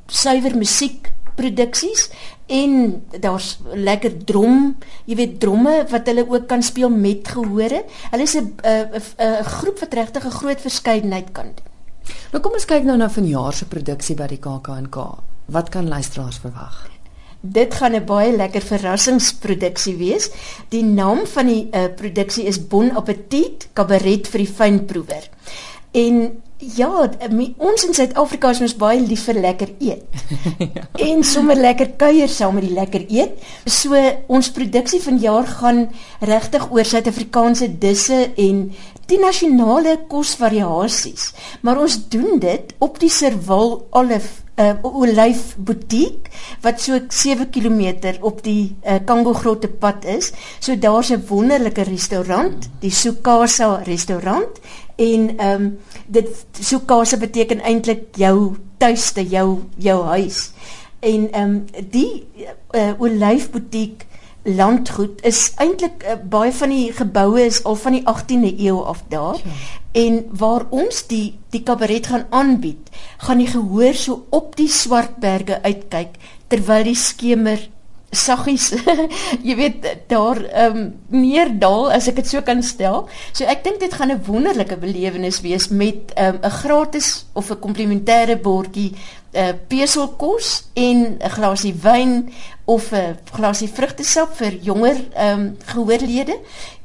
suiwer 0.07 0.57
musiek 0.57 1.11
produksies 1.35 2.09
en 2.47 3.03
daar's 3.19 3.57
lekker 3.73 4.17
drom, 4.25 4.75
jy 5.05 5.15
weet 5.15 5.39
dromme 5.39 5.85
wat 5.89 6.07
hulle 6.07 6.25
ook 6.29 6.47
kan 6.47 6.63
speel 6.63 6.89
met 6.89 7.27
gehore. 7.27 7.83
Hulle 8.11 8.23
is 8.23 8.35
'n 8.35 8.55
'n 8.63 9.43
groep 9.43 9.79
wat 9.79 9.93
regtig 9.93 10.25
'n 10.25 10.39
groot 10.39 10.61
verskeidenheid 10.61 11.31
kan 11.31 11.45
doen. 11.55 11.71
Nou 12.31 12.41
kom 12.43 12.53
ons 12.53 12.65
kyk 12.65 12.83
nou 12.83 12.97
na 12.97 13.09
vanjaar 13.09 13.53
se 13.53 13.65
produksie 13.65 14.15
by 14.15 14.27
die 14.27 14.39
KAK&K. 14.39 14.97
Wat 15.45 15.69
kan 15.69 15.87
luisteraars 15.87 16.39
verwag? 16.43 16.89
Dit 17.41 17.73
gaan 17.73 17.95
'n 17.95 18.05
baie 18.05 18.35
lekker 18.35 18.61
verrassingsproduksie 18.61 19.95
wees. 19.97 20.29
Die 20.69 20.83
naam 20.83 21.25
van 21.27 21.45
die 21.45 21.67
uh, 21.71 21.85
produksie 21.95 22.45
is 22.45 22.67
Bon 22.67 22.91
Appetit 22.91 23.67
Kabaret 23.73 24.27
vir 24.27 24.37
die 24.37 24.53
fynproewer. 24.53 25.29
En 25.91 26.41
Ja, 26.63 27.09
ons 27.57 27.83
in 27.83 27.95
Suid-Afrika 27.95 28.53
is 28.53 28.61
mos 28.63 28.75
baie 28.79 29.01
lief 29.03 29.25
vir 29.27 29.39
lekker 29.43 29.73
eet. 29.83 30.21
ja. 30.77 30.85
En 31.03 31.23
sommer 31.27 31.59
lekker 31.59 31.95
kuier 31.99 32.31
saam 32.31 32.55
met 32.57 32.67
die 32.67 32.75
lekker 32.75 33.03
eet. 33.11 33.41
So 33.67 33.99
ons 34.31 34.51
produksie 34.55 35.01
vanjaar 35.03 35.49
gaan 35.59 35.83
regtig 36.23 36.69
oor 36.71 36.87
Suid-Afrikaanse 36.87 37.67
disse 37.81 38.21
en 38.39 38.63
die 39.11 39.19
nasionale 39.19 39.97
kosvariasies. 40.07 41.33
Maar 41.61 41.83
ons 41.83 41.99
doen 42.13 42.39
dit 42.39 42.73
op 42.79 43.01
die 43.01 43.11
Serval 43.11 43.81
Olive 43.91 44.43
uh, 44.61 44.73
olyf 44.85 45.55
butiek 45.57 46.29
wat 46.63 46.81
so 46.81 46.99
7 47.09 47.49
km 47.51 48.13
op 48.21 48.43
die 48.45 48.75
uh, 48.85 48.99
Kango 49.05 49.33
grotte 49.33 49.67
pad 49.67 50.05
is. 50.05 50.31
So 50.59 50.75
daar's 50.75 51.11
'n 51.11 51.25
wonderlike 51.27 51.83
restaurant, 51.83 52.69
die 52.79 52.91
Sukasa 52.91 53.81
restaurant 53.83 54.61
en 54.95 55.37
ehm 55.37 55.61
um, 55.61 55.77
dit 56.07 56.45
Sukasa 56.59 57.17
beteken 57.17 57.61
eintlik 57.61 58.15
jou 58.15 58.55
tuiste, 58.77 59.23
jou 59.27 59.63
jou 59.77 59.99
huis. 60.03 60.51
En 60.99 61.31
ehm 61.31 61.49
um, 61.49 61.85
die 61.91 62.23
uh, 62.71 62.91
olyf 62.99 63.49
butiek 63.51 64.05
landgoed 64.43 65.21
is 65.23 65.53
eintlik 65.61 66.03
uh, 66.03 66.17
baie 66.29 66.51
van 66.51 66.71
die 66.73 66.91
geboue 66.93 67.45
is 67.45 67.61
al 67.63 67.77
van 67.79 67.95
die 67.95 68.03
18de 68.03 68.51
eeu 68.59 68.81
af 68.83 69.03
daar 69.07 69.39
ja. 69.39 69.51
en 70.03 70.19
waar 70.39 70.65
ons 70.69 71.05
die 71.07 71.39
die 71.55 71.63
kabaret 71.63 72.09
gaan 72.11 72.25
aanbied 72.29 72.91
gaan 73.23 73.39
die 73.39 73.47
gehoor 73.47 73.95
so 73.95 74.25
op 74.29 74.57
die 74.59 74.67
swartberge 74.67 75.61
uitkyk 75.63 76.19
terwyl 76.51 76.83
die 76.83 76.99
skemer 76.99 77.69
saggies 78.13 78.71
jy 79.47 79.55
weet 79.57 79.87
daar 80.07 80.39
ehm 80.43 80.77
um, 80.77 80.85
neerdal 81.09 81.91
as 81.91 82.07
ek 82.07 82.21
dit 82.21 82.29
so 82.29 82.41
kan 82.41 82.63
stel. 82.63 83.07
So 83.33 83.45
ek 83.45 83.63
dink 83.63 83.79
dit 83.79 83.93
gaan 83.93 84.11
'n 84.11 84.23
wonderlike 84.27 84.77
belewenis 84.77 85.41
wees 85.41 85.67
met 85.69 86.13
'n 86.15 86.39
um, 86.43 86.51
gratis 86.61 87.25
of 87.33 87.51
'n 87.51 87.59
komplementêre 87.59 88.37
bordjie 88.37 88.93
uh, 89.33 89.53
peselkos 89.67 90.69
en 90.73 91.17
'n 91.19 91.29
glasie 91.29 91.73
wyn 91.73 92.33
of 92.65 92.91
'n 92.91 93.17
glasie 93.31 93.69
vrugtesap 93.69 94.35
vir 94.35 94.53
jonger 94.61 94.97
ehm 95.13 95.39
um, 95.39 95.57
gehoorlede 95.65 96.39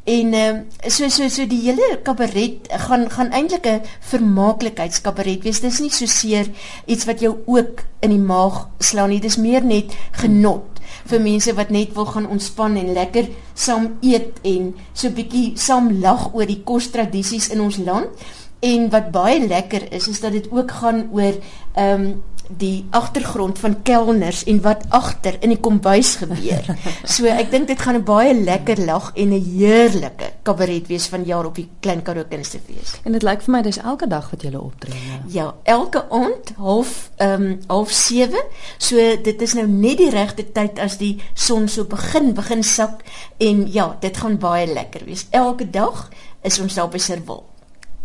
En 0.08 0.32
ehm 0.32 0.56
uh, 0.56 0.90
so 0.90 1.08
so 1.08 1.28
so 1.28 1.44
die 1.46 1.60
hele 1.66 1.98
kabaret 2.02 2.68
gaan 2.68 3.10
gaan 3.10 3.30
eintlik 3.30 3.66
'n 3.66 3.82
vermaaklikheidskabaret 4.00 5.42
wees. 5.42 5.60
Dis 5.60 5.80
nie 5.84 5.92
so 5.92 6.06
seer 6.06 6.46
iets 6.86 7.04
wat 7.04 7.20
jou 7.20 7.36
ook 7.46 7.84
in 8.00 8.10
die 8.10 8.26
maag 8.32 8.68
slaan 8.78 9.08
nie. 9.08 9.20
Dis 9.20 9.36
meer 9.36 9.64
net 9.64 9.92
genot 10.10 10.77
vir 11.08 11.22
mense 11.24 11.54
wat 11.56 11.70
net 11.74 11.94
wil 11.96 12.06
gaan 12.08 12.28
ontspan 12.28 12.76
en 12.76 12.92
lekker 12.96 13.30
saam 13.54 13.94
eet 14.04 14.42
en 14.48 14.74
so 14.92 15.10
bietjie 15.14 15.54
saam 15.56 15.90
lag 16.02 16.28
oor 16.34 16.48
die 16.48 16.60
kostradisies 16.64 17.48
in 17.54 17.64
ons 17.64 17.80
land. 17.80 18.12
En 18.60 18.90
wat 18.90 19.10
baie 19.10 19.46
lekker 19.46 19.92
is 19.92 20.08
is 20.08 20.20
dat 20.20 20.32
dit 20.32 20.50
ook 20.50 20.70
gaan 20.70 21.08
oor 21.12 21.34
ehm 21.74 22.00
um, 22.00 22.22
die 22.48 22.86
agtergrond 22.90 23.58
van 23.58 23.82
kelners 23.82 24.44
en 24.44 24.60
wat 24.64 24.84
agter 24.88 25.36
in 25.40 25.52
die 25.52 25.60
kombuis 25.60 26.14
gebeur. 26.16 26.64
So 27.14 27.28
ek 27.28 27.50
dink 27.52 27.68
dit 27.68 27.80
gaan 27.80 27.98
'n 28.00 28.04
baie 28.04 28.32
lekker 28.34 28.80
lag 28.84 29.12
en 29.14 29.32
'n 29.32 29.44
heerlike 29.56 30.32
kabaret 30.42 30.86
wees 30.86 31.06
van 31.06 31.24
jaar 31.24 31.44
op 31.44 31.54
die 31.54 31.68
Klein 31.80 32.02
Karoo 32.02 32.24
Kunstefees. 32.28 32.94
En 33.04 33.12
dit 33.12 33.22
lyk 33.22 33.42
vir 33.42 33.52
my 33.52 33.62
dis 33.62 33.78
elke 33.78 34.06
dag 34.06 34.30
wat 34.30 34.42
jy 34.42 34.54
optree. 34.54 34.94
Ja. 34.94 35.20
ja, 35.28 35.54
elke 35.62 36.04
aand 36.10 36.52
half 36.56 37.10
ehm 37.16 37.42
um, 37.42 37.58
half 37.66 37.92
7. 37.92 38.40
So 38.78 38.96
dit 39.22 39.42
is 39.42 39.54
nou 39.54 39.66
net 39.66 39.98
die 39.98 40.10
regte 40.10 40.52
tyd 40.52 40.78
as 40.78 40.96
die 40.96 41.20
son 41.34 41.68
so 41.68 41.84
begin 41.84 42.32
begin 42.34 42.62
sak 42.62 43.04
en 43.36 43.72
ja, 43.72 43.96
dit 44.00 44.16
gaan 44.16 44.38
baie 44.38 44.66
lekker 44.66 45.04
wees. 45.04 45.26
Elke 45.30 45.70
dag 45.70 46.08
is 46.42 46.58
ons 46.60 46.74
daar 46.74 46.88
by 46.88 46.98
Serwil 46.98 47.44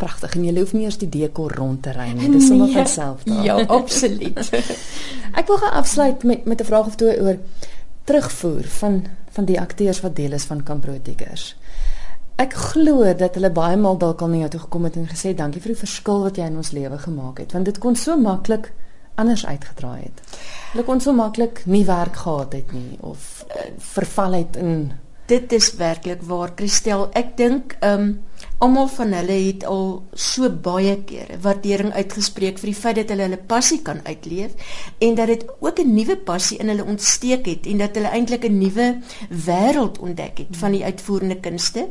pragtig 0.04 0.36
en 0.38 0.45
jy 0.47 0.54
hoef 0.60 0.74
nie 0.76 0.86
eers 0.88 0.99
die 1.01 1.10
dekor 1.12 1.56
rond 1.58 1.82
te 1.86 1.93
ry 1.95 2.10
nie. 2.12 2.28
Dit 2.28 2.41
is 2.41 2.49
sommer 2.51 2.72
van 2.74 2.89
self 2.91 3.24
daar. 3.28 3.43
Ja, 3.47 3.58
absoluut. 3.72 4.39
Ek 5.39 5.49
wil 5.49 5.60
gaan 5.64 5.78
afsluit 5.80 6.24
met 6.30 6.45
met 6.45 6.62
'n 6.62 6.70
vraag 6.72 6.91
of 6.91 6.95
twee 6.99 7.20
oor 7.22 7.38
terugvoer 8.04 8.64
van 8.80 9.04
van 9.34 9.45
die 9.45 9.60
akteurs 9.60 10.01
wat 10.01 10.16
deel 10.16 10.32
is 10.32 10.45
van 10.45 10.64
Camp 10.64 10.86
Diggers. 11.04 11.56
Ek 12.36 12.54
glo 12.54 13.14
dat 13.16 13.36
hulle 13.36 13.51
baie 13.51 13.78
maal 13.78 13.97
dalk 13.97 14.22
al 14.22 14.28
na 14.28 14.38
jou 14.38 14.49
toe 14.49 14.60
gekom 14.60 14.84
het 14.84 14.95
en 14.95 15.08
gesê 15.08 15.34
dankie 15.36 15.62
vir 15.62 15.74
die 15.74 15.84
verskil 15.86 16.24
wat 16.24 16.38
jy 16.38 16.45
in 16.45 16.58
ons 16.58 16.72
lewe 16.72 16.97
gemaak 16.97 17.39
het 17.39 17.51
want 17.51 17.66
dit 17.66 17.78
kon 17.78 17.95
so 17.95 18.18
maklik 18.18 18.74
anders 19.16 19.45
uitgedraai 19.45 20.01
het. 20.01 20.22
Hulle 20.72 20.84
kon 20.84 21.01
so 21.01 21.14
maklik 21.14 21.66
nie 21.66 21.86
werk 21.86 22.16
gehad 22.16 22.54
het 22.54 22.74
nie 22.74 22.97
of 22.99 23.45
uh, 23.49 23.70
verval 23.78 24.34
het 24.34 24.56
in 24.56 24.93
dit 25.26 25.51
is 25.51 25.74
werklik 25.80 26.22
waar 26.28 26.51
Christel 26.56 27.10
ek 27.14 27.38
dink 27.38 27.76
ehm 27.80 28.01
um, 28.01 28.14
almal 28.64 28.88
van 28.88 29.11
hulle 29.11 29.36
het 29.47 29.66
al 29.68 29.88
so 30.16 30.47
baie 30.68 30.95
kere 31.09 31.38
waardering 31.43 31.91
uitgespreek 31.97 32.61
vir 32.61 32.72
die 32.72 32.80
feit 32.80 32.99
dat 33.01 33.11
hulle 33.11 33.28
hulle 33.28 33.39
passie 33.53 33.82
kan 33.84 33.99
uitleef 34.07 34.55
en 35.03 35.18
dat 35.20 35.32
dit 35.34 35.43
ook 35.59 35.80
'n 35.80 35.93
nuwe 35.93 36.18
passie 36.18 36.57
in 36.57 36.72
hulle 36.72 36.86
ontsteek 36.95 37.45
het 37.45 37.68
en 37.68 37.78
dat 37.84 37.95
hulle 37.95 38.14
eintlik 38.16 38.45
'n 38.47 38.57
nuwe 38.57 38.88
wêreld 39.30 39.99
ontdek 39.99 40.38
het 40.38 40.57
van 40.57 40.72
die 40.72 40.84
uitvoerende 40.84 41.39
kunste. 41.39 41.89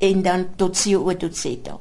uh, 0.00 0.08
en 0.08 0.22
dan 0.22 0.46
.co.za. 0.56 1.78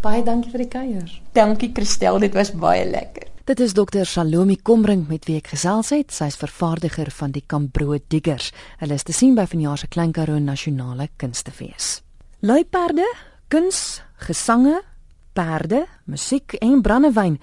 Baie 0.00 0.22
dankie 0.22 0.50
vir 0.52 0.58
die 0.62 0.68
kuier. 0.70 1.22
Dankie 1.34 1.72
Christel, 1.74 2.20
dit 2.22 2.34
was 2.34 2.52
baie 2.54 2.84
lekker. 2.86 3.26
Dit 3.48 3.60
is 3.64 3.72
dokter 3.72 4.06
Salomi 4.06 4.58
Kombrink 4.60 5.06
met 5.08 5.24
wie 5.24 5.38
ek 5.40 5.54
gesels 5.54 5.88
het. 5.94 6.12
Sy's 6.12 6.36
vervaardiger 6.36 7.08
van 7.16 7.32
die 7.32 7.42
Cambro 7.48 7.96
Diggers. 8.12 8.50
Hulle 8.82 8.98
is 8.98 9.06
te 9.08 9.14
sien 9.16 9.32
by 9.38 9.46
vanjaar 9.48 9.80
se 9.80 9.88
Klein 9.88 10.12
Karoo 10.12 10.36
Nasionale 10.38 11.08
Kunstefees. 11.16 12.02
Luiperde, 12.44 13.06
kuns, 13.48 14.02
gesange, 14.20 14.82
perde, 15.38 15.86
musiek 16.04 16.56
en 16.58 16.80
brandewyn. 16.82 17.36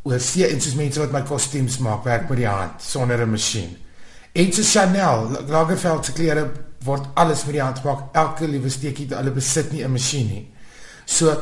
oor 0.04 0.20
see 0.20 0.48
en 0.48 0.62
soos 0.62 0.76
mense 0.76 1.00
wat 1.00 1.12
my 1.12 1.22
kostuums 1.22 1.78
maak, 1.78 2.04
werk 2.04 2.30
met 2.30 2.38
die 2.38 2.48
hand 2.48 2.82
sonder 2.82 3.22
'n 3.22 3.30
masjien. 3.30 3.78
En 4.34 4.54
so 4.54 4.64
Chanel, 4.64 5.30
Lagerfeld 5.48 6.06
se 6.06 6.14
klere 6.14 6.52
word 6.84 7.08
alles 7.14 7.46
met 7.46 7.54
die 7.54 7.62
hand 7.62 7.80
gemaak. 7.80 8.04
Elke 8.14 8.48
liewe 8.48 8.70
steekie, 8.70 9.08
hulle 9.10 9.32
besit 9.32 9.72
nie 9.72 9.84
'n 9.84 9.92
masjien 9.92 10.28
nie. 10.28 10.48
So 11.06 11.42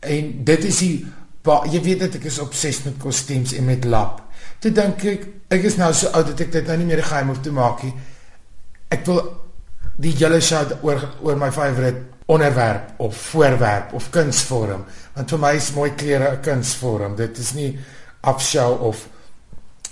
en 0.00 0.44
dit 0.44 0.64
is 0.64 0.78
die 0.78 1.06
jy 1.44 1.80
weet 1.82 2.00
dat 2.00 2.14
ek 2.14 2.24
is 2.24 2.38
obsessief 2.38 2.84
met 2.84 2.98
kostuums 3.02 3.52
en 3.52 3.64
met 3.64 3.84
lap. 3.84 4.22
Toe 4.58 4.72
dink 4.72 5.04
ek 5.04 5.26
ek 5.48 5.62
is 5.62 5.76
nou 5.76 5.92
so 5.92 6.08
oud 6.08 6.26
dat 6.26 6.40
ek 6.40 6.52
dit 6.52 6.66
nou 6.66 6.76
nie 6.76 6.86
meer 6.86 7.02
geheim 7.02 7.28
hoef 7.28 7.40
te 7.40 7.52
maak 7.52 7.82
nie. 7.82 7.92
Ek 8.88 9.06
wil 9.06 9.41
die 9.96 10.16
julle 10.16 10.40
shot 10.40 10.78
oor 10.82 11.00
oor 11.22 11.36
my 11.36 11.50
favorite 11.50 12.02
onderwerp 12.26 13.00
of 13.00 13.16
voorwerp 13.16 13.92
of 13.92 14.10
kunsvorm 14.10 14.84
want 15.14 15.30
vir 15.30 15.38
my 15.38 15.56
is 15.56 15.72
mooi 15.72 15.90
klere 15.94 16.32
'n 16.32 16.40
kunsvorm 16.40 17.16
dit 17.16 17.38
is 17.38 17.52
nie 17.52 17.78
afshow 18.20 18.80
of 18.80 19.08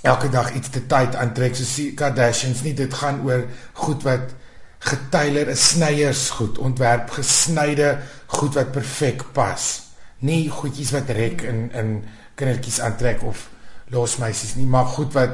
elke 0.02 0.30
dag 0.32 0.52
iets 0.54 0.70
te 0.72 0.82
tyd 0.88 1.16
aantrek 1.18 1.56
so 1.56 1.66
die 1.76 1.92
Kardashians 1.96 2.62
nie. 2.64 2.74
Dit 2.76 2.94
gaan 2.96 3.20
oor 3.26 3.44
goed 3.84 4.04
wat 4.08 4.32
getailer 4.80 5.50
'n 5.50 5.56
snyiersgoed, 5.56 6.58
ontwerp 6.58 7.10
gesnyde 7.10 7.98
goed 8.26 8.54
wat 8.54 8.72
perfek 8.72 9.24
pas. 9.32 9.82
Nie 10.18 10.48
goedjies 10.48 10.90
wat 10.90 11.08
rek 11.08 11.42
in 11.42 11.70
in 11.72 12.04
kindertjies 12.34 12.80
aantrek 12.80 13.22
of 13.22 13.48
losmeisies 13.88 14.54
nie, 14.54 14.66
maar 14.66 14.84
goed 14.84 15.12
wat 15.12 15.30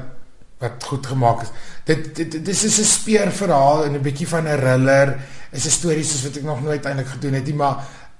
wat 0.59 0.85
goed 0.85 1.07
gemaak 1.07 1.43
is. 1.43 1.51
Dit 1.85 2.15
dit 2.17 2.45
dis 2.45 2.65
is 2.65 2.79
'n 2.79 2.85
speurverhaal 2.85 3.85
en 3.85 3.93
'n 3.93 4.03
bietjie 4.03 4.29
van 4.29 4.49
'n 4.49 4.57
thriller. 4.57 5.17
Is 5.51 5.67
'n 5.67 5.71
storie 5.71 6.05
soos 6.05 6.23
wat 6.23 6.37
ek 6.37 6.43
nog 6.43 6.63
nooit 6.63 6.85
eintlik 6.85 7.09
gedoen 7.09 7.33
het 7.33 7.45
nie, 7.45 7.55
maar 7.55 7.77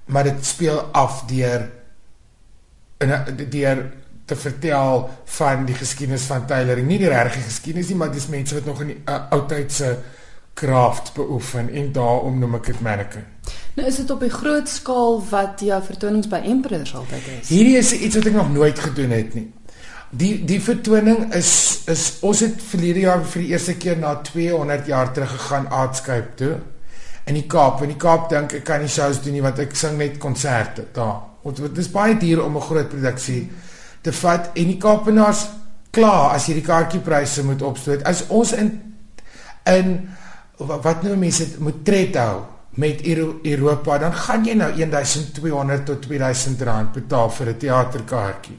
maar 0.07 0.25
dit 0.25 0.47
speel 0.47 0.81
af 0.81 1.25
deur 1.27 1.71
in 2.99 3.13
deur 3.51 3.93
te 4.25 4.37
vertel 4.37 5.11
van 5.25 5.65
die 5.65 5.75
geskiedenis 5.75 6.23
van 6.23 6.47
tailoring. 6.47 6.87
Nie 6.87 6.99
die 6.99 7.09
regte 7.09 7.39
geskiedenis 7.39 7.89
nie, 7.89 7.97
maar 7.97 8.13
dis 8.13 8.27
mense 8.27 8.55
wat 8.55 8.65
nog 8.65 8.81
in 8.81 8.87
die 8.87 9.01
uh, 9.05 9.21
oudheidse 9.31 9.99
kraft 10.57 11.13
beoefen 11.15 11.69
en 11.69 11.93
daarom 11.93 12.39
noem 12.39 12.55
ek 12.55 12.71
dit 12.73 12.81
mannequin. 12.81 13.25
Nou 13.77 13.89
is 13.89 13.97
dit 13.97 14.11
op 14.11 14.23
'n 14.23 14.33
groot 14.33 14.69
skaal 14.69 15.23
wat 15.31 15.61
jou 15.61 15.83
vertonings 15.83 16.29
by 16.29 16.41
Emperors 16.45 16.95
altyd 16.95 17.27
is. 17.41 17.49
Hierdie 17.49 17.77
is 17.77 17.93
iets 17.93 18.17
wat 18.17 18.25
ek 18.25 18.33
nog 18.33 18.53
nooit 18.53 18.79
gedoen 18.79 19.11
het 19.11 19.35
nie. 19.35 19.53
Die 20.11 20.45
die 20.47 20.61
vertoning 20.63 21.33
is 21.35 21.83
is 21.91 22.19
ons 22.27 22.41
het 22.41 22.63
verlede 22.63 23.01
jaar 23.01 23.25
vir 23.27 23.43
die 23.43 23.51
eerste 23.53 23.75
keer 23.75 23.99
na 23.99 24.15
200 24.23 24.87
jaar 24.87 25.13
terug 25.13 25.31
gegaan 25.31 25.67
Artscape 25.71 26.35
toe 26.39 26.55
in 27.27 27.35
die 27.35 27.47
Kaap. 27.47 27.83
In 27.83 27.91
die 27.91 27.99
Kaap 27.99 28.29
dink 28.31 28.55
ek 28.55 28.65
kan 28.65 28.81
nie 28.81 28.91
shows 28.91 29.19
doen 29.23 29.35
nie 29.35 29.43
want 29.43 29.59
ek 29.59 29.75
sing 29.75 29.99
net 29.99 30.19
konserte 30.23 30.87
daar. 30.95 31.25
Want 31.43 31.59
dit 31.63 31.79
is 31.83 31.91
baie 31.91 32.15
duur 32.19 32.45
om 32.45 32.57
'n 32.57 32.69
groot 32.69 32.89
produksie 32.89 33.51
te 34.03 34.13
vat 34.13 34.51
en 34.55 34.67
die 34.67 34.79
Kaapenaars 34.79 35.47
klaar 35.91 36.35
as 36.37 36.47
jy 36.47 36.55
die 36.55 36.67
kaartjiepryse 36.67 37.45
moet 37.45 37.63
opstoot. 37.63 38.05
As 38.05 38.27
ons 38.29 38.53
in 38.53 38.83
in 39.67 40.09
wat 40.57 41.03
nou 41.03 41.17
mense 41.17 41.47
moet 41.59 41.85
tred 41.85 42.17
hou 42.17 42.45
met 42.77 43.01
Europa, 43.07 43.99
dan 43.99 44.13
gaan 44.13 44.45
jy 44.45 44.55
nou 44.55 44.71
1200 44.73 45.87
tot 45.87 46.03
2000 46.03 46.63
rand 46.63 46.93
betaal 46.93 47.31
vir 47.31 47.49
'n 47.49 47.59
teaterkaartjie. 47.59 48.59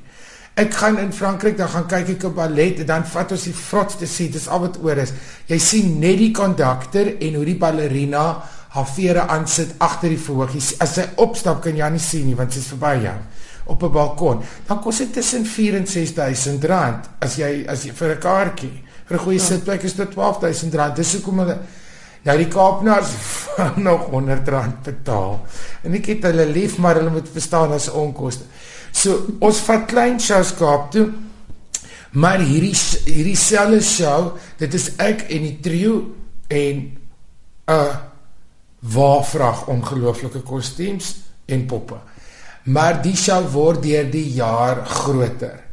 Ek 0.58 0.74
gaan 0.74 0.96
in 0.98 1.12
Frankryk 1.14 1.58
dan 1.58 1.70
gaan 1.70 1.86
kyk 1.86 2.08
ek 2.16 2.24
'n 2.26 2.34
ballet 2.34 2.80
en 2.80 2.86
dan 2.86 3.04
vat 3.06 3.32
ons 3.32 3.44
die 3.44 3.54
vrotste 3.54 4.08
seat, 4.08 4.32
dis 4.34 4.48
al 4.48 4.60
wat 4.60 4.80
oor 4.82 4.98
is. 4.98 5.14
Jy 5.46 5.60
sien 5.60 6.00
net 6.00 6.18
die 6.18 6.32
kondukteur 6.32 7.18
en 7.22 7.36
hoe 7.36 7.46
die 7.46 7.58
ballerina 7.58 8.42
haar 8.70 8.86
vere 8.86 9.28
aansit 9.28 9.76
agter 9.78 10.10
die 10.10 10.18
verhoogies. 10.18 10.74
As 10.80 10.96
sy 10.96 11.06
opstap 11.16 11.62
kan 11.62 11.76
jy 11.76 11.90
nie 11.90 12.00
sien 12.00 12.26
nie 12.26 12.36
want 12.36 12.54
sy's 12.54 12.68
verby 12.74 13.04
jou 13.04 13.16
op 13.68 13.84
'n 13.84 13.92
balkon. 13.92 14.44
Dan 14.68 14.82
kos 14.82 14.98
dit 14.98 15.14
tussen 15.14 15.46
4 15.46 15.76
en 15.76 15.88
6000 15.88 16.64
rand 16.64 17.10
as 17.20 17.36
jy 17.36 17.66
as 17.68 17.84
jy 17.84 17.92
vir 17.92 18.16
'n 18.16 18.20
kaartjie. 18.20 18.84
Vir 19.06 19.18
'n 19.18 19.24
goeie 19.24 19.40
ja. 19.40 19.46
sitplek 19.46 19.84
is 19.84 19.94
dit 19.94 20.10
12000 20.12 20.74
rand. 20.74 20.96
Dis 20.96 21.14
hoekom 21.14 21.40
hulle 21.40 21.58
nou 22.24 22.38
die 22.38 22.48
Kaapnaars 22.48 23.10
nog 23.88 24.10
100 24.10 24.48
rand 24.48 24.84
betaal. 24.84 25.46
En 25.84 25.94
ek 25.94 26.06
het 26.06 26.24
hulle 26.24 26.46
lief, 26.46 26.78
maar 26.78 26.96
hulle 26.96 27.10
moet 27.10 27.30
verstaan 27.30 27.72
as 27.72 27.90
onkoste. 27.90 28.44
So 28.98 29.38
ons 29.46 29.62
vat 29.68 29.86
klein 29.90 30.20
shows 30.24 30.56
Kaap 30.58 30.92
toe. 30.96 31.08
Maar 32.18 32.42
hierdie 32.42 32.74
hierdie 33.06 33.38
selfe 33.38 33.84
show, 33.86 34.38
dit 34.58 34.74
is 34.74 34.90
ek 35.04 35.28
en 35.34 35.44
die 35.46 35.58
trio 35.62 36.00
en 36.50 36.98
'n 37.68 37.98
waar 38.80 39.24
vrag 39.26 39.68
ongelooflike 39.68 40.42
kostuums 40.42 41.16
en 41.46 41.66
poppe. 41.66 41.98
Maar 42.64 43.02
die 43.02 43.16
show 43.16 43.44
word 43.52 43.84
deur 43.84 44.10
die 44.12 44.34
jaar 44.34 44.86
groter. 44.86 45.64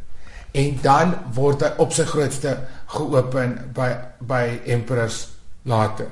En 0.53 0.79
dan 0.83 1.15
word 1.35 1.63
hy 1.63 1.71
op 1.79 1.93
sy 1.93 2.05
grootste 2.05 2.59
geopen 2.87 3.73
by 3.75 3.91
by 4.21 4.61
Emperors 4.67 5.29
later. 5.63 6.07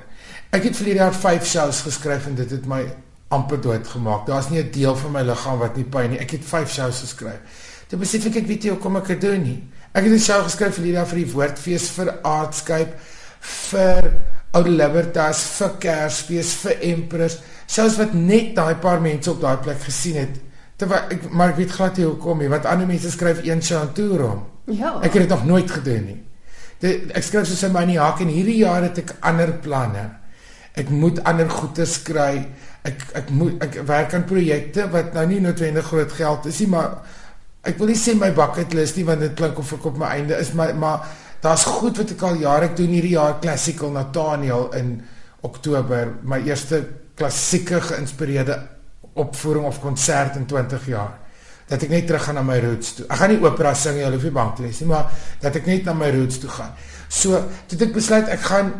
Ek 0.50 0.64
het 0.64 0.76
vir 0.76 0.86
hierdie 0.86 1.02
jaar 1.02 1.14
5 1.14 1.46
shows 1.46 1.80
geskryf 1.80 2.26
en 2.26 2.34
dit 2.34 2.50
het 2.50 2.66
my 2.66 2.82
amper 3.32 3.60
dood 3.60 3.88
gemaak. 3.88 4.26
Daar's 4.26 4.50
nie 4.50 4.62
'n 4.62 4.70
deel 4.70 4.96
van 4.96 5.12
my 5.12 5.22
liggaam 5.22 5.58
wat 5.58 5.76
nie 5.76 5.84
pyn 5.84 6.10
nie. 6.10 6.18
Ek 6.18 6.30
het 6.30 6.44
5 6.44 6.70
shows 6.70 7.00
geskryf. 7.00 7.40
Toe 7.88 7.98
besef 7.98 8.26
ek 8.26 8.36
ek 8.36 8.46
weet 8.46 8.62
nie 8.62 8.70
hoe 8.70 8.80
kom 8.80 8.96
ek 8.96 9.06
dit 9.06 9.20
doen 9.20 9.42
nie. 9.42 9.62
Ek 9.92 10.04
het 10.04 10.12
'n 10.12 10.18
show 10.18 10.42
geskryf 10.42 10.74
vir 10.74 10.86
jaar 10.86 11.06
vir 11.06 11.18
die 11.18 11.32
Woordfees 11.32 11.90
vir 11.90 12.18
Artscape 12.22 12.94
vir 13.40 14.12
Ou 14.52 14.62
Libertas 14.68 15.42
vir 15.56 15.70
Kersfees 15.80 16.54
vir 16.60 16.80
Emperors, 16.82 17.38
selfs 17.66 17.96
wat 17.96 18.12
net 18.14 18.54
daai 18.56 18.74
paar 18.74 19.00
mense 19.00 19.30
op 19.30 19.40
daai 19.40 19.56
plek 19.64 19.80
gesien 19.80 20.18
het. 20.20 20.40
Terwyl 20.76 21.14
ek 21.14 21.30
maar 21.30 21.54
ek 21.54 21.56
weet 21.56 21.72
glad 21.72 21.96
nie 21.96 22.04
hoekom 22.04 22.42
nie, 22.42 22.50
want 22.52 22.66
ander 22.68 22.86
mense 22.86 23.10
skryf 23.10 23.40
een 23.46 23.62
show 23.62 23.80
aan 23.80 23.94
toer 23.96 24.24
om. 24.26 24.42
Ja. 24.66 24.98
Ek 25.00 25.14
het 25.16 25.24
dit 25.24 25.32
nog 25.32 25.46
nooit 25.48 25.70
gedoen 25.70 26.04
nie. 26.04 26.18
Dit 26.82 27.14
ek 27.16 27.24
skryf 27.24 27.48
soos 27.48 27.62
in 27.64 27.72
my 27.72 27.86
haak 27.96 28.20
en 28.20 28.32
hierdie 28.32 28.58
jaar 28.60 28.82
het 28.84 28.98
ek 28.98 29.14
ander 29.20 29.54
planne. 29.64 30.10
Ek 30.76 30.90
moet 30.92 31.20
ander 31.28 31.48
goeie 31.48 31.86
skry. 31.88 32.46
Ek 32.82 33.02
ek 33.14 33.30
moet 33.30 33.62
ek 33.62 33.82
werk 33.86 34.14
aan 34.14 34.24
projekte 34.26 34.88
wat 34.90 35.12
nou 35.14 35.26
nie 35.30 35.40
noodwendig 35.40 35.86
groot 35.86 36.12
geld 36.12 36.46
is 36.50 36.58
nie, 36.64 36.70
maar 36.72 36.96
ek 37.62 37.78
wil 37.78 37.92
nie 37.92 37.98
sê 37.98 38.16
my 38.18 38.32
bucket 38.34 38.74
list 38.74 38.96
nie 38.98 39.04
want 39.06 39.22
dit 39.22 39.36
klink 39.38 39.58
of 39.58 39.72
ek 39.76 39.84
op 39.92 40.00
my 40.00 40.14
einde 40.16 40.38
is, 40.42 40.50
maar 40.58 40.74
maar 40.74 41.04
Daar's 41.42 41.64
goed 41.66 41.96
wat 41.98 42.12
ek 42.14 42.20
al 42.22 42.36
jare 42.38 42.68
ek 42.70 42.76
doen 42.78 42.92
hierdie 42.94 43.16
jaar 43.16 43.40
classical 43.42 43.90
Nathaniel 43.90 44.68
in 44.78 44.92
Oktober, 45.42 46.12
my 46.22 46.38
eerste 46.46 46.78
klassieke 47.18 47.80
geïnspireerde 47.82 48.60
opvoering 49.18 49.66
of 49.66 49.80
konsert 49.82 50.38
in 50.38 50.46
20 50.46 50.86
jaar. 50.92 51.16
Dat 51.66 51.82
ek 51.82 51.90
net 51.90 52.06
terug 52.06 52.22
gaan 52.28 52.38
na 52.38 52.44
my 52.46 52.60
roots 52.62 52.94
toe. 52.94 53.08
Ek 53.08 53.18
gaan 53.18 53.34
nie 53.34 53.40
opera 53.42 53.72
sing 53.74 53.98
nie, 53.98 54.06
hoef 54.06 54.28
nie 54.28 54.34
bang 54.36 54.54
te 54.54 54.66
wees 54.68 54.78
nie, 54.84 54.88
maar 54.92 55.10
dat 55.42 55.58
ek 55.58 55.66
net 55.66 55.90
na 55.90 55.96
my 55.98 56.12
roots 56.14 56.38
toe 56.38 56.52
gaan. 56.52 56.70
So, 57.10 57.42
dit 57.72 57.82
ek 57.88 57.96
besluit 57.96 58.30
ek 58.30 58.46
gaan 58.46 58.70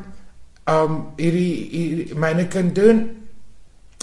um 0.71 0.97
hierdie, 1.19 1.53
hierdie 1.73 2.21
myne 2.23 2.47
kan 2.53 2.71
doen 2.77 3.03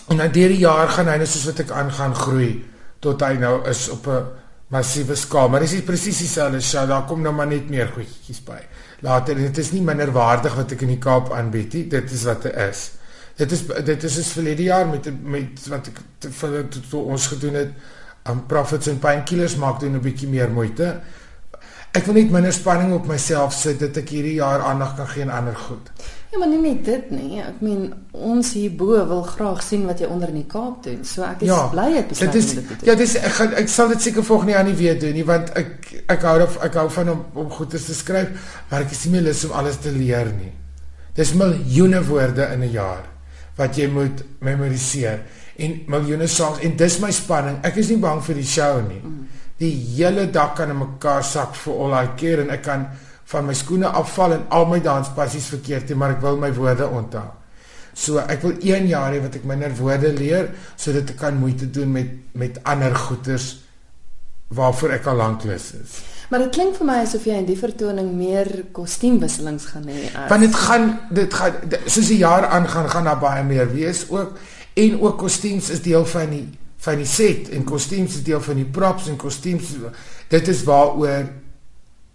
en 0.10 0.18
na 0.18 0.28
hierdie 0.34 0.64
jaar 0.64 0.89
gaan 0.89 1.07
hy 1.07 1.18
net 1.22 1.30
soos 1.30 1.45
wat 1.51 1.64
ek 1.66 1.72
aangaan 1.72 2.16
groei 2.16 2.51
tot 2.99 3.22
hy 3.22 3.36
nou 3.39 3.55
is 3.70 3.88
op 3.93 4.07
'n 4.07 4.26
massiewe 4.70 5.16
skaal, 5.16 5.49
maar 5.49 5.64
dis 5.66 5.74
nie 5.74 5.82
presies 5.82 6.20
dieselfde 6.22 6.62
show, 6.62 6.88
daar 6.88 7.05
kom 7.10 7.22
nou 7.22 7.34
maar 7.34 7.47
net 7.47 7.70
meer 7.70 7.88
goedjies 7.88 8.41
by. 8.45 8.60
Later, 9.01 9.36
dit 9.36 9.57
is 9.57 9.72
nie 9.72 9.82
minder 9.82 10.12
waardig 10.12 10.55
wat 10.55 10.72
ek 10.72 10.82
in 10.82 10.93
die 10.93 11.01
Kaap 11.01 11.32
aanbied 11.34 11.74
nie, 11.74 11.88
dit 11.88 12.12
is 12.12 12.24
wat 12.24 12.43
dit 12.43 12.55
is. 12.55 12.91
Dit 13.39 13.51
is 13.51 13.64
dit 13.86 14.03
is 14.03 14.18
is 14.18 14.34
verlede 14.36 14.64
jaar 14.64 14.86
met 14.88 15.07
met 15.24 15.68
wat 15.72 15.88
ek 15.88 16.01
vir 16.91 16.99
ons 16.99 17.28
gedoen 17.28 17.53
het 17.53 17.72
aan 18.24 18.38
um, 18.38 18.45
Profits 18.45 18.89
and 18.91 18.99
Painkillers 18.99 19.55
maak 19.55 19.80
doen 19.80 19.95
'n 19.95 20.01
bietjie 20.01 20.28
meer 20.28 20.49
moeite. 20.51 20.99
Ek 21.91 22.05
wil 22.05 22.14
net 22.14 22.32
minder 22.32 22.53
spanning 22.53 22.93
op 22.93 23.07
myself 23.07 23.53
sit 23.53 23.80
dat 23.80 23.97
ek 23.97 24.10
hierdie 24.10 24.38
jaar 24.38 24.62
aandag 24.62 24.95
kan 24.95 25.07
gee 25.07 25.24
aan 25.24 25.38
ander 25.38 25.55
goed. 25.55 25.89
Ja, 26.30 26.38
maar 26.38 26.47
nie 26.51 26.59
net 26.61 26.84
dit 26.86 27.09
nie. 27.09 27.39
Ek 27.41 27.57
meen 27.65 27.88
ons 28.13 28.51
hierbo 28.53 28.99
wil 29.09 29.23
graag 29.25 29.63
sien 29.65 29.88
wat 29.89 30.01
jy 30.01 30.09
onder 30.13 30.30
in 30.30 30.43
die 30.43 30.49
Kaap 30.49 30.84
doen. 30.86 31.01
So 31.07 31.23
ek 31.25 31.41
is 31.41 31.49
ja, 31.49 31.63
bly 31.73 31.88
ek 32.03 32.11
besluit 32.11 32.36
dit 32.36 32.43
is, 32.43 32.51
dit 32.53 32.67
te 32.67 32.75
doen. 32.75 32.86
Ja, 32.86 32.95
dis 32.99 33.15
ek 33.17 33.34
gaan 33.39 33.55
ek 33.57 33.71
sal 33.73 33.89
dit 33.95 34.05
seker 34.05 34.25
volgende 34.27 34.53
jaar 34.53 34.67
nie 34.67 34.77
weer 34.77 34.99
doen 35.01 35.17
nie 35.17 35.25
want 35.25 35.49
ek 35.57 35.89
ek 36.05 36.27
hou 36.30 36.36
of 36.45 36.59
ek 36.65 36.77
hou 36.77 36.86
van 36.99 37.09
om 37.15 37.25
om 37.34 37.49
goed 37.55 37.73
te 37.73 37.82
skryf, 37.82 38.53
maar 38.69 38.86
ek 38.86 38.93
is 38.93 39.01
nie 39.07 39.15
meer 39.15 39.25
lus 39.32 39.43
om 39.49 39.57
alles 39.57 39.82
te 39.82 39.93
leer 39.95 40.30
nie. 40.36 40.53
Dis 41.17 41.34
miljoene 41.34 42.03
woorde 42.05 42.45
in 42.53 42.61
'n 42.61 42.71
jaar 42.77 43.09
wat 43.57 43.75
jy 43.75 43.89
moet 43.89 44.23
memoriseer 44.39 45.19
en 45.57 45.82
miljoene 45.88 46.27
songs 46.27 46.61
en 46.63 46.77
dis 46.77 46.99
my 46.99 47.11
spanning. 47.11 47.57
Ek 47.63 47.75
is 47.82 47.89
nie 47.89 47.97
bang 47.97 48.21
vir 48.23 48.36
die 48.36 48.45
show 48.45 48.82
nie. 48.88 49.01
Die 49.59 49.73
hele 49.97 50.30
dag 50.32 50.53
kan 50.55 50.69
in 50.69 50.77
mekaar 50.77 51.23
sak 51.23 51.55
vir 51.55 51.73
al 51.73 51.89
daai 51.89 52.15
keer 52.15 52.39
en 52.45 52.49
ek 52.49 52.63
kan 52.63 52.86
van 53.30 53.45
my 53.45 53.53
skoene 53.53 53.89
afval 54.01 54.34
en 54.39 54.45
al 54.57 54.65
my 54.69 54.80
danspassies 54.82 55.51
verkeerd 55.53 55.91
hê, 55.91 55.97
maar 55.97 56.15
ek 56.17 56.23
wil 56.23 56.39
my 56.41 56.49
woorde 56.55 56.88
onthou. 56.88 57.27
So 57.93 58.21
ek 58.21 58.45
wil 58.45 58.55
1 58.57 58.88
jaar 58.89 59.13
hê 59.13 59.19
wat 59.21 59.36
ek 59.38 59.47
minder 59.49 59.73
woorde 59.77 60.11
leer 60.15 60.53
sodat 60.75 61.13
ek 61.13 61.19
kan 61.21 61.38
moeite 61.38 61.69
doen 61.69 61.91
met 61.93 62.13
met 62.39 62.61
ander 62.63 62.95
goeters 62.95 63.57
waarvoor 64.55 64.95
ek 64.97 65.09
al 65.11 65.19
lank 65.19 65.43
lus 65.45 65.73
is. 65.77 65.97
Maar 66.30 66.45
dit 66.45 66.55
klink 66.55 66.77
vir 66.77 66.88
my 66.89 66.95
asof 67.03 67.25
jy 67.25 67.38
in 67.41 67.47
die 67.47 67.57
vertoning 67.57 68.09
meer 68.17 68.49
kostuumwisselings 68.73 69.67
gaan 69.73 69.89
hê. 69.89 70.07
Want 70.30 70.45
dit 70.45 70.55
gaan 70.55 70.88
dit 71.13 71.34
gaan 71.41 71.75
soos 71.86 72.09
die 72.09 72.21
jaar 72.21 72.47
aangaan 72.49 72.89
gaan 72.89 73.09
daar 73.09 73.21
baie 73.21 73.43
meer 73.45 73.69
wees 73.73 74.05
ook 74.09 74.38
en 74.73 74.97
ook 75.01 75.19
kostuums 75.21 75.69
is 75.73 75.84
deel 75.86 76.05
van 76.05 76.34
die 76.34 76.47
van 76.80 77.01
die 77.01 77.09
set 77.09 77.49
en 77.53 77.65
kostuums 77.67 78.15
is 78.15 78.23
deel 78.23 78.41
van 78.41 78.61
die 78.61 78.69
props 78.77 79.09
en 79.11 79.17
kostuums 79.19 79.73
dit 80.32 80.47
is 80.53 80.63
waaroor 80.63 81.27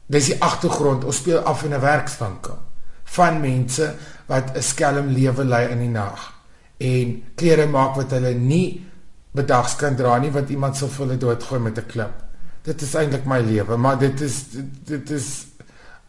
Dis 0.06 0.26
die 0.32 0.42
agtergrond. 0.42 1.04
Ons 1.04 1.16
speel 1.16 1.38
af 1.38 1.64
in 1.64 1.74
'n 1.74 1.80
werkswinkel 1.80 2.58
van 3.04 3.40
mense 3.40 3.94
wat 4.26 4.56
'n 4.56 4.62
skelm 4.62 5.08
lewe 5.08 5.44
lei 5.44 5.68
in 5.68 5.78
die 5.78 5.88
nag 5.88 6.32
en 6.76 7.22
klere 7.34 7.66
maak 7.66 7.94
wat 7.96 8.10
hulle 8.10 8.34
nie 8.34 8.86
bedags 9.30 9.76
kan 9.76 9.96
dra 9.96 10.18
nie 10.18 10.30
want 10.30 10.50
iemand 10.50 10.76
sal 10.76 10.90
hulle 10.96 11.16
doodgooi 11.16 11.60
met 11.60 11.78
'n 11.78 11.86
klip. 11.86 12.14
Dit 12.62 12.82
is 12.82 12.94
eintlik 12.94 13.24
my 13.24 13.40
lewe, 13.40 13.76
maar 13.76 13.98
dit 13.98 14.20
is 14.20 14.48
dit, 14.50 14.86
dit 14.86 15.10
is 15.10 15.46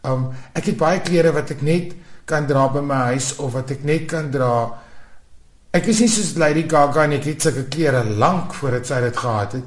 um 0.02 0.32
ek 0.52 0.64
het 0.64 0.76
baie 0.76 1.00
klere 1.00 1.32
wat 1.32 1.50
ek 1.50 1.62
net 1.62 1.94
kan 2.24 2.46
dra 2.46 2.68
by 2.68 2.80
my 2.80 3.00
huis 3.12 3.36
of 3.36 3.52
wat 3.52 3.70
ek 3.70 3.84
net 3.84 4.06
kan 4.06 4.30
dra. 4.30 4.78
Ek 5.70 5.86
is 5.86 6.00
nie 6.00 6.08
soos 6.08 6.36
Lady 6.36 6.68
Gaga 6.68 7.06
nie, 7.06 7.18
ek 7.18 7.24
het 7.24 7.42
sulke 7.42 7.68
klere 7.68 8.04
lank 8.04 8.54
voordat 8.54 8.86
sy 8.86 9.00
dit 9.00 9.16
gehad 9.16 9.52
het. 9.52 9.64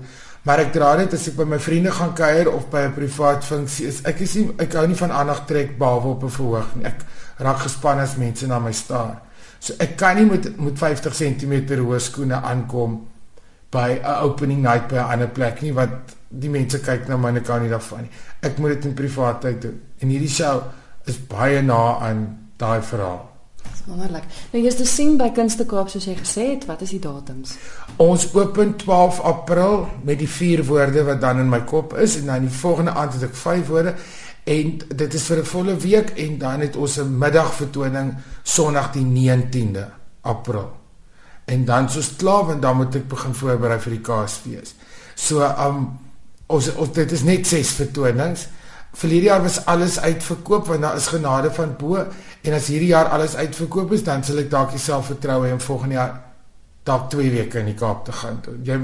Maar 0.47 0.59
ek 0.59 0.73
dra 0.73 0.95
dit 0.95 1.13
as 1.13 1.27
ek 1.27 1.35
by 1.35 1.45
my 1.45 1.59
vriende 1.59 1.91
gaan 1.91 2.13
kuier 2.15 2.47
of 2.51 2.69
by 2.71 2.85
'n 2.87 2.93
privaat 2.93 3.43
funksie 3.45 3.87
is. 3.87 4.01
Ek 4.05 4.21
is 4.21 4.35
nie 4.35 4.49
ek 4.57 4.73
hou 4.73 4.87
nie 4.87 4.95
van 4.95 5.11
aandag 5.11 5.45
trek 5.45 5.77
behalwe 5.77 6.09
op 6.15 6.23
'n 6.23 6.29
verhoog 6.29 6.75
nie. 6.75 6.85
Ek 6.85 6.99
raak 7.37 7.59
gespanne 7.59 8.01
as 8.01 8.15
mense 8.15 8.47
na 8.47 8.59
my 8.59 8.71
staar. 8.71 9.21
So 9.59 9.73
ek 9.79 9.97
kan 9.97 10.15
nie 10.15 10.25
met 10.25 10.59
met 10.59 10.77
50 10.77 11.13
cm 11.13 11.53
hoë 11.75 11.99
skoene 11.99 12.41
aankom 12.41 13.07
by 13.71 13.99
'n 14.03 14.23
opening 14.23 14.61
night 14.61 14.87
by 14.87 14.95
'n 14.95 15.11
ander 15.11 15.27
plek 15.27 15.61
nie 15.61 15.73
wat 15.73 16.15
die 16.29 16.49
mense 16.49 16.79
kyk 16.79 17.07
na 17.07 17.17
my 17.17 17.29
en 17.29 17.37
ek 17.37 17.45
kan 17.45 17.61
nie 17.61 17.69
daarvan 17.69 18.01
nie. 18.01 18.11
Ek 18.41 18.57
moet 18.57 18.69
dit 18.69 18.85
in 18.85 18.93
privaat 18.93 19.41
tyd 19.41 19.61
doen. 19.61 19.81
En 19.99 20.07
hierdie 20.07 20.29
show 20.29 20.63
is 21.05 21.17
baie 21.27 21.61
na 21.61 21.99
aan 21.99 22.49
daai 22.57 22.81
verhaal. 22.81 23.28
Wonderlik. 23.89 24.24
Nou 24.51 24.62
jy's 24.64 24.78
te 24.78 24.86
sien 24.86 25.16
by 25.18 25.32
Kunste 25.34 25.66
Kaap 25.66 25.89
soos 25.89 26.05
jy 26.05 26.14
gesê 26.20 26.45
het, 26.51 26.66
wat 26.70 26.84
is 26.86 26.93
die 26.93 27.01
datums? 27.01 27.55
Ons 27.97 28.28
open 28.38 28.76
12 28.78 29.22
April 29.26 29.88
met 30.05 30.20
die 30.22 30.30
vier 30.30 30.62
woorde 30.68 31.03
wat 31.07 31.22
dan 31.24 31.41
in 31.41 31.49
my 31.49 31.64
kop 31.70 31.95
is 31.97 32.20
en 32.20 32.30
dan 32.30 32.45
die 32.45 32.57
volgende 32.60 32.93
aand 32.93 33.18
het 33.18 33.30
ek 33.32 33.39
vyf 33.39 33.72
woorde 33.72 33.95
en 34.49 34.76
dit 35.01 35.14
is 35.14 35.26
vir 35.30 35.41
'n 35.41 35.45
volle 35.45 35.76
week 35.78 36.10
en 36.18 36.38
dan 36.38 36.60
het 36.60 36.76
ons 36.76 36.97
'n 36.99 37.18
middagvertoning 37.18 38.14
Sondag 38.43 38.91
die 38.91 39.05
19de 39.05 39.88
April. 40.22 40.72
En 41.45 41.66
dan 41.66 41.89
soos 41.89 42.16
klaar 42.16 42.45
want 42.45 42.62
dan 42.62 42.78
moet 42.78 42.95
ek 42.95 43.07
begin 43.07 43.34
voorberei 43.34 43.80
vir 43.80 43.91
die 43.91 44.01
Kaasfees. 44.01 44.76
So 45.16 45.41
um 45.41 45.99
ons, 46.47 46.76
ons 46.76 46.91
dit 46.91 47.12
is 47.12 47.24
net 47.24 47.47
ses 47.47 47.70
vertonings. 47.70 48.47
Verlede 48.93 49.25
jaar 49.25 49.41
was 49.41 49.65
alles 49.65 49.99
uitverkoop 49.99 50.67
want 50.67 50.81
daar 50.81 50.95
is 50.95 51.07
genade 51.07 51.51
van 51.51 51.75
bo 51.77 51.95
en 52.41 52.53
as 52.53 52.67
hierdie 52.67 52.89
jaar 52.89 53.05
alles 53.05 53.35
uitverkoop 53.35 53.91
is 53.93 54.03
dan 54.03 54.23
sal 54.23 54.41
ek 54.41 54.49
dalk 54.49 54.73
self 54.77 55.11
vertrou 55.13 55.43
hê 55.45 55.51
om 55.53 55.61
volgende 55.61 55.95
jaar 55.95 56.15
dalk 56.83 57.09
2 57.09 57.29
weke 57.31 57.59
in 57.59 57.69
die 57.69 57.77
Kaap 57.77 58.05
te 58.07 58.15
gaan. 58.15 58.39
Jy 58.65 58.77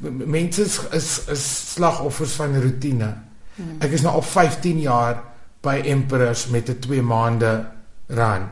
mense 0.00 0.62
is, 0.62 0.78
is 0.96 1.10
is 1.32 1.44
slagoffers 1.74 2.36
van 2.38 2.54
rotine. 2.62 3.10
Hmm. 3.56 3.76
Ek 3.82 3.96
is 3.96 4.04
nou 4.06 4.14
al 4.20 4.26
15 4.26 4.80
jaar 4.84 5.22
by 5.64 5.80
Emperors 5.84 6.46
met 6.48 6.70
'n 6.70 6.78
2 6.78 7.02
maande 7.02 7.66
run. 8.06 8.48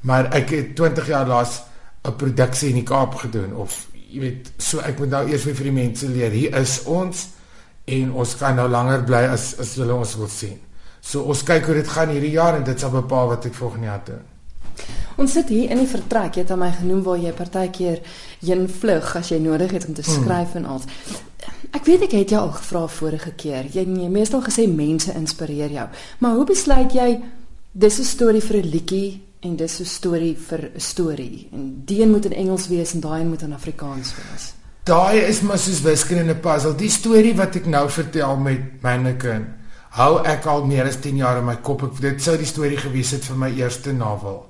Maar 0.00 0.32
ek 0.34 0.50
het 0.50 0.74
20 0.76 1.06
jaar 1.06 1.26
laas 1.26 1.62
'n 2.04 2.16
produksie 2.16 2.68
in 2.68 2.82
die 2.82 2.88
Kaap 2.88 3.14
gedoen 3.14 3.54
of 3.54 3.86
jy 3.92 4.20
weet, 4.20 4.52
so 4.58 4.80
ek 4.80 4.98
moet 4.98 5.10
nou 5.10 5.28
eers 5.28 5.44
weer 5.44 5.54
vir 5.54 5.64
die 5.64 5.72
mense 5.72 6.08
leer. 6.08 6.30
Hier 6.30 6.54
is 6.54 6.82
ons 6.84 7.28
en 7.84 8.12
ons 8.12 8.36
kan 8.36 8.54
nou 8.56 8.68
langer 8.68 9.02
bly 9.04 9.24
as 9.32 9.58
as 9.58 9.74
julle 9.74 9.94
ons 9.94 10.16
wil 10.16 10.28
sien. 10.28 10.58
So 11.00 11.24
ons 11.26 11.42
kyk 11.42 11.66
hoe 11.66 11.74
dit 11.74 11.88
gaan 11.88 12.12
hierdie 12.14 12.36
jaar 12.36 12.56
en 12.56 12.64
dit 12.64 12.78
sal 12.78 12.90
bepaal 12.94 13.32
wat 13.34 13.46
ek 13.46 13.54
volgende 13.58 13.86
jaar 13.86 14.04
doen. 14.06 14.22
Ons 15.20 15.34
sit 15.36 15.50
hier 15.52 15.70
in 15.70 15.82
die 15.82 15.90
vertrek. 15.90 16.36
Jy 16.36 16.44
het 16.44 16.52
aan 16.54 16.62
my 16.62 16.70
genoem 16.72 17.02
waar 17.04 17.18
jy 17.20 17.32
partykeer 17.36 17.98
heen 18.40 18.68
vlug 18.70 19.16
as 19.18 19.32
jy 19.32 19.38
nodig 19.42 19.74
het 19.76 19.86
om 19.88 19.94
te 19.94 20.04
hmm. 20.06 20.22
skryf 20.22 20.54
hmm. 20.54 20.64
en 20.64 20.70
al. 20.72 20.80
Ek 21.72 21.84
weet 21.88 22.06
ek 22.06 22.16
het 22.16 22.32
jou 22.34 22.40
al 22.40 22.54
gevra 22.54 22.86
vorige 22.86 23.34
keer. 23.36 23.68
Jy 23.72 23.84
het 23.84 24.14
meestal 24.14 24.44
gesê 24.46 24.68
mense 24.70 25.12
inspireer 25.18 25.74
jou. 25.74 25.88
Maar 26.20 26.38
hoe 26.38 26.48
besluit 26.48 26.94
jy 26.94 27.10
dis 27.72 27.98
'n 27.98 28.04
storie 28.04 28.42
vir 28.42 28.56
'n 28.62 28.70
liedjie 28.70 29.22
en 29.42 29.56
dis 29.56 29.80
'n 29.80 29.84
storie 29.84 30.36
vir 30.36 30.70
'n 30.74 30.80
storie 30.80 31.48
en 31.52 31.82
die 31.84 32.02
een 32.02 32.10
moet 32.10 32.24
in 32.24 32.32
Engels 32.32 32.68
wees 32.68 32.94
en 32.94 33.00
daai 33.00 33.20
een 33.20 33.28
moet 33.28 33.42
in 33.42 33.52
Afrikaans 33.52 34.14
wees? 34.14 34.54
Daai 34.84 35.18
is 35.18 35.40
maar 35.40 35.58
soos 35.58 35.80
wiskunde 35.80 36.22
in 36.22 36.30
'n 36.30 36.40
puzzle. 36.40 36.74
Die 36.74 36.90
storie 36.90 37.34
wat 37.34 37.56
ek 37.56 37.66
nou 37.66 37.90
vertel 37.90 38.36
met 38.36 38.60
kind, 39.18 39.46
hou 39.90 40.24
ek 40.24 40.46
al 40.46 40.66
meer 40.66 40.86
as 40.86 40.96
10 40.96 41.16
jaar 41.16 41.38
in 41.38 41.44
my 41.44 41.56
kop. 41.56 41.82
Ek 41.82 42.00
dit 42.00 42.22
sou 42.22 42.36
die 42.36 42.46
storie 42.46 42.78
gewees 42.78 43.10
het 43.10 43.24
vir 43.24 43.36
my 43.36 43.50
eerste 43.50 43.92
novel. 43.92 44.46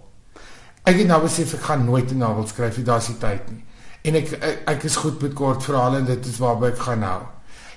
Ek 0.85 0.97
het 0.97 1.07
nou 1.07 1.23
besef 1.23 1.55
ek 1.55 1.61
gaan 1.61 1.85
nooit 1.85 2.11
'n 2.11 2.19
novel 2.19 2.47
skryf 2.47 2.77
nie, 2.77 2.85
daar's 2.85 3.09
nie 3.09 3.19
tyd 3.19 3.51
nie 3.51 3.65
en 4.03 4.19
ek, 4.19 4.33
ek 4.35 4.69
ek 4.75 4.85
is 4.89 4.99
goed 4.99 5.23
met 5.23 5.35
kort 5.39 5.63
verhale 5.65 6.01
en 6.03 6.09
dit 6.09 6.27
is 6.27 6.41
waarby 6.43 6.73
ek 6.73 6.83
gaan 6.89 7.03
nou. 7.05 7.21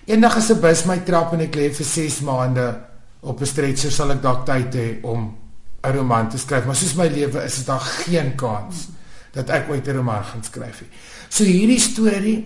Eendag 0.10 0.38
as 0.38 0.49
'n 0.51 0.62
bus 0.62 0.86
my 0.86 0.97
trap 1.06 1.34
en 1.34 1.41
ek 1.41 1.56
lê 1.56 1.70
vir 1.70 1.86
6 1.86 2.22
maande 2.22 2.82
op 3.22 3.41
'n 3.41 3.45
stretcher 3.45 3.91
sal 3.91 4.12
ek 4.12 4.22
dalk 4.22 4.45
tyd 4.45 4.74
hê 4.74 5.03
om 5.03 5.36
'n 5.84 5.91
roman 5.91 6.30
te 6.30 6.38
skryf, 6.38 6.66
maar 6.66 6.76
soos 6.76 6.95
my 6.95 7.08
lewe 7.08 7.43
is 7.43 7.56
dit 7.56 7.66
daar 7.66 7.80
geen 7.80 8.36
kans 8.36 8.88
dat 9.34 9.49
ek 9.49 9.70
ooit 9.70 9.88
'n 9.88 9.95
roman 9.97 10.24
gaan 10.24 10.43
skryf 10.43 10.82
nie. 10.82 10.89
So 11.30 11.43
hierdie 11.43 11.80
storie 11.80 12.38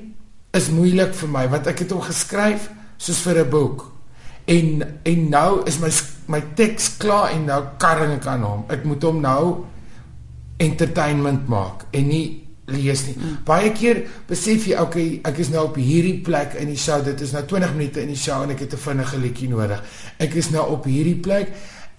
is 0.55 0.69
moeilik 0.73 1.13
vir 1.13 1.29
my 1.29 1.45
want 1.51 1.67
ek 1.67 1.85
het 1.85 1.91
hom 1.91 2.01
geskryf 2.01 2.69
soos 2.97 3.21
vir 3.25 3.45
'n 3.45 3.49
boek. 3.49 3.91
En 4.47 4.99
en 5.03 5.29
nou 5.29 5.63
is 5.65 5.79
my 5.79 5.91
my 6.27 6.41
teks 6.55 6.97
klaar 6.97 7.31
en 7.31 7.45
nou 7.45 7.63
karring 7.77 8.13
ek 8.13 8.25
aan 8.25 8.43
hom. 8.43 8.65
Ek 8.69 8.83
moet 8.83 9.03
hom 9.03 9.21
nou 9.21 9.65
entertainment 10.57 11.47
maak 11.47 11.85
en 11.91 12.07
nie 12.07 12.49
lees 12.69 13.05
nie. 13.07 13.15
Mm. 13.17 13.37
Baie 13.45 13.71
keer 13.71 14.03
besef 14.27 14.67
jy 14.69 14.77
okay, 14.77 15.21
ek 15.25 15.39
is 15.41 15.49
nou 15.49 15.65
op 15.69 15.75
hierdie 15.75 16.19
plek 16.25 16.53
in 16.59 16.67
die 16.67 16.77
show. 16.77 16.99
Dit 17.05 17.21
is 17.21 17.33
nou 17.33 17.43
20 17.45 17.73
minute 17.77 18.01
in 18.01 18.13
die 18.13 18.19
show 18.19 18.43
en 18.43 18.51
ek 18.51 18.59
het 18.59 18.73
'n 18.73 18.77
vinnige 18.77 19.17
liedjie 19.17 19.49
nodig. 19.49 19.83
Ek 20.19 20.33
is 20.35 20.49
nou 20.49 20.65
op 20.71 20.85
hierdie 20.85 21.15
plek. 21.15 21.49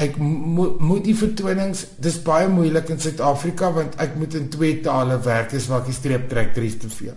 Ek 0.00 0.16
mo 0.16 0.76
moet 0.80 1.04
die 1.04 1.16
vertonings, 1.16 1.84
dis 2.00 2.16
baie 2.24 2.48
moeilik 2.48 2.88
in 2.94 3.00
Suid-Afrika 3.02 3.68
want 3.76 3.98
ek 4.00 4.16
moet 4.16 4.34
in 4.38 4.48
twee 4.52 4.80
tale 4.84 5.18
werk. 5.26 5.52
Dis 5.52 5.68
waar 5.68 5.84
ek 5.84 5.92
streep 5.96 6.28
trek 6.30 6.54
drie 6.56 6.72
te 6.80 6.88
veel. 6.88 7.16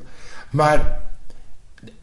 Maar 0.52 0.84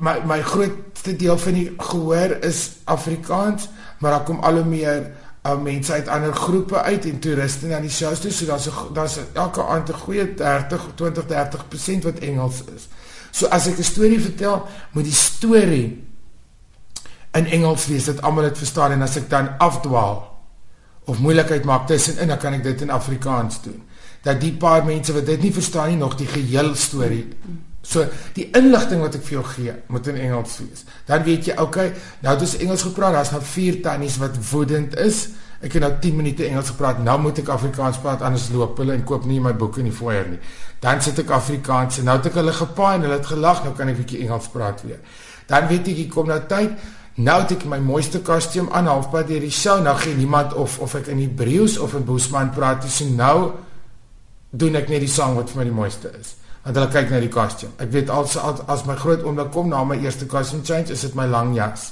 my 0.01 0.19
my 0.29 0.41
grootste 0.45 1.17
deel 1.17 1.39
van 1.39 1.57
die 1.57 1.69
gehoor 1.77 2.39
is 2.45 2.63
Afrikaans, 2.85 3.69
maar 4.01 4.17
daar 4.17 4.25
kom 4.29 4.41
al 4.45 4.61
hoe 4.61 4.69
meer 4.69 5.11
uh, 5.45 5.57
mense 5.61 5.93
uit 5.93 6.09
ander 6.09 6.35
groepe 6.35 6.83
uit 6.83 7.05
en 7.05 7.21
toeriste 7.21 7.67
na 7.67 7.81
die 7.81 7.93
shows 7.93 8.21
toe 8.21 8.33
so 8.33 8.47
daar's 8.49 8.69
daar's 8.97 9.19
elke 9.33 9.65
aand 9.65 9.89
'n 9.89 10.01
goeie 10.05 10.35
30 10.35 10.89
20 10.95 11.25
30% 11.27 12.05
wat 12.05 12.19
Engels 12.19 12.65
is. 12.77 12.89
So 13.31 13.47
as 13.47 13.67
ek 13.67 13.79
'n 13.79 13.83
storie 13.83 14.21
vertel, 14.21 14.67
moet 14.93 15.05
die 15.05 15.13
storie 15.13 16.05
in 17.33 17.47
Engels 17.47 17.87
wees 17.87 18.05
dat 18.05 18.23
almal 18.23 18.43
dit 18.43 18.59
verstaan 18.59 18.93
en 18.93 19.03
as 19.03 19.17
ek 19.17 19.31
dan 19.31 19.59
afdwaal 19.59 20.30
of 21.11 21.19
moeilikheid 21.19 21.67
maak 21.67 21.89
tussenin, 21.91 22.31
dan 22.31 22.39
kan 22.39 22.55
ek 22.59 22.63
dit 22.67 22.87
in 22.87 22.95
Afrikaans 22.95 23.63
doen. 23.65 23.83
Dat 24.23 24.39
die 24.41 24.53
paar 24.53 24.85
mense 24.87 25.15
wat 25.17 25.27
dit 25.27 25.43
nie 25.43 25.53
verstaan 25.53 25.91
nie 25.93 26.01
nog 26.01 26.15
die 26.21 26.29
geheel 26.29 26.75
storie 26.77 27.25
So 27.81 28.05
die 28.37 28.51
inligting 28.57 29.01
wat 29.01 29.15
ek 29.17 29.23
vir 29.25 29.39
jou 29.39 29.45
gee 29.55 29.75
moet 29.89 30.09
in 30.13 30.19
Engels 30.21 30.59
wees. 30.61 30.83
Dan 31.09 31.23
weet 31.25 31.49
jy, 31.49 31.55
okay, 31.63 31.95
nou 32.21 32.35
het 32.35 32.43
ons 32.45 32.59
Engels 32.61 32.85
gepraat, 32.85 33.17
daar's 33.17 33.33
nou 33.33 33.41
vier 33.55 33.81
tannies 33.85 34.19
wat 34.21 34.37
woedend 34.51 34.99
is. 35.01 35.23
Ek 35.65 35.73
het 35.77 35.85
nou 35.85 35.91
10 36.03 36.19
minute 36.21 36.45
Engels 36.45 36.73
gepraat. 36.75 37.01
Nou 37.05 37.17
moet 37.25 37.41
ek 37.41 37.49
Afrikaans 37.53 38.01
praat 38.05 38.23
anders 38.25 38.51
loop 38.53 38.79
hulle 38.81 38.95
en 38.97 39.05
koop 39.09 39.25
nie 39.29 39.41
my 39.41 39.55
boeke 39.57 39.81
in 39.81 39.89
die 39.89 39.97
foyer 39.97 40.29
nie. 40.29 40.41
Dan 40.81 41.01
sit 41.05 41.19
ek 41.25 41.33
Afrikaans 41.37 42.01
en 42.01 42.09
nou 42.09 42.19
het 42.21 42.29
ek 42.29 42.39
hulle 42.41 42.55
gepaai 42.57 42.95
en 42.99 43.09
hulle 43.09 43.17
het 43.17 43.33
gelag, 43.33 43.65
nou 43.65 43.75
kan 43.77 43.89
ek 43.89 43.97
'n 43.97 44.01
bietjie 44.05 44.23
Engels 44.29 44.49
praat 44.53 44.85
weer. 44.85 45.01
Dan 45.49 45.69
weet 45.69 45.89
ek 45.89 45.99
ek 46.05 46.11
kom 46.11 46.29
nou 46.29 46.41
tyd. 46.49 46.77
Nou 47.21 47.37
het 47.43 47.55
ek 47.59 47.65
my 47.69 47.79
mooiste 47.85 48.23
kostuum 48.25 48.71
aan 48.73 48.89
halfpad 48.89 49.29
deur 49.29 49.43
die 49.45 49.53
show. 49.53 49.81
Nou 49.85 49.97
gee 50.01 50.17
niemand 50.17 50.55
of 50.55 50.79
of 50.81 50.95
ek 50.99 51.11
in 51.13 51.21
Hebreëus 51.21 51.79
of 51.79 51.95
in 51.99 52.05
Boesman 52.09 52.53
praat. 52.57 52.83
Dis 52.87 53.01
nou 53.09 53.53
doen 54.51 54.79
ek 54.81 54.89
net 54.89 55.05
die 55.05 55.11
sang 55.11 55.37
wat 55.39 55.53
vir 55.53 55.61
my 55.61 55.67
die 55.69 55.77
mooiste 55.77 56.13
is 56.19 56.37
want 56.61 56.77
hulle 56.77 56.91
kyk 56.93 57.09
na 57.13 57.21
die 57.23 57.33
kostuum. 57.33 57.73
Ek 57.81 57.89
weet 57.95 58.11
als 58.13 58.37
as, 58.37 58.61
as 58.69 58.85
my 58.89 58.97
groot 59.01 59.25
oom 59.25 59.39
dan 59.39 59.49
kom 59.53 59.71
na 59.71 59.81
my 59.85 59.97
eerste 60.01 60.27
costume 60.29 60.65
change, 60.67 60.93
is 60.93 61.05
dit 61.07 61.15
my 61.17 61.25
lang 61.31 61.55
jas. 61.57 61.91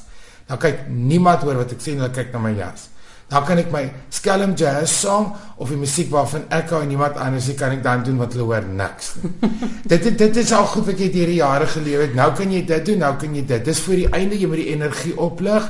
Nou 0.49 0.59
kyk 0.61 0.87
niemand 0.93 1.45
hoor 1.45 1.63
wat 1.63 1.73
ek 1.73 1.81
sê, 1.81 1.95
hulle 1.97 2.11
kyk 2.13 2.35
na 2.35 2.43
my 2.45 2.53
jas. 2.57 2.89
Dan 3.29 3.45
kan 3.45 3.59
ek 3.61 3.73
my 3.73 3.83
skelm 4.09 4.55
jazz 4.57 4.93
song 5.03 5.35
of 5.61 5.69
die 5.69 5.77
musiek 5.77 6.09
waarvan 6.09 6.47
ek 6.55 6.71
hou 6.73 6.81
en 6.81 6.89
niemand 6.89 7.19
anders 7.21 7.49
nie 7.51 7.57
kan 7.59 7.75
ek 7.77 7.83
dan 7.85 8.05
doen 8.07 8.17
wat 8.23 8.33
hulle 8.33 8.47
hoor 8.49 8.65
niks. 8.65 9.11
dit 9.93 10.09
dit 10.19 10.41
is 10.43 10.53
al 10.57 10.65
goed 10.73 10.87
wat 10.89 11.03
jy 11.03 11.11
hierdie 11.13 11.41
jare 11.43 11.67
geleef 11.69 12.07
het. 12.07 12.15
Nou 12.17 12.31
kan 12.39 12.55
jy 12.57 12.63
dit 12.65 12.87
doen, 12.89 13.05
nou 13.05 13.13
kan 13.21 13.35
jy 13.37 13.45
dit. 13.51 13.65
Dis 13.69 13.83
vir 13.85 14.03
die 14.03 14.09
einde 14.17 14.41
jy 14.41 14.49
moet 14.49 14.63
die 14.63 14.73
energie 14.73 15.13
oplig. 15.21 15.69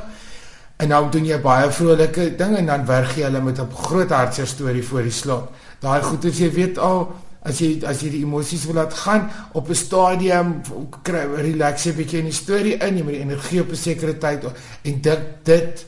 En 0.78 0.92
nou 0.94 1.02
doen 1.10 1.26
jy 1.26 1.40
baie 1.42 1.66
vrolike 1.74 2.28
dinge 2.38 2.60
en 2.62 2.70
dan 2.70 2.86
werk 2.86 3.16
jy 3.18 3.26
hulle 3.26 3.42
met 3.42 3.58
'n 3.58 3.74
groot 3.74 4.10
hartseer 4.10 4.46
storie 4.46 4.82
voor 4.82 5.02
die 5.02 5.16
slot. 5.22 5.50
Daai 5.80 6.02
goed 6.02 6.24
as 6.24 6.38
jy 6.38 6.50
weet 6.54 6.78
al 6.78 7.08
as 7.42 7.58
jy 7.58 7.82
as 7.86 8.02
jy 8.02 8.10
die 8.10 8.22
emosies 8.22 8.66
wil 8.66 8.78
laat 8.78 8.94
gaan 8.94 9.30
op 9.52 9.68
'n 9.68 9.74
stadium 9.74 10.62
kry 11.02 11.26
relax 11.26 11.86
'n 11.86 11.96
bietjie 11.96 12.18
in 12.18 12.30
die 12.30 12.40
storie 12.44 12.78
in 12.78 12.96
jy 12.96 13.02
moet 13.02 13.14
die 13.14 13.26
energie 13.26 13.60
op 13.60 13.70
'n 13.70 13.76
sekere 13.76 14.18
tyd 14.18 14.44
en 14.84 15.00
dit 15.00 15.20
dit 15.44 15.86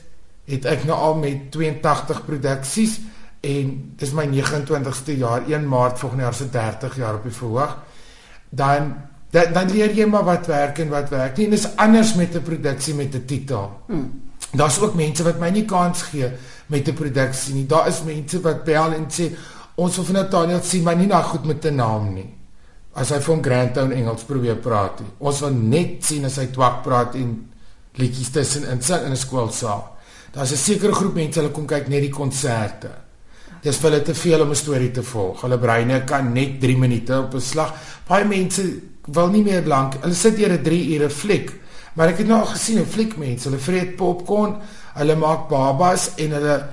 het 0.51 0.65
ek 0.69 0.85
nou 0.89 0.97
al 0.97 1.15
met 1.21 1.51
82 1.53 2.25
produksies 2.25 2.99
en 3.41 3.71
dis 3.97 4.11
my 4.13 4.27
29ste 4.29 5.17
jaar 5.17 5.47
1 5.47 5.67
Maart 5.67 5.99
volgende 5.99 6.23
jaar 6.23 6.37
se 6.37 6.49
30 6.49 6.97
jaar 7.01 7.19
op 7.19 7.23
die 7.23 7.37
verhoog 7.37 7.77
dan 8.49 8.93
dan, 9.31 9.53
dan 9.53 9.71
leer 9.71 9.93
jy 9.95 10.05
maar 10.11 10.27
wat 10.27 10.47
werk 10.51 10.79
en 10.83 10.89
wat 10.91 11.09
werk 11.09 11.37
nie 11.37 11.47
en 11.47 11.55
dis 11.55 11.69
anders 11.75 12.15
met 12.19 12.35
'n 12.35 12.43
produksie 12.43 12.93
met 12.93 13.15
'n 13.15 13.25
titel 13.25 13.71
hmm. 13.87 14.21
daar's 14.51 14.79
ook 14.79 14.93
mense 14.93 15.23
wat 15.23 15.39
my 15.39 15.49
nie 15.49 15.65
kans 15.65 16.01
gee 16.01 16.31
met 16.67 16.87
'n 16.87 16.93
produksie 16.93 17.53
nie 17.53 17.65
daar 17.65 17.87
is 17.87 18.03
mense 18.03 18.41
wat 18.41 18.63
bel 18.63 18.93
en 18.93 19.07
sê 19.09 19.31
ons 19.81 19.95
wil 19.97 20.07
van 20.09 20.19
Nathaniel 20.19 20.61
sien 20.65 20.83
maar 20.85 20.97
nie 20.99 21.07
na 21.09 21.21
goed 21.21 21.45
met 21.45 21.65
'n 21.65 21.75
naam 21.75 22.13
nie. 22.13 22.29
As 22.93 23.09
hy 23.09 23.19
van 23.19 23.43
Grandtown 23.43 23.91
Engels 23.91 24.23
probeer 24.23 24.55
praat 24.55 24.99
nie. 24.99 25.09
Ons 25.17 25.39
wil 25.39 25.53
net 25.53 26.03
sien 26.05 26.25
as 26.25 26.35
hy 26.35 26.47
twak 26.51 26.83
praat 26.83 27.15
en 27.15 27.49
liedjies 27.93 28.29
tussen 28.29 28.67
in 28.67 28.81
sit 28.81 29.01
in 29.03 29.11
'n 29.11 29.15
skoolsaal. 29.15 29.97
Daar's 30.31 30.51
'n 30.51 30.57
sekere 30.57 30.93
groep 30.93 31.13
mense 31.13 31.39
hulle 31.39 31.51
kom 31.51 31.65
kyk 31.65 31.87
net 31.87 32.01
die 32.01 32.09
konserte. 32.09 32.89
Dis 33.61 33.77
vir 33.77 33.91
hulle 33.91 34.03
te 34.03 34.13
veel 34.15 34.41
om 34.41 34.49
'n 34.49 34.55
storie 34.55 34.91
te 34.91 35.03
volg. 35.03 35.41
Hulle 35.41 35.57
breine 35.57 36.03
kan 36.03 36.33
net 36.33 36.59
3 36.59 36.77
minute 36.77 37.19
op 37.19 37.33
'n 37.33 37.39
slag. 37.39 37.73
Baie 38.07 38.25
mense 38.25 38.63
wil 39.07 39.27
nie 39.27 39.43
meer 39.43 39.65
lank. 39.65 39.93
Hulle 40.01 40.13
sit 40.13 40.37
hier 40.37 40.51
'n 40.51 40.63
3 40.63 40.95
ure 40.95 41.09
fliek. 41.09 41.51
Maar 41.93 42.07
ek 42.07 42.17
het 42.17 42.27
nou 42.27 42.39
al 42.39 42.45
gesien 42.45 42.79
'n 42.79 42.85
fliek 42.85 43.17
mense, 43.17 43.49
hulle 43.49 43.59
vreet 43.59 43.95
popcorn, 43.95 44.55
hulle 44.93 45.15
maak 45.15 45.49
babas 45.49 46.11
en 46.15 46.31
hulle 46.31 46.67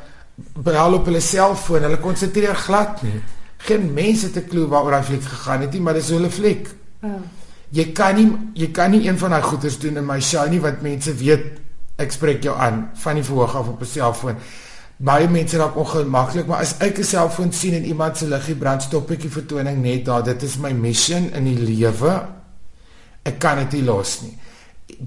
bel 0.55 0.95
op 0.95 1.05
hulle 1.05 1.21
selfoon. 1.21 1.83
Hulle 1.83 1.99
konsentreer 1.99 2.55
glad 2.55 3.03
nie. 3.03 3.21
Geen 3.57 3.93
mense 3.93 4.27
het 4.27 4.37
'n 4.37 4.49
klou 4.49 4.67
waaroor 4.67 4.95
hy 4.95 5.03
fliek 5.03 5.25
gegaan 5.25 5.61
het 5.61 5.73
nie, 5.73 5.81
maar 5.81 5.95
dis 5.95 6.09
hulle 6.09 6.31
fliek. 6.31 6.69
Oh. 7.03 7.11
Jy 7.71 7.93
kan 7.93 8.15
nie 8.15 8.33
jy 8.55 8.71
kan 8.71 8.91
nie 8.91 9.09
een 9.09 9.19
van 9.19 9.31
daai 9.31 9.43
goeders 9.43 9.79
doen 9.79 9.97
in 9.97 10.07
my 10.07 10.21
show 10.21 10.49
nie 10.49 10.61
want 10.61 10.83
mense 10.83 11.15
weet 11.15 11.61
ek 11.99 12.15
spreek 12.15 12.43
jou 12.47 12.55
aan 12.57 12.89
van 13.03 13.19
die 13.19 13.27
verhoog 13.27 13.57
af 13.57 13.69
op 13.69 13.83
'n 13.83 13.87
selfoon. 13.87 14.37
Baie 14.97 15.29
mense 15.29 15.59
raak 15.59 15.77
ongemaklik, 15.77 16.47
maar 16.47 16.61
as 16.61 16.77
ek 16.79 16.99
'n 16.99 17.05
selfoon 17.05 17.53
sien 17.53 17.75
en 17.75 17.85
iemand 17.85 18.17
se 18.17 18.27
liggie 18.27 18.55
brand, 18.55 18.83
stop 18.83 19.11
ek 19.11 19.21
die 19.21 19.31
vertoning 19.31 19.83
net 19.83 20.05
daar. 20.05 20.23
Dit 20.23 20.43
is 20.43 20.57
my 20.57 20.73
mission 20.73 21.31
in 21.33 21.45
die 21.45 21.59
lewe. 21.59 22.27
Ek 23.23 23.39
kan 23.39 23.59
dit 23.59 23.73
nie 23.73 23.83
los 23.83 24.21
nie. 24.23 24.39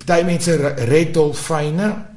Party 0.05 0.23
mense 0.23 0.55
red 0.77 1.13
dolfyne 1.13 2.11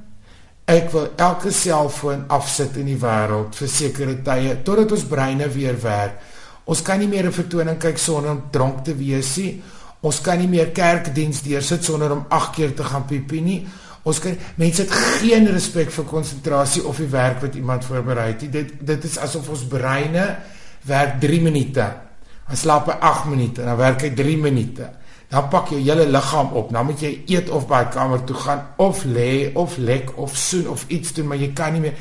Ek 0.64 0.86
wil 0.94 1.10
elke 1.20 1.50
selfoon 1.52 2.22
afsit 2.32 2.78
in 2.80 2.86
die 2.88 2.96
wêreld 2.96 3.52
vir 3.58 3.68
sekere 3.68 4.14
tye 4.24 4.54
totdat 4.64 4.94
ons 4.96 5.02
breine 5.10 5.48
weer 5.52 5.76
werk. 5.82 6.22
Ons 6.64 6.80
kan 6.80 6.98
nie 6.98 7.08
meer 7.08 7.26
'n 7.26 7.32
vertoning 7.32 7.78
kyk 7.78 7.98
sonder 7.98 8.30
om 8.30 8.42
dronk 8.50 8.84
te 8.84 8.94
wees 8.96 9.36
nie. 9.36 9.62
Ons 10.00 10.20
kan 10.20 10.38
nie 10.38 10.48
meer 10.48 10.72
kerkdiens 10.72 11.42
deursit 11.42 11.84
sonder 11.84 12.12
om 12.12 12.24
8 12.30 12.54
keer 12.54 12.74
te 12.74 12.82
gaan 12.82 13.04
piepie 13.04 13.42
nie. 13.42 13.66
Ons 14.04 14.20
kan 14.20 14.36
mense 14.60 14.84
het 14.84 14.90
geen 15.20 15.48
respek 15.48 15.90
vir 15.90 16.04
konsentrasie 16.04 16.84
of 16.84 17.00
die 17.00 17.08
werk 17.08 17.40
wat 17.40 17.54
iemand 17.56 17.84
voorberei 17.84 18.32
het. 18.32 18.44
Dit 18.52 18.74
dit 18.80 19.04
is 19.04 19.16
asof 19.18 19.48
ons 19.48 19.64
breine 19.68 20.26
werk 20.84 21.20
3 21.20 21.40
minute. 21.42 21.86
Ons 22.50 22.66
slaap 22.66 22.90
8 22.92 23.30
minute 23.32 23.64
en 23.64 23.72
dan 23.72 23.80
werk 23.80 24.04
hy 24.04 24.12
3 24.14 24.36
minute 24.36 24.90
dan 25.34 25.48
pak 25.50 25.72
jou 25.72 25.80
hele 25.80 26.06
liggaam 26.06 26.52
op. 26.54 26.70
Dan 26.72 26.86
moet 26.86 27.00
jy 27.00 27.12
eet 27.26 27.50
of 27.50 27.66
by 27.70 27.84
die 27.86 27.94
kamer 27.96 28.22
toe 28.28 28.36
gaan 28.38 28.66
of 28.82 29.04
lê 29.04 29.50
of 29.58 29.76
lek 29.82 30.12
of 30.20 30.36
soen 30.38 30.68
of 30.70 30.84
iets 30.88 31.14
doen, 31.16 31.26
maar 31.26 31.40
jy 31.40 31.50
kan 31.56 31.74
nie 31.74 31.82
meer. 31.88 31.96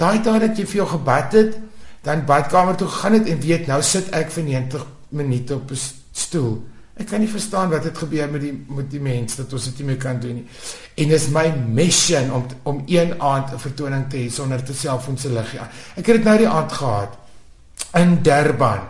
Daai 0.00 0.22
tyd 0.24 0.40
dat 0.46 0.56
jy 0.56 0.64
vir 0.70 0.80
jou 0.82 0.88
gebad 0.94 1.36
het, 1.36 1.58
dan 2.06 2.24
badkamer 2.24 2.78
toe 2.78 2.88
gaan 2.88 3.18
dit 3.18 3.28
en 3.34 3.40
weet 3.42 3.66
nou 3.68 3.80
sit 3.84 4.08
ek 4.16 4.30
vir 4.32 4.44
90 4.46 4.86
minute 5.20 5.54
op 5.54 5.70
'n 5.70 5.80
stoel. 6.12 6.62
Ek 6.98 7.06
kan 7.06 7.20
nie 7.22 7.30
verstaan 7.30 7.70
wat 7.70 7.84
het 7.84 7.98
gebeur 7.98 8.30
met 8.30 8.42
die 8.42 8.52
met 8.68 8.90
die 8.90 9.00
mense 9.00 9.36
dat 9.42 9.52
ons 9.52 9.64
dit 9.70 9.78
nie 9.78 9.86
meer 9.92 10.00
kan 10.02 10.20
doen 10.20 10.40
nie. 10.40 10.46
En 10.98 11.08
dis 11.08 11.28
my 11.34 11.46
mission 11.74 12.32
om 12.34 12.46
om 12.62 12.82
een 12.86 13.20
aand 13.20 13.52
'n 13.54 13.58
vertoning 13.58 14.08
te 14.10 14.16
hê 14.16 14.30
sonder 14.30 14.62
te 14.62 14.74
selfoon 14.74 15.18
se 15.18 15.32
lig. 15.32 15.54
Ek 15.96 16.06
het 16.06 16.16
dit 16.16 16.24
nou 16.24 16.38
die 16.38 16.48
aand 16.48 16.72
gehad 16.72 17.18
in 17.94 18.22
Durban. 18.22 18.80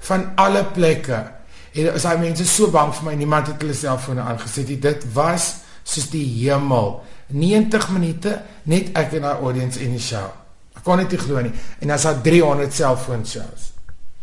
Van 0.00 0.32
alle 0.34 0.64
plekke 0.64 1.42
En 1.72 1.88
as 1.94 2.04
hy 2.04 2.18
mense 2.20 2.44
so 2.48 2.68
bang 2.72 2.92
vir 2.92 3.06
my, 3.06 3.14
niemand 3.16 3.48
het 3.48 3.62
hulle 3.64 3.76
selfone 3.76 4.24
aangesit 4.24 4.68
nie. 4.68 4.78
Dit 4.82 5.06
was 5.16 5.62
soos 5.88 6.10
die 6.12 6.24
hemel. 6.42 6.98
90 7.32 7.88
minute 7.94 8.34
net 8.68 8.92
ek 8.98 9.16
en 9.16 9.24
daai 9.24 9.46
audience 9.46 9.80
in 9.80 9.94
die 9.96 10.02
show. 10.02 10.26
Ek 10.76 10.84
kon 10.84 11.00
dit 11.00 11.14
nie 11.14 11.22
glo 11.22 11.44
nie. 11.46 11.54
En 11.80 11.94
as 11.96 12.04
daar 12.04 12.20
300 12.24 12.76
selfoon 12.76 13.24
shows. 13.28 13.70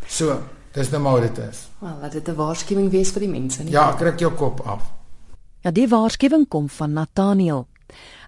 So, 0.06 0.38
dis 0.76 0.94
nou 0.94 1.02
maar 1.02 1.26
dit 1.26 1.42
is. 1.48 1.66
Wel, 1.80 1.98
laat 2.02 2.12
dit 2.12 2.28
'n 2.28 2.36
waarskuwing 2.36 2.90
wees 2.90 3.12
vir 3.12 3.20
die 3.20 3.30
mense 3.30 3.64
nie. 3.64 3.72
Ja, 3.72 3.94
kry 3.94 4.14
jou 4.18 4.34
kop 4.34 4.60
af. 4.60 4.92
Ja, 5.60 5.72
die 5.72 5.88
waarskuwing 5.88 6.48
kom 6.48 6.70
van 6.70 6.94
Nathaniel. 6.94 7.68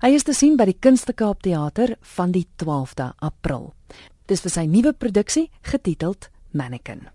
Hy 0.01 0.07
is 0.07 0.23
te 0.23 0.33
sien 0.33 0.55
by 0.55 0.65
die 0.65 0.77
Kunste 0.79 1.13
Kaap 1.13 1.41
Theater 1.41 1.95
van 2.01 2.31
die 2.31 2.47
12de 2.55 3.13
April. 3.19 3.73
Dis 4.25 4.41
vir 4.41 4.51
sy 4.51 4.65
nuwe 4.65 4.93
produksie 4.93 5.49
getiteld 5.61 6.29
Mannequin. 6.51 7.07